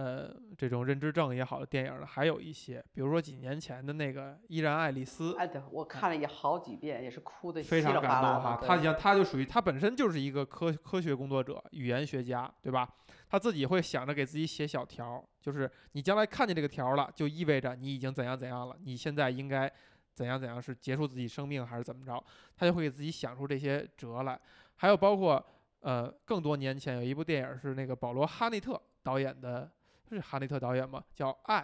[0.00, 5.32] 呃这种认知症也好的电影呢，还有一些，比如说几年前的那个《依然爱丽丝》。
[5.36, 8.58] 哎，对，我看了也好几遍，也是哭的非常感动哈。
[8.62, 12.88] 他像他就属于他本身就是一个科科学工作者，语言学家，对吧？
[13.28, 19.70] 他自己会想着给自己写小条，就是你将来看见这个条了，就意味着你已经怎样怎样了，你现在应该
[20.14, 22.24] 怎样怎样，是结束自己生命还是怎么着？
[22.56, 24.40] 他就会给自己想出这些辙来。
[24.76, 25.44] 还有包括
[25.80, 29.70] 呃，更多年前有一部电影是那个保罗·哈内特导演的，
[30.16, 31.04] 是哈内特导演吗？
[31.14, 31.62] 叫《爱》，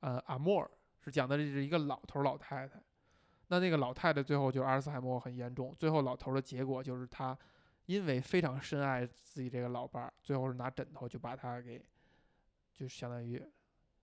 [0.00, 0.70] 呃，阿莫尔
[1.00, 2.80] 是讲的这是一个老头老太太，
[3.48, 7.36] 那那个老太太最后就阿尔茨海默很严重，最后老头的结果就是他。
[7.86, 11.78] 因为非常深爱自己这个老伴儿，最后是拿枕头就把他给，
[12.72, 13.38] 就是相当于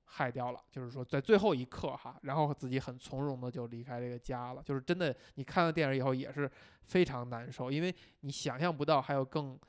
[0.03, 0.63] 害掉了。
[0.69, 4.61] 就是说，在最后一刻哈，然后自己很从容的就离开这个家了。
[4.61, 6.47] 就是真的，你看了电影以后也是
[6.83, 9.59] 非常难受，因为你想象不到还有更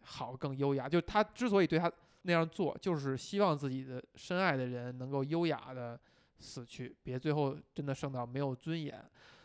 [0.00, 0.88] 好、更优雅。
[0.88, 1.88] 就他之所以对他
[2.22, 5.98] 那样做，就是希望自己的深爱的人能够优雅的
[6.38, 9.04] 死去，别最后真的剩到没有尊严。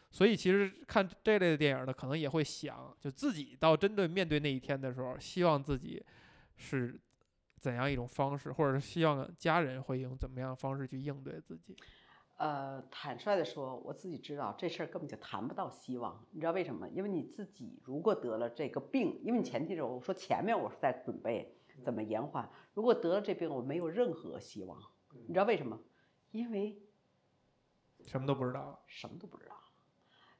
[0.09, 6.03] 所以其实看这类的电影呢，可能也会想，就自己到针对面对那一天的时候，希望自己
[6.55, 6.97] 是
[7.59, 11.75] 怎样一种方式，或者是希望家人会用怎么样的方式去应对自己。
[12.37, 16.23] 呃，坦率的说，我自己知道这事儿根本就谈不到希望。
[16.31, 16.87] 你知道为什么？
[16.89, 22.47] 因为你自己如果得了这个病，因为你前提是我说前面我是在准备怎么延缓，
[22.77, 24.79] 如果得了这病，我没有任何希望。
[25.25, 25.79] 你知道为什么？
[26.29, 26.79] 因为
[28.05, 29.55] 什么都不知道，什么都不知道。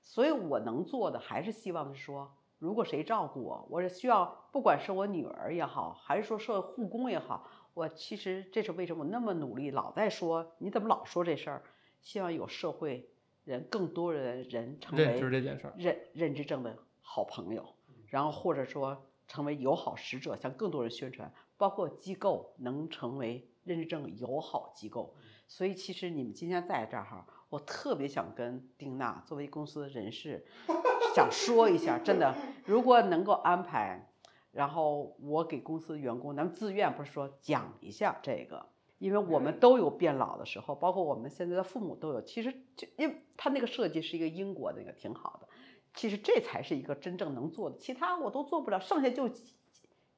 [0.03, 11.63] 所以我能做的还是希望是说，如果谁照顾我，我是需要，不管是我女儿也好，还是说社会护工也好，我其实这是为什么我那么努力，老在说你怎么老说这事儿？
[12.01, 13.09] 希望有社会
[13.45, 17.73] 人更多的人成为认知这件事儿，认认知症的好朋友，
[18.05, 25.15] 然后或者说成为友好使者，向更多人宣传，包括机构能成为认证友好机构。
[25.47, 30.45] 所以其实你们今天在这儿哈，我特别想跟丁娜作为公司的人事，
[31.15, 32.35] 想说一下，真的，
[32.65, 34.09] 如果能够安排，
[34.51, 38.65] 然后我给公司员工，咱们自愿不是说讲一下这个，
[38.97, 42.21] 因为我们都有变老的时候，包括我们现在的父母都有。
[42.21, 45.47] 其实就因为他那个设计是一个英国的那个挺好的，
[45.93, 49.29] 其实这才是一个真正能做的，其他我都做不了，剩下就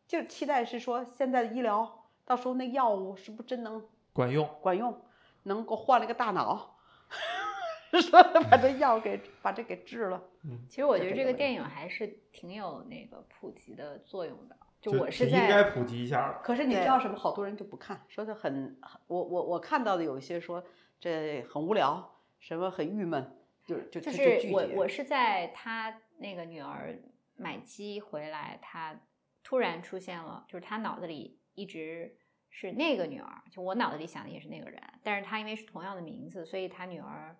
[0.09, 4.49] 就期待是说现在的医疗到时候那药物是不是真能管用。
[4.59, 4.99] 管用，
[5.43, 6.75] 能够换了个大脑，
[8.01, 10.19] 说把这药给把这给治了。
[10.43, 14.57] 嗯其实我觉得这个电影还是挺有那个普及的作用的。
[14.81, 16.39] 就就我是在应该在普及一下了。
[16.43, 17.15] 可是你知道什么？
[17.15, 18.75] 好多人就不看，说的很，
[19.05, 20.63] 我我我看到的有一些说
[20.99, 23.37] 这很无聊，什么很郁闷，
[23.67, 26.97] 就就就就是我我是在他那个女儿
[27.35, 28.97] 买鸡回来，他
[29.43, 32.17] 突然出现了，就是他脑子里一直
[32.49, 37.37] 是那个女儿，就我脑子里想的也是那个人，但是他因为是同样的名字，所以他女儿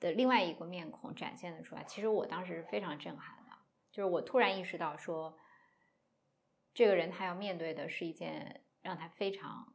[0.00, 1.84] 的另外一个面孔展现了出来。
[1.84, 3.52] 其实我当时是非常震撼的，
[3.90, 5.36] 就是我突然意识到说，
[6.74, 9.74] 这个人他要面对的是一件让他非常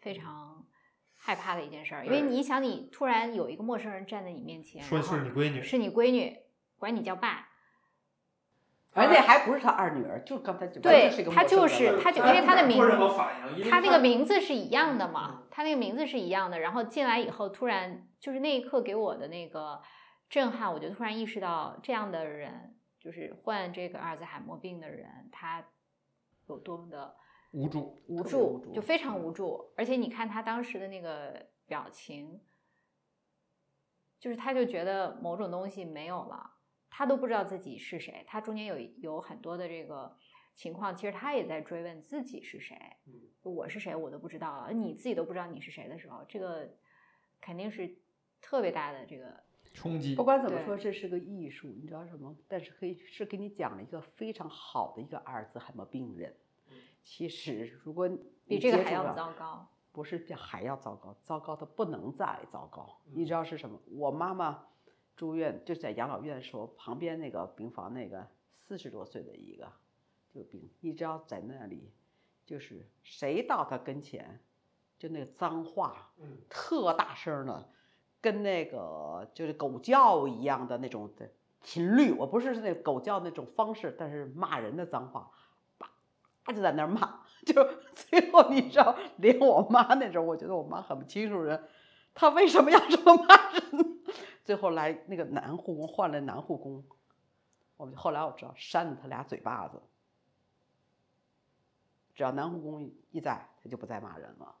[0.00, 0.66] 非常
[1.14, 6.36] 害怕的一件事儿，因为你想，你突然有一个陌生人站在你面前，说是你闺女，是你闺女，
[6.76, 7.48] 管你叫爸，
[8.94, 12.78] 而且还不是他二女儿，就刚才就对他就是他就因为他的名
[13.68, 19.82] 他那个名字是一样的嘛，他那个名字是一样的，然后进来以后，突然就是那一刻给我的那个
[20.30, 25.64] 震撼，我就突然意识到，这样的人就是患这个阿尔兹海默病的人，他
[26.46, 27.16] 有多么的
[27.52, 28.00] 无助。
[28.06, 29.72] 无，助就非常无助。
[29.76, 32.40] 而且你看他当时的那个表情，
[34.20, 36.53] 就是他就觉得某种东西没有了，
[36.96, 38.24] 他都不知道自己是谁。
[38.24, 40.16] 他中间有有很多的这个
[40.54, 42.78] 情况，其实他也在追问自己是谁。
[43.42, 46.70] 我是谁我都不知道了，你自己都不知道你是谁的时候，这个
[47.40, 47.98] 肯定是
[48.40, 49.42] 特别大的这个
[49.72, 50.22] 冲击不。
[50.22, 52.32] 管怎么说，这是个艺术，你知道什么？
[52.46, 56.32] 但是可以是给你讲了一个非常好的一个阿尔兹海默病人。
[57.02, 58.08] 其实，如果
[58.46, 59.68] 比这个还要糟糕。
[59.90, 63.00] 不是比还要糟糕，糟糕的不能再糟糕。
[63.12, 63.80] 你知道是什么？
[63.86, 64.66] 我妈妈
[65.16, 68.26] 住院就在养老院的时候，旁边那个病房那个
[68.66, 69.70] 四十多岁的一个
[70.32, 71.90] 就病，你知道在那里，
[72.44, 74.40] 就是谁到他跟前，
[74.98, 77.68] 就那个脏话，嗯特大声的，
[78.20, 81.30] 跟那个就是狗叫一样的那种的
[81.62, 82.12] 频率。
[82.12, 85.30] 我不是那狗叫那种方式，但是骂人的脏话，
[85.78, 87.20] 叭就在那儿骂。
[87.46, 87.54] 就
[87.92, 91.62] 最后你知道，连我妈那时候，我觉得我妈很不清楚人，
[92.14, 93.93] 她为什么要这么骂人。
[94.44, 96.84] 最后来那个男护工换了男护工，
[97.76, 99.80] 我们后来我知道扇了他俩嘴巴子。
[102.14, 104.54] 只要男护工一在，他就不再骂人了。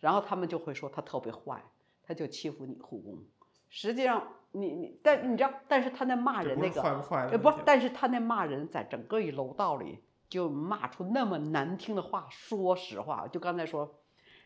[0.00, 1.62] 然后他们就会说他特别坏，
[2.02, 3.24] 他就欺负女护工。
[3.70, 12.26] 实际上你你但你知道，但是他那骂人那个坏不坏的呃不，但是他那骂人在整个一楼道里就骂出那么难听的话。
[12.30, 13.94] 说实话，就刚才说，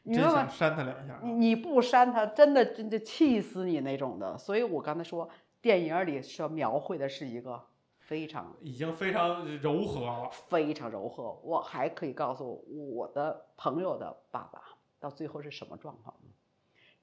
[0.04, 0.50] 你真知道吗想？
[0.50, 1.20] 扇他两下啊。
[1.22, 4.36] 你你不扇他，真的真的气死你那种的。
[4.36, 5.28] 所以我刚才说，
[5.60, 7.62] 电影里是要描绘的是一个
[7.98, 10.30] 非常已经非常柔和了。
[10.48, 11.38] 非常柔和。
[11.44, 12.64] 我还可以告诉
[12.94, 14.60] 我的朋友的爸爸，
[14.98, 16.30] 到最后是什么状况呢？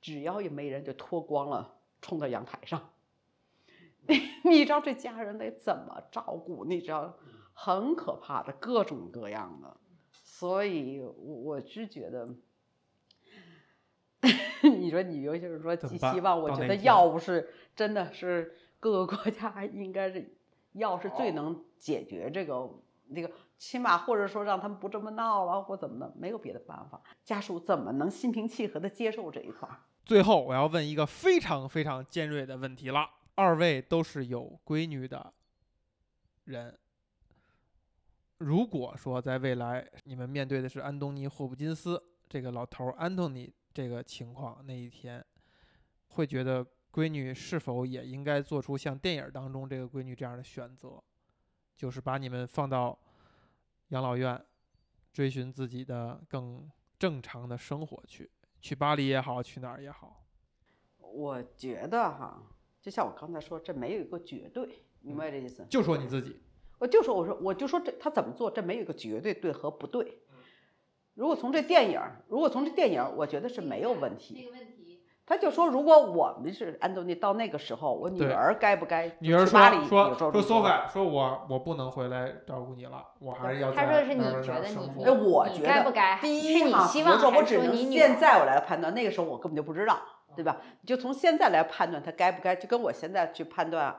[0.02, 2.90] 只要一没人，就脱光了冲到阳台上。
[4.44, 6.66] 你知道这家人得怎么照顾？
[6.66, 7.14] 你知道，
[7.54, 9.78] 很可怕的，各种各样的。
[10.12, 12.28] 所以，我我是觉得，
[14.64, 20.36] 你说你尤其是说寄希望，我觉得药物是真的是各个国家 应该是
[20.74, 22.70] 药是最能解决这个
[23.08, 27.02] 那个，起码或者说让他们不这么闹了或怎么的，没有别的办法。
[27.24, 29.80] 家属怎么能心平气和的接受这一块儿？
[30.06, 35.34] 最后，我要问一个非常非常尖锐的问题了：二位都是有闺女的
[36.46, 36.78] 人，
[38.40, 45.24] 如果说在未来你们面对的是安东尼·霍普金斯这个老头儿安东尼这个情况，那一天
[46.10, 51.02] 会觉得闺女是否也应该做出像电影当中这个闺女这样的选择，
[51.76, 52.98] 就是把你们放到
[53.90, 54.44] 养老院，
[55.14, 58.30] 追寻自己的更正常的生活去，
[58.60, 60.26] 去巴黎也好，去哪儿也好。
[60.98, 62.42] 我觉得哈，
[62.82, 65.66] 就像我刚才说，这没有一个绝对，明白这意思？
[65.70, 66.42] 就说你自己，
[66.78, 70.22] 我就说，我说，我就说这他怎么做，这没有一个绝对对和不对。
[71.20, 74.46] 如果从这电影儿，如果从这电影儿，我觉得是没有问题。
[74.46, 90.00] 个问题，他就说，如果我们是安东尼到那个时候，我女儿该不该女儿去巴黎说说说这么说 Sophie 说我我不能回来照顾你了，我还是要他说的是你觉得你哎，我觉得该不该第一哈，希望还比如说我只能现在我来判断，那个时候我根本就不知道，
[90.38, 90.62] 对吧？
[90.86, 93.94] 就从现在来判断他该不该，就跟我现在去判断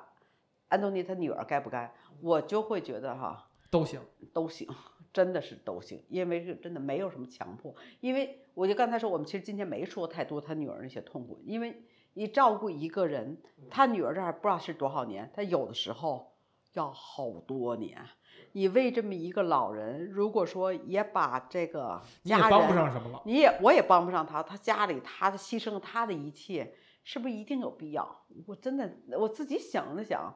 [0.69, 1.93] 安东尼他女儿该不该，
[2.23, 4.01] 我就会觉得哈都行。
[4.33, 4.67] 都行，
[5.13, 11.83] 真的是都行，因为是真的没有什么强迫，因为我就刚才说，我们其实今天没说太多他女儿那些痛苦，因为
[12.15, 16.33] 你照顾一个人，他女儿这还不知道是多少年，他有的时候
[16.73, 18.05] 要好多年。
[18.53, 23.23] 你为这么一个老人，如果说也把这个家你也帮不人，上什么了。
[23.25, 26.75] 你也我也帮不上他，他家里他的牺牲他的一切，
[27.05, 28.25] 是不是一定有必要？
[28.47, 30.35] 我真的我自己想了想，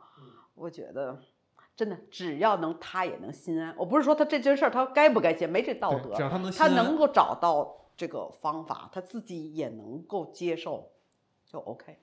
[0.54, 1.20] 我觉得
[1.76, 3.74] 真的只要能他也能心安。
[3.76, 10.90] 我不是说他这件事儿他该不该接，没这道德，只，要他能他能够找到这个方法，他自己也能够接受，
[11.44, 11.98] 就 OK。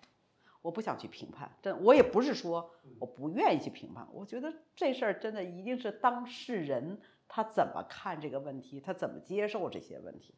[0.62, 2.70] 我不想去评判，真我也不是说
[3.00, 10.36] 我不愿意去评判，我觉得这事儿真的一定是当事人他怎么看这个问题，他怎么接受这些问题，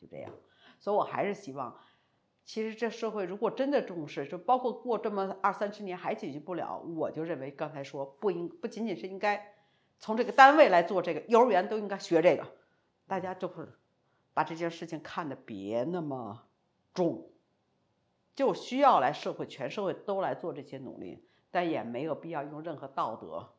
[0.00, 0.32] 就这样。
[0.78, 1.76] 所以我还是希望，
[2.48, 9.54] 其实这社会如果真的重视，就包括过这么二三十年还解决不了，我就认为刚才说不应不仅仅是应该
[9.98, 12.46] 从这个单位来做这个，幼儿园都应该学这个，
[13.06, 13.78] 大家就是
[14.32, 16.46] 把这件事情看得别那么
[16.94, 17.30] 重，
[18.34, 23.50] 就需要来社会全社会都来做这些努力，但也没有必要用任何道德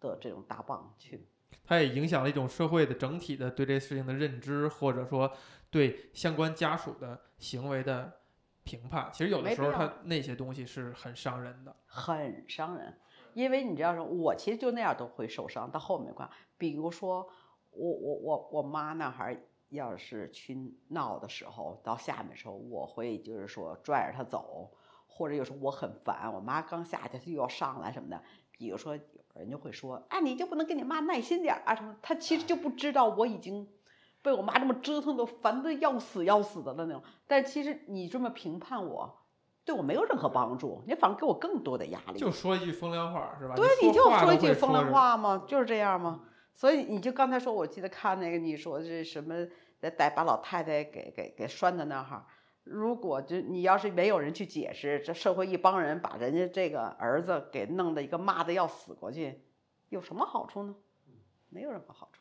[0.00, 1.28] 的这种大棒去。
[1.62, 5.30] 它也影响了一种社会的整体的对这事情的认知，或者说
[5.70, 8.20] 对相关家属的行为的
[8.64, 9.10] 评判。
[9.12, 11.74] 其实有的时候，没必要它那些东西是很伤人的。
[11.86, 12.98] 很伤人，
[13.34, 17.28] 因为你知道说，我其实就那样都会受伤，到后面话，比如说
[17.70, 24.70] 我我我我妈那孩儿要是去闹的时候，到下面的时候，我会就是说拽着她走，
[25.06, 28.22] 或者有时候我很烦，我妈刚下去，她又要上来什么的。
[28.50, 29.02] 比如说有
[29.34, 31.96] 人就会说，哎，你就不能跟你妈耐心点儿啊什么？
[32.00, 33.68] 她其实就不知道我已经
[34.26, 37.00] 被我妈这么折腾的烦的要死要死的了那种。
[37.28, 39.20] 但其实你这么评判我，
[39.64, 42.18] 对我没有任何帮助，你反而给我更多的压力。
[42.18, 43.54] 就说一句风凉话是吧？
[43.54, 44.92] 对，你就说一句风凉。
[44.92, 46.24] 话嘛，就是这样嘛。
[46.56, 49.46] 所以你就刚才说，我记得看那个你说这什么，
[49.78, 52.26] 得得把老太太给给给拴在那哈。
[52.64, 59.40] 如果就你要是没有人去解释，这社会一帮人把人家这个儿子给弄的一个骂的要死过去，
[59.90, 60.74] 有什么好处呢？
[61.48, 62.15] 没有任何好处。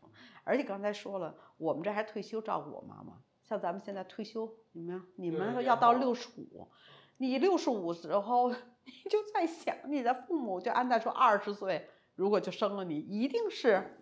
[0.46, 6.70] 而且刚才说了，我们这还退休照顾我妈妈，像咱们现在退休，你们你们要到六十五，
[7.18, 8.50] 你六十五时候
[8.86, 13.98] 你就在想，你的父母就按照说二十岁，如果就生了你，一定是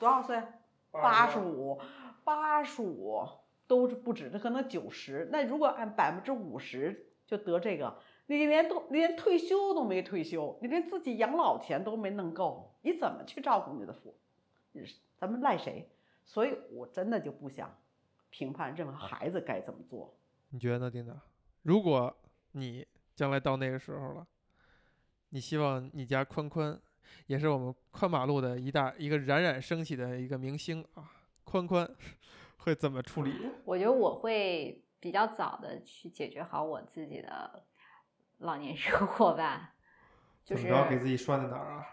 [0.00, 0.42] 多少岁？
[0.90, 1.78] 八十五，
[2.24, 3.22] 八十五
[3.66, 5.28] 都是不止，这可能九十。
[5.30, 14.18] 那如果按百分之五十就得这个，你连都连退休都没退休，你连自己养老钱都没弄够，你怎么去照顾你的父？
[15.18, 15.90] 咱们赖谁？
[16.24, 17.74] 所以我真的就不想
[18.30, 20.16] 评判任何孩子该怎么做。
[20.50, 21.14] 你觉得呢，丁达？
[21.62, 22.16] 如果
[22.52, 24.26] 你将来到那个时候了，
[25.30, 26.80] 你希望你家宽宽，
[27.26, 31.10] 也是我们宽马路的一大一个冉冉升起的一个明星啊，
[31.44, 31.88] 宽宽
[32.58, 33.50] 会怎么处理？
[33.64, 37.64] 我觉得我会比较早的去解决好我自己的
[38.38, 39.74] 老年生活吧，
[40.44, 41.86] 就是怎么着给自己拴在哪儿啊？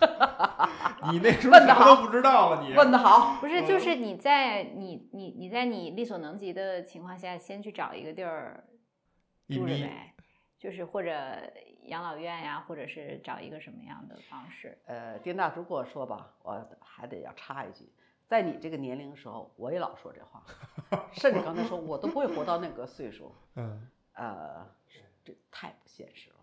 [1.12, 8.64] 你那时候都不知道了，你问的好，不是就是你在你你你在你力所能及的情况下，先去找一个地儿
[9.48, 10.14] 住着呗，
[10.58, 11.12] 就是或者
[11.84, 14.78] 养老院呀，或者是找一个什么样的方式。
[14.86, 17.90] 呃，丁大，叔跟我说吧，我还得要插一句，
[18.26, 20.42] 在你这个年龄的时候，我也老说这话，
[21.12, 24.66] 甚至刚才说我都不会活到那个岁数，嗯，呃，
[25.24, 26.36] 这太不现实了。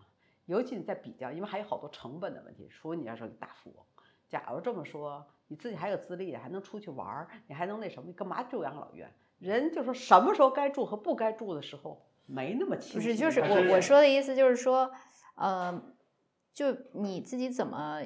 [0.48, 2.68] 尤其你在比较，因为还有好多成本的问题。
[2.70, 3.86] 除非你要是个大富翁，
[4.28, 9.14] 假如这么说，你自己还有资历，还能出去玩儿，你还能那什么，你干嘛住养老院？
[9.40, 14.92] 人就说什么时候该住和不该住的时候，没那么清不是，就是我我说的意思就是说，
[15.36, 15.80] 呃，
[16.54, 18.02] 就你自己怎么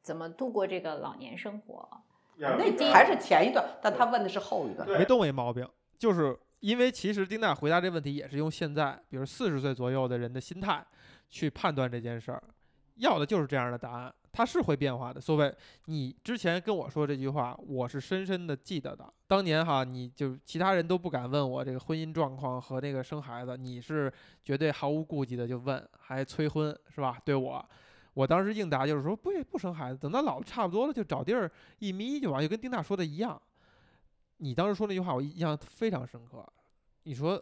[0.00, 1.88] 怎么度过这个老年生活？
[2.36, 4.88] 那还是前一段，但他问的是后一段。
[4.88, 5.68] 没都没毛病，
[5.98, 10.86] 就是因为其实丁娜回答这问题也是用现在，比如四十岁左右的人的心态
[11.28, 12.42] 去判断这件事儿，
[12.96, 15.20] 要的就是这样的答案，它是会变化的。
[15.20, 15.54] 所谓
[15.86, 19.12] 你之前跟我说这句话，我是深深的记得的。
[19.26, 27.18] 当年哈，你就其他人都不敢问我这个婚姻状况和那个生孩子，你是绝对毫无顾忌的就问，还催婚是吧？
[27.24, 27.64] 对我。
[28.14, 31.48] 我当时应答就是说不不生孩子，等到老了差不多了就找地儿
[31.78, 33.40] 一眯就完，就跟丁大说的一样。
[34.38, 36.44] 你当时说那句话，我印象非常深刻。
[37.04, 37.40] 你说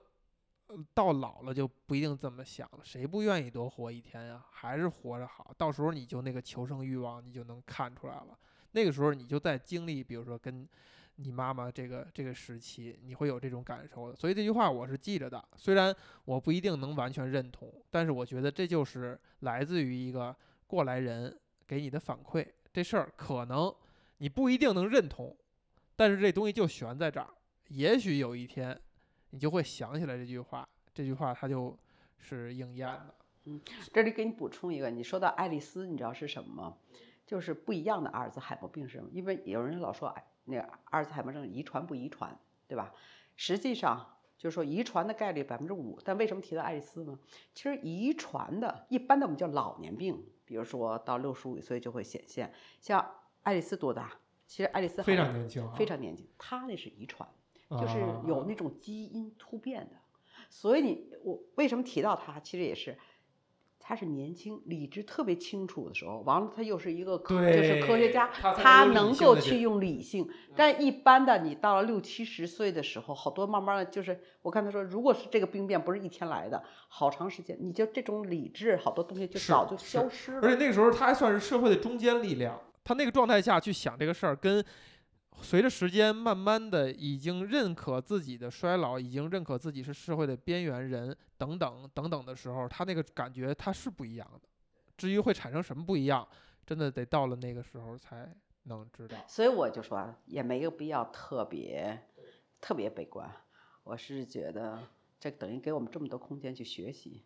[0.94, 4.44] 到老了就不一定这么想了，谁不愿意多活一天呀？
[4.50, 8.38] 还是活着好，到时候你就那个求生欲望你就能看出来了。
[8.72, 10.68] 那个时候你就在经历，比如说跟
[11.16, 14.16] 你妈妈这个这个时期，你会有这种感受的。
[14.16, 15.94] 所以这句话我是记着的，虽然
[16.24, 20.34] 我不一定能完全认同，但是我觉得这就是来自于一个
[20.66, 21.34] 过来人
[21.66, 22.46] 给你的反馈。
[22.72, 23.74] 这事儿可能
[24.18, 25.34] 你不一定能认同，
[25.94, 27.28] 但是这东西就悬在这儿。
[27.68, 28.78] 也许有一天，
[29.36, 31.78] 你就会想起来这句话，这句话它就
[32.16, 33.14] 是应验的。
[33.92, 36.76] 这里给你补充一个，你说到爱丽丝，你知道是什么吗？
[37.26, 39.10] 就是不一样的阿尔兹海默病是什么？
[39.12, 42.34] 因为有人老说，哎，那个阿尔兹海默症遗传不遗传，
[42.66, 42.94] 对吧？
[43.36, 47.18] 实际上就是说遗传的概率百分之五，但为什么提到爱丽丝呢？
[47.52, 52.50] 其实遗传的，一般的我们叫老年病，比如说到六十五岁就会显现。
[52.80, 53.06] 像
[53.42, 54.14] 爱丽丝多大？
[54.46, 57.28] 其实爱丽丝非常年轻，非常年轻，她那是遗传。
[57.70, 59.96] 就是啊有那种基因突变的，
[60.48, 62.96] 所以你我为什么提到他，其实也是，
[63.80, 70.28] 他是年轻、理智特别清楚的时候，完了他又是一个科，就是科学家，他能够去用理性。
[70.54, 80.40] 但一般的，你到了六七十岁的时候，好多慢慢的就是，我看他说，如果是这个病变不是一天来的，好长时间，你就这种理智好多东西就早就消失了。
[80.42, 84.64] 而且那个时候他还算是社会的中坚力量，他那个状态下去想这个事儿，跟
[85.42, 94.48] 随着时间慢慢的已经认可自己的衰老，已经认可自己是社会的边缘人等等等等的时候，他那个感觉他是不一样的。
[94.96, 96.26] 至于会产生什么不一样，
[96.66, 98.34] 真的得到了那个时候才
[98.64, 99.16] 能知道。
[99.28, 102.02] 所以我就说，也没有必要特别
[102.60, 103.30] 特别悲观。
[103.84, 104.82] 我是觉得
[105.20, 107.22] 这等于给我们这么多空间去学习，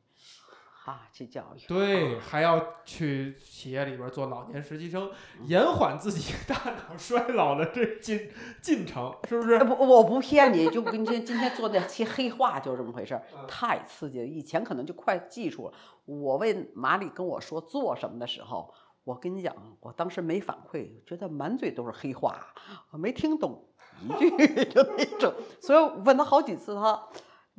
[0.82, 1.60] 哈，去教育。
[1.68, 5.10] 对，还要去企业里边做老年实习生，
[5.44, 8.30] 延缓自己大脑衰老的这进
[8.62, 9.64] 进程，是不是哎？
[9.64, 14.24] 不，我不骗你，就跟今今天做那期黑话就是这么回事儿，嗯 太刺激了。
[14.24, 15.74] 以前可能就快记住了。
[16.06, 18.72] 我问马里跟我说做什么的时候，
[19.04, 22.54] 我跟你讲，我当时没反馈，觉得满嘴都是黑话，
[22.90, 23.68] 我没听懂
[24.02, 24.30] 一句
[24.64, 25.34] 就那种。
[25.60, 27.06] 所以我问他好几次，他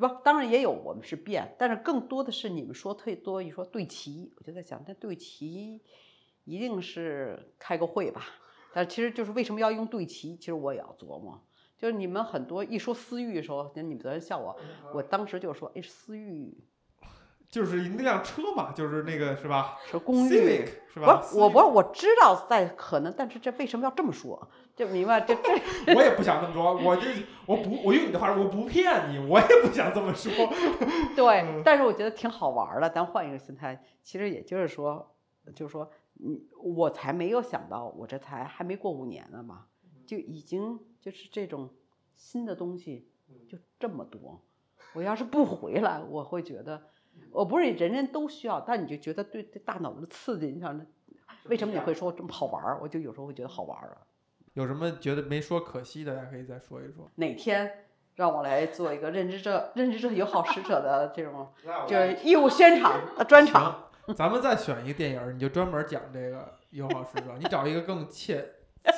[0.01, 5.79] 不，当然也有我们是变，但是更多的是你们说退多一说对齐，我就在想，那对齐
[6.43, 8.25] 一定是开个会吧。
[8.73, 11.41] 但其实就是为什么要用对齐，其实我也要琢磨。
[11.77, 14.55] 就是你们很多一说私域的时候，那你们昨天笑我，
[14.93, 16.57] 我当时就说，哎，私域
[17.49, 20.31] 就是那辆车嘛，就是那个是吧是公寓。
[20.31, 21.21] ？Civic 是不吧？
[21.21, 24.49] 是我，不是我知道在可能，但是这为什么要这么说？
[24.81, 25.53] 就明白这这
[25.93, 27.03] 我也不想这么说，我就
[27.45, 30.31] 我不我用你的话说，我不骗你，我也不想这么说。
[31.15, 32.89] 对，但是我觉得挺好玩儿的。
[32.89, 35.13] 咱换一个心态，其实也就是说，
[35.53, 39.67] 就是说，你，我才没有想到，我这才还没过五年呢嘛，
[40.07, 41.69] 就已经就是这种
[42.15, 43.07] 新的东西
[43.47, 44.41] 就这么多。
[44.93, 46.81] 我要是不回来，我会觉得，
[47.29, 50.83] 我不是人人都需要，但你就觉得对对大脑的刺激，你想，
[51.45, 52.79] 为什么你会说这么好玩儿？
[52.81, 54.01] 我就有时候会觉得好玩儿啊。
[54.53, 57.09] 有什么觉得没说可惜的，大家可以再说一说。
[57.15, 61.47] 哪天让我来做一个认知者、认知者友好使者的这种，
[61.87, 63.87] 就是义务宣传呃专场。
[64.15, 68.45] 咱们再选一个电影儿，你就专门讲这个友好使者，你找一个更切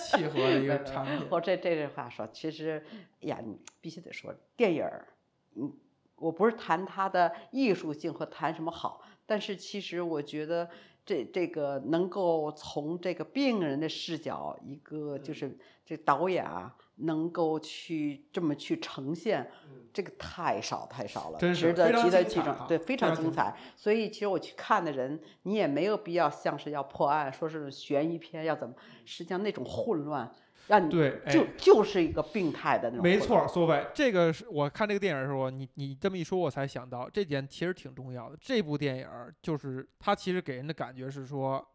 [0.02, 1.28] 契合的一个 产品。
[1.30, 2.84] 我这这句话说，其实
[3.20, 5.08] 呀，你必须得说电影儿，
[5.56, 5.72] 嗯，
[6.16, 10.70] 我不是谈它的艺术性和谈什么好，但是其实我觉得
[11.06, 19.52] 这这个能够从这个病人的视角，一个就是这导演啊，能够去这么去呈现，
[19.92, 23.54] 这个太少太少了，值得值得记住，精彩啊对，非常精彩。
[23.76, 28.74] 所以其实我去看的人，你也没有必要像是要破案，说是悬疑片要怎么，
[29.04, 30.32] 实际上那种混乱，
[30.68, 33.03] 让你对，哎就就是一个病态的那种。
[33.03, 38.38] 没错儿，，苏菲，这个是我看这个电影的时候，你你这么一说，我才想到这点其实挺重要的。
[38.40, 39.07] 这部电影
[39.41, 41.65] 就是它其实给人的感觉是说，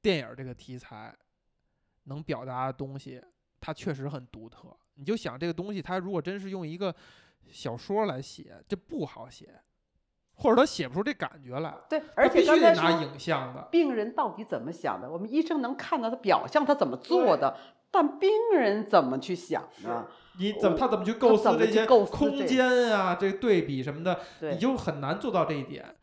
[0.00, 1.14] 电影这个题材
[2.04, 3.22] 能表达的东西，
[3.60, 4.74] 它确实很独特。
[4.94, 6.94] 你就想这个东西，它如果真是用一个
[7.50, 9.60] 小说来写，这不好写，
[10.34, 13.62] 或者他写不出这感觉来，对，而且他必须得拿影像的。
[13.70, 17.56] 病人到底怎么想的，我们医生能看到他表象他怎么做的，
[17.92, 20.06] 但病人怎么去想呢？
[20.38, 25.94] 你怎么他怎么去构思这些构空间啊，这个对比什么的，你，就很难做到这一点。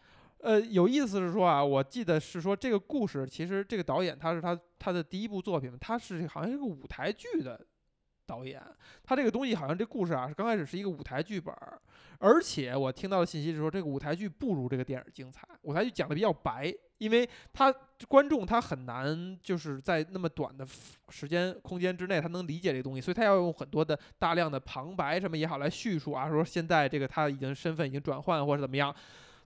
[0.41, 7.60] 呃，有意思是说啊，我记得是说这个故事，其实这个导演他是他他的第一部作品，他是好像一个舞台剧的
[8.30, 8.62] 导演，
[9.04, 11.54] 他这个东西好像这故事啊是刚开始是一个舞台剧本，
[12.20, 17.74] 而且我听到的信息是说这个舞台剧不如这个电影精彩，舞台剧讲的比较白，因为他
[18.08, 20.64] 观众他很难就是在那么短的
[21.10, 28.96] 时间空间之内他能理解这个东西，所以他要用很多的大量的旁白什么也好来叙述啊，说现在这个他已经身份已经转换或者怎么样，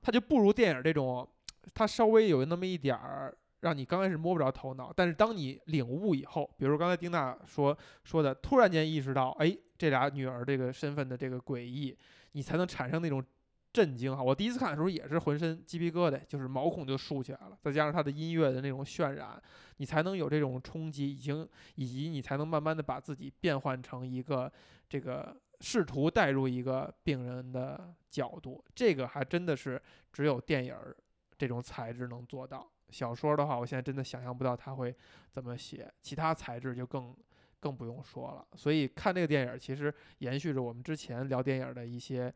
[0.01, 1.27] 他就不如电影这种，
[1.73, 3.33] 他稍微有那么一点儿。
[3.63, 11.97] 让你刚开始摸不着头脑，但是当你领悟以后，比如刚才丁娜说说的，突然间意识到，哎，这俩女儿这个身份的这个诡异，
[12.33, 13.23] 你才能产生那种
[13.71, 14.21] 震惊哈。
[14.21, 19.41] 我第一次看的时候也是浑身鸡皮疙瘩，就是毛孔就竖起来了，再加上它的音乐的那种渲染，
[19.77, 24.51] 你才能有这种冲击，已经以及你才能慢慢的把自己变换成一个
[24.89, 29.81] 这个试图带入一个病人的角度，这个还真的是
[30.11, 30.93] 只有电影儿
[31.37, 32.69] 这种材质能做到。
[32.93, 34.95] 小说的话，我现在真的想象不到他会
[35.31, 37.15] 怎么写，其他材质就更
[37.59, 38.47] 更不用说了。
[38.55, 42.31] 所以看这个电影，其实延续着我们之前聊电影的一些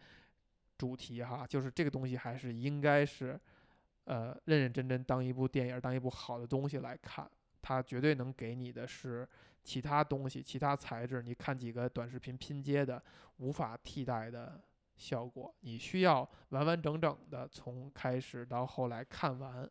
[0.78, 3.40] 主题哈，就是这个东西还是应该是
[4.06, 7.30] 呃认认真真当一部电影，当一部好的东西来看。
[7.62, 9.28] 它绝对能给你的是
[9.62, 13.02] 其他东西、其他材质，你看几个短视频拼接的
[13.38, 14.62] 无法替代的
[14.96, 15.54] 效果。
[15.60, 19.70] 你需要完完整整的从开始到后来看完。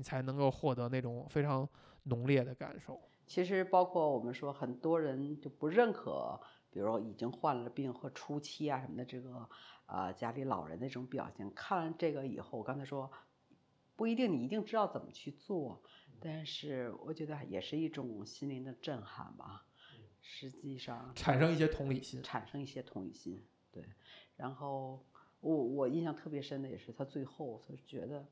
[0.00, 1.68] 你才能够获得那种非常
[2.04, 2.98] 浓烈的感受。
[3.26, 6.40] 其实，包括我们说很多人就不认可，
[6.70, 9.46] 比如说已经患了病或初期啊什么的这个，
[9.84, 11.52] 呃，家里老人那种表现。
[11.52, 13.10] 看了这个以后，我刚才说，
[13.94, 15.82] 不一定你一定知道怎么去做，
[16.18, 19.66] 但是我觉得也是一种心灵的震撼吧。
[20.22, 23.46] 实际上，产生一些同理心，产生一些同理心。
[23.70, 23.84] 对。
[24.34, 25.04] 然后
[25.40, 28.26] 我我印象特别深的也是他最后他觉得。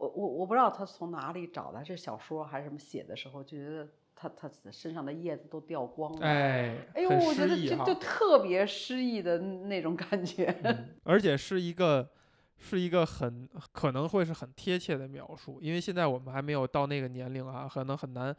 [0.00, 6.26] 我我我不知道他从哪里找的，是小说还是什么写的时候，就觉得他他身上的叶子都掉光了。
[6.26, 10.56] 哎，哎呦，我觉得就就特别诗意的那种感觉。
[11.04, 12.08] 而且是一个
[12.56, 18.34] 是一个很可能会是很贴切的描述，因为现在我们还没有到那个年龄啊，可能很难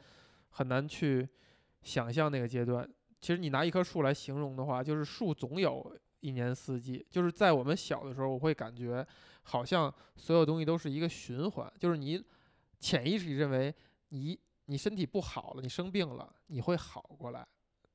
[0.50, 1.30] 很难去
[1.84, 2.90] 想象那个阶段。
[3.20, 9.06] 其实你拿一棵树来形容的话，就是树总有一年四季，就是在我们小的时候，我会感觉。
[9.44, 12.24] 好像所有东西都是一个循环，就是你
[12.80, 13.74] 潜意识里认为
[14.10, 17.46] 你你身体不好了，你生病了，你会好过来，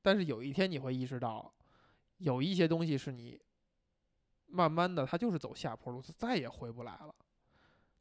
[0.03, 1.55] 但是有一天你会意识到，
[2.19, 3.41] 有一些东西是你
[4.49, 7.15] 慢慢的，它就是走下坡路，它再也回不来了。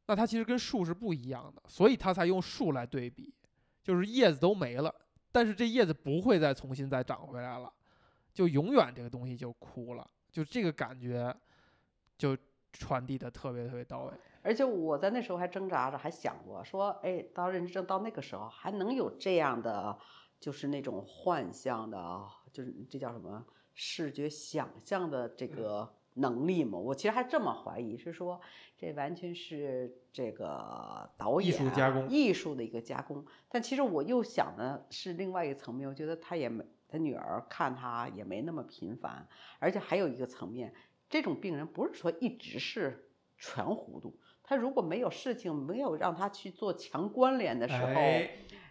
[0.06, 3.32] 那它其实跟树是不一样的，所以它才用树来对比，
[3.80, 4.92] 就是叶子都没了，
[5.30, 7.72] 但是这叶子不会再重新再长回来了，
[8.34, 11.34] 就永远这个东西就枯了，就这个感觉
[12.18, 12.36] 就。
[12.78, 19.98] 传递的特别特别到位，而且我在那时候还挣扎着，还想过说，哎，到认知症到那个时候还能有这样的，
[20.38, 22.22] 就是那种幻象的，
[22.52, 23.42] 就是这叫什么
[23.72, 26.78] 视觉想象的这个能力吗？
[26.78, 28.38] 我其实还这么怀疑，是说
[28.76, 33.24] 这完全是这个导演艺术加工，艺术的一个加工。
[33.48, 39.26] 但其实我又想的是另外一个层面，我觉得他也没他女儿看他也没那么频繁，
[39.58, 40.72] 而且还有一个层面。
[41.08, 43.08] 这种病人不是说一直是
[43.38, 48.00] 全糊涂，他如果没有事情，没有让他去做强关联的时候，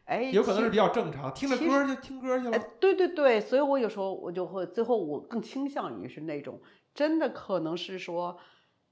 [0.06, 2.60] 哎，有可能是比较正常，听着歌就听歌去了。
[2.80, 6.62] 对对对，所以我有时候我就会最后我更倾向于是那种
[6.94, 8.38] 真的可能是说，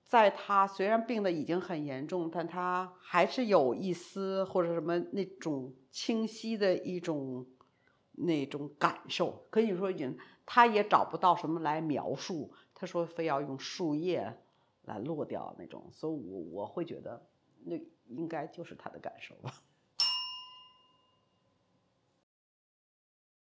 [0.06, 7.46] 在他虽然病的已经很严重，但他还是有一丝或者什么那种清晰的一种
[8.14, 10.16] 那种感受，可以说也
[10.46, 12.54] 他也找不到什么来描述。
[12.74, 14.38] 他说非要用树叶
[14.84, 17.26] 来落掉那种，所以我我会觉得
[17.64, 17.78] 那
[18.08, 19.64] 应该就是他的感受吧。